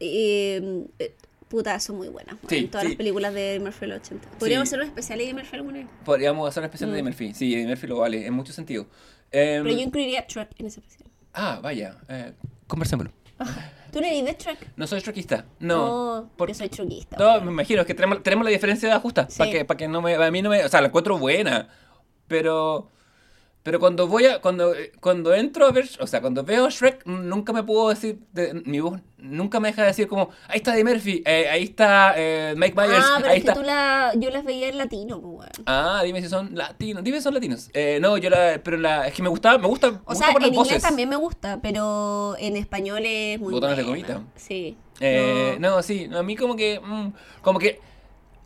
[0.00, 1.14] eh, eh,
[1.48, 2.36] puta, son muy buenas.
[2.48, 2.88] Sí, todas sí.
[2.90, 4.28] las películas de Eddie Murphy en los 80.
[4.38, 4.74] Podríamos Sí.
[4.74, 5.86] hacer un especial de Eddie Murphy alguna vez.
[6.04, 6.96] Podríamos hacer una especial de Mm.
[6.96, 7.34] Eddie Murphy.
[7.34, 8.86] Sí, Eddie Murphy lo vale, en mucho sentido.
[9.32, 11.08] Em, Pero yo incluiría Shrek en ese especial.
[11.34, 11.96] Ah, vaya.
[12.08, 12.32] Eh,
[12.66, 13.12] conversémoslo.
[13.92, 14.68] ¿Tú no eres de Shrek?
[14.76, 15.44] No soy truquista.
[15.58, 15.84] No.
[16.18, 17.16] Oh, por- yo soy truquista.
[17.18, 17.46] No, weón.
[17.46, 19.26] me imagino, es que tenemos, tenemos la diferencia de justa.
[19.36, 20.14] Para que, para que no me.
[20.14, 20.64] A mí no me.
[20.64, 21.68] O sea, la encuentro buena.
[22.28, 22.88] Pero.
[23.62, 27.04] Pero cuando voy a, cuando, eh, cuando entro a ver, o sea, cuando veo Shrek,
[27.04, 30.84] nunca me puedo decir, de- mi voz nunca me deja decir como, ahí está Eddie
[30.84, 33.60] Murphy, eh, ahí está eh, Mike Myers, Ah, pero ahí es que está...
[33.60, 35.50] tú la, yo las veía en latino, pues.
[35.66, 37.68] Ah, dime si son latinos, dime si son latinos.
[37.74, 40.28] Eh, no, yo la, pero la, es que me gustaba, me gusta, O gusta sea,
[40.28, 40.82] en las inglés voces.
[40.82, 44.08] también me gusta, pero en español es muy Botones de buena.
[44.08, 44.24] gomita.
[44.36, 44.78] Sí.
[45.00, 45.76] Eh, no.
[45.76, 45.82] no.
[45.82, 47.12] sí, a mí como que, mm,
[47.42, 47.78] como que,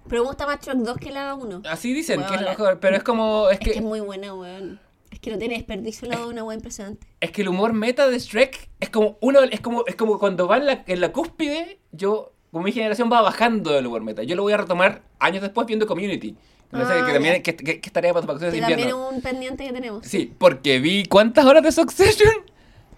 [0.08, 1.62] Pero me gusta más Shrek 2 que la 1.
[1.70, 4.00] así dicen que es la mejor, pero es como, es Es que es que, muy
[4.00, 4.80] buena, weón.
[5.14, 7.06] Es que no tiene desperdicio la 2, una weón impresionante.
[7.20, 10.46] es que el humor meta de Shrek es como uno, es como, es como cuando
[10.48, 14.22] va en la, en la cúspide, yo, como mi generación va bajando el humor meta.
[14.24, 16.36] Yo lo voy a retomar años después viendo Community.
[16.72, 17.42] No sé, Ah, que también ya.
[17.42, 20.04] que, que, que estaría para vacaciones también es un pendiente que tenemos.
[20.04, 22.32] Sí, porque vi cuántas horas de Succession.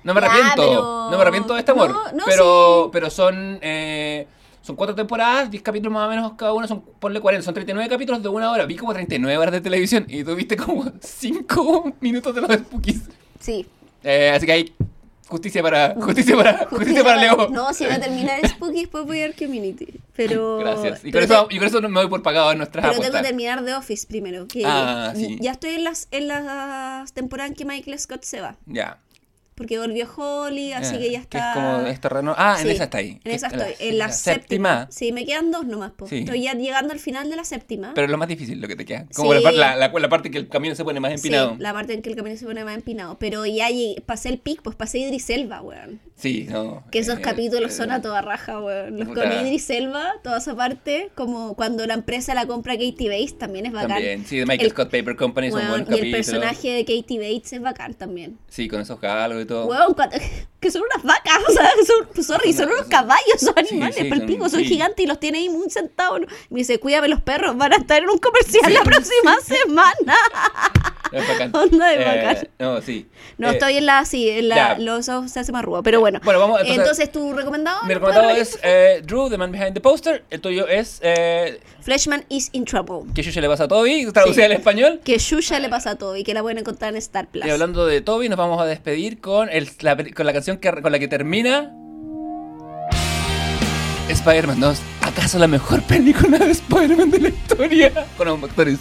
[0.02, 0.54] No me Ya, arrepiento.
[0.56, 1.90] pero- No me arrepiento de este amor.
[1.90, 2.90] No, no, pero, sí.
[2.92, 3.58] pero son.
[3.60, 4.26] eh,
[4.66, 7.88] son cuatro temporadas, 10 capítulos más o menos cada uno, son, ponle 40, son 39
[7.88, 8.66] capítulos de una hora.
[8.66, 13.02] Vi como 39 horas de televisión y tú viste como 5 minutos de los Spookies.
[13.38, 13.64] Sí.
[14.02, 14.74] Eh, así que hay
[15.28, 17.48] justicia para, justicia para, justicia para Leo.
[17.50, 19.86] No, si va a terminar Spooky, después voy a ver Community.
[20.16, 20.58] Pero.
[20.58, 21.00] Gracias.
[21.04, 23.00] Y con, pero eso, te- y con eso me doy por pagado en nuestras Pero
[23.00, 24.48] tengo que terminar The Office primero.
[24.48, 25.38] Que Ah, sí.
[25.40, 28.56] Ya estoy en las, en las temporadas en que Michael Scott se va.
[28.66, 28.98] Ya.
[29.56, 31.38] Porque volvió Holly, así Eh, que ya está.
[31.54, 33.18] Que es como este reno- Ah, en esa está ahí.
[33.24, 33.72] En esa estoy.
[33.80, 34.86] En la, séptima.
[34.90, 35.92] Sí, me quedan dos nomás.
[35.92, 36.06] Po.
[36.06, 36.18] Sí.
[36.18, 37.92] Estoy ya llegando al final de la séptima.
[37.94, 39.06] Pero es lo más difícil lo que te queda.
[39.14, 39.42] Como Sí.
[39.42, 41.52] la, la, la, parte que el camino se pone más empinado.
[41.54, 43.16] Sí, la parte en que el camino se pone más empinado.
[43.18, 46.00] Pero ya llegué- pasé el pic, pues pasé Idris Elba, weón.
[46.16, 46.84] Sí, no.
[46.90, 48.98] Que esos eh, capítulos eh, son a toda raja, weón.
[48.98, 49.22] Los Puta.
[49.22, 53.64] con Idris Elba, toda esa parte, como cuando la empresa la compra Katie Bates, también
[53.66, 53.88] es bacán.
[53.88, 56.04] También, sí, de Michael El- Scott Paper Company es un buen y capítulo.
[56.04, 58.38] el personaje de Katie Bates es bacán también.
[58.48, 59.66] Sí, con esos galgos y todo.
[59.66, 60.16] Weón, cuando-
[60.60, 64.26] que son unas vacas, o sea, son, sorry, son unos caballos, son animales, sí, pa'l
[64.50, 64.64] son- sí.
[64.66, 66.20] gigantes y los tiene ahí muy sentados.
[66.20, 66.26] ¿no?
[66.50, 70.16] Me dice, cuídame los perros, van a estar en un comercial la próxima semana.
[71.12, 71.50] Es bacán.
[71.54, 72.50] Onda de Eh.
[72.58, 73.06] No, sí.
[73.38, 74.78] No, Eh, estoy en la, sí, en la, ya.
[74.78, 76.20] los ojos se hace más rudo, pero bueno.
[76.24, 77.82] Bueno, vamos, entonces- entonces, ¿tu recomendado?
[77.84, 80.24] Mi ¿Puedo recomendado es eh, Drew, The Man Behind the Poster.
[80.30, 81.00] El tuyo es
[81.86, 83.04] Fleshman is in trouble.
[83.14, 84.52] Que yo le pasa a Toby, traducida Sí.
[84.52, 85.00] al español.
[85.04, 87.46] Que Shusha le pasa a todo y que la pueden encontrar en Star Plus.
[87.46, 90.58] Y hablando de Toby, nos vamos a despedir con, el, la, peli- con la canción
[90.58, 91.72] que, con la que termina
[94.08, 94.78] Spider-Man 2.
[95.02, 98.06] ¿Acaso la mejor película de Spider-Man de la historia?
[98.18, 98.78] Con ambos actores.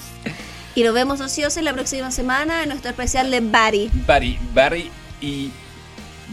[0.74, 3.90] Y nos vemos ociosos la próxima semana en nuestro especial de Barry.
[4.08, 4.90] Barry, Barry
[5.22, 5.52] y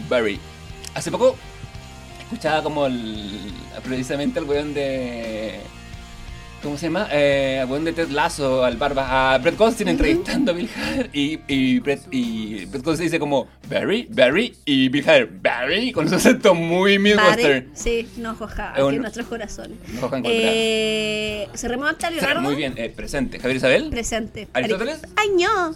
[0.09, 0.39] Barry.
[0.95, 1.35] Hace poco
[2.19, 5.59] escuchaba como el, precisamente al weón de...
[6.63, 7.09] ¿Cómo se llama?
[7.11, 11.37] Eh, weón de Ted Lasso, al barba, a Brett Goldstein entrevistando a Bill Hader y,
[11.49, 16.15] y, Brett, y Brett Goldstein dice como Barry, Barry y Bill Hader, Barry, con su
[16.15, 17.69] acento muy Midwestern.
[17.73, 19.77] sí, no joja, un- en nuestros corazones.
[19.93, 20.21] No joja.
[20.23, 22.41] Eh, cerremos acta, Leonardo.
[22.41, 23.39] Muy bien, eh, presente.
[23.39, 24.47] Javier Isabel, Presente.
[24.53, 25.01] ¿Aristóteles?
[25.17, 25.75] Ay, no.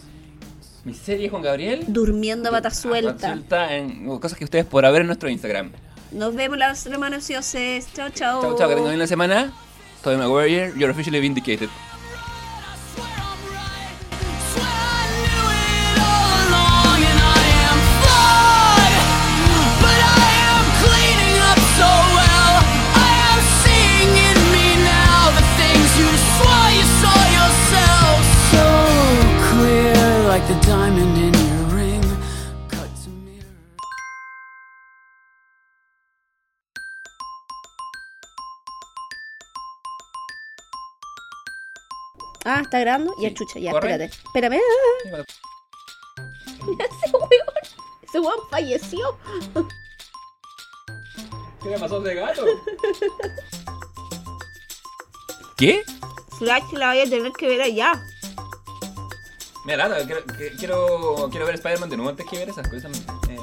[0.85, 1.83] mi serie Juan Gabriel.
[1.87, 3.27] Durmiendo a pata suelta.
[3.27, 5.69] suelta en cosas que ustedes podrán ver en nuestro Instagram.
[6.13, 7.87] Nos vemos la semana ocioses.
[7.93, 8.41] Chao, chao.
[8.41, 9.53] Chao, chao, que tengan bien la semana.
[10.07, 11.69] Soy Maguire, you're officially vindicated.
[11.69, 11.97] Like
[42.49, 43.13] Ah, está grabando.
[43.19, 43.35] Ya, Sí.
[43.35, 43.91] chucha, ya, Corre.
[43.91, 44.15] espérate.
[44.25, 44.59] Espérame.
[46.63, 47.29] Ese weón.
[48.03, 49.17] Ese weón falleció.
[51.61, 52.45] ¿Qué le pasó de gato?
[55.57, 55.83] ¿Qué?
[56.37, 58.01] Flash la voy a tener que ver allá.
[59.65, 60.23] Mira, nada, quiero,
[60.57, 62.91] quiero, quiero ver Spider-Man de nuevo antes que ver esas cosas.
[63.29, 63.37] Eh,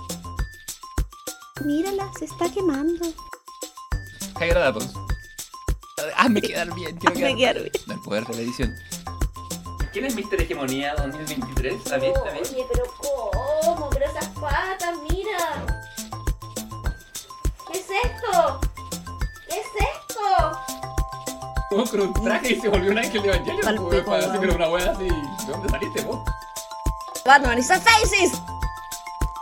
[1.64, 3.04] Mírala, se está quemando.
[4.38, 4.94] Javier datos.
[6.16, 7.70] Ah, me quedar bien, quiero Me quedar bien.
[7.88, 8.74] El poder de la edición.
[9.92, 10.40] ¿Quién es Mr.
[10.40, 11.74] Hegemonía 2023?
[11.74, 12.12] ¿Está bien?
[12.16, 12.44] ¿Está bien?
[12.44, 13.90] Oye, pero ¿cómo?
[13.90, 15.64] Pero esas patas, mira.
[17.70, 18.60] ¿Qué es esto?
[19.48, 20.58] ¿Qué es esto?
[21.70, 24.40] Tuvo con un traje y se volvió un ángel de weón.
[24.40, 25.04] pero una wea así.
[25.04, 26.18] ¿De dónde saliste vos?
[27.24, 28.32] Batman, esa faces.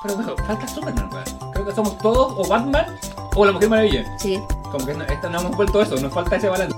[0.02, 1.52] Pero bueno, falta Superman, weón.
[1.52, 2.98] Creo que somos todos o Batman
[3.34, 4.18] o la Mujer Maravilla.
[4.18, 4.38] Sí.
[4.72, 6.74] Como que no, esta no hemos vuelto eso, nos falta ese balance.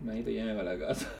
[0.00, 1.19] Manito, ya me va a la casa.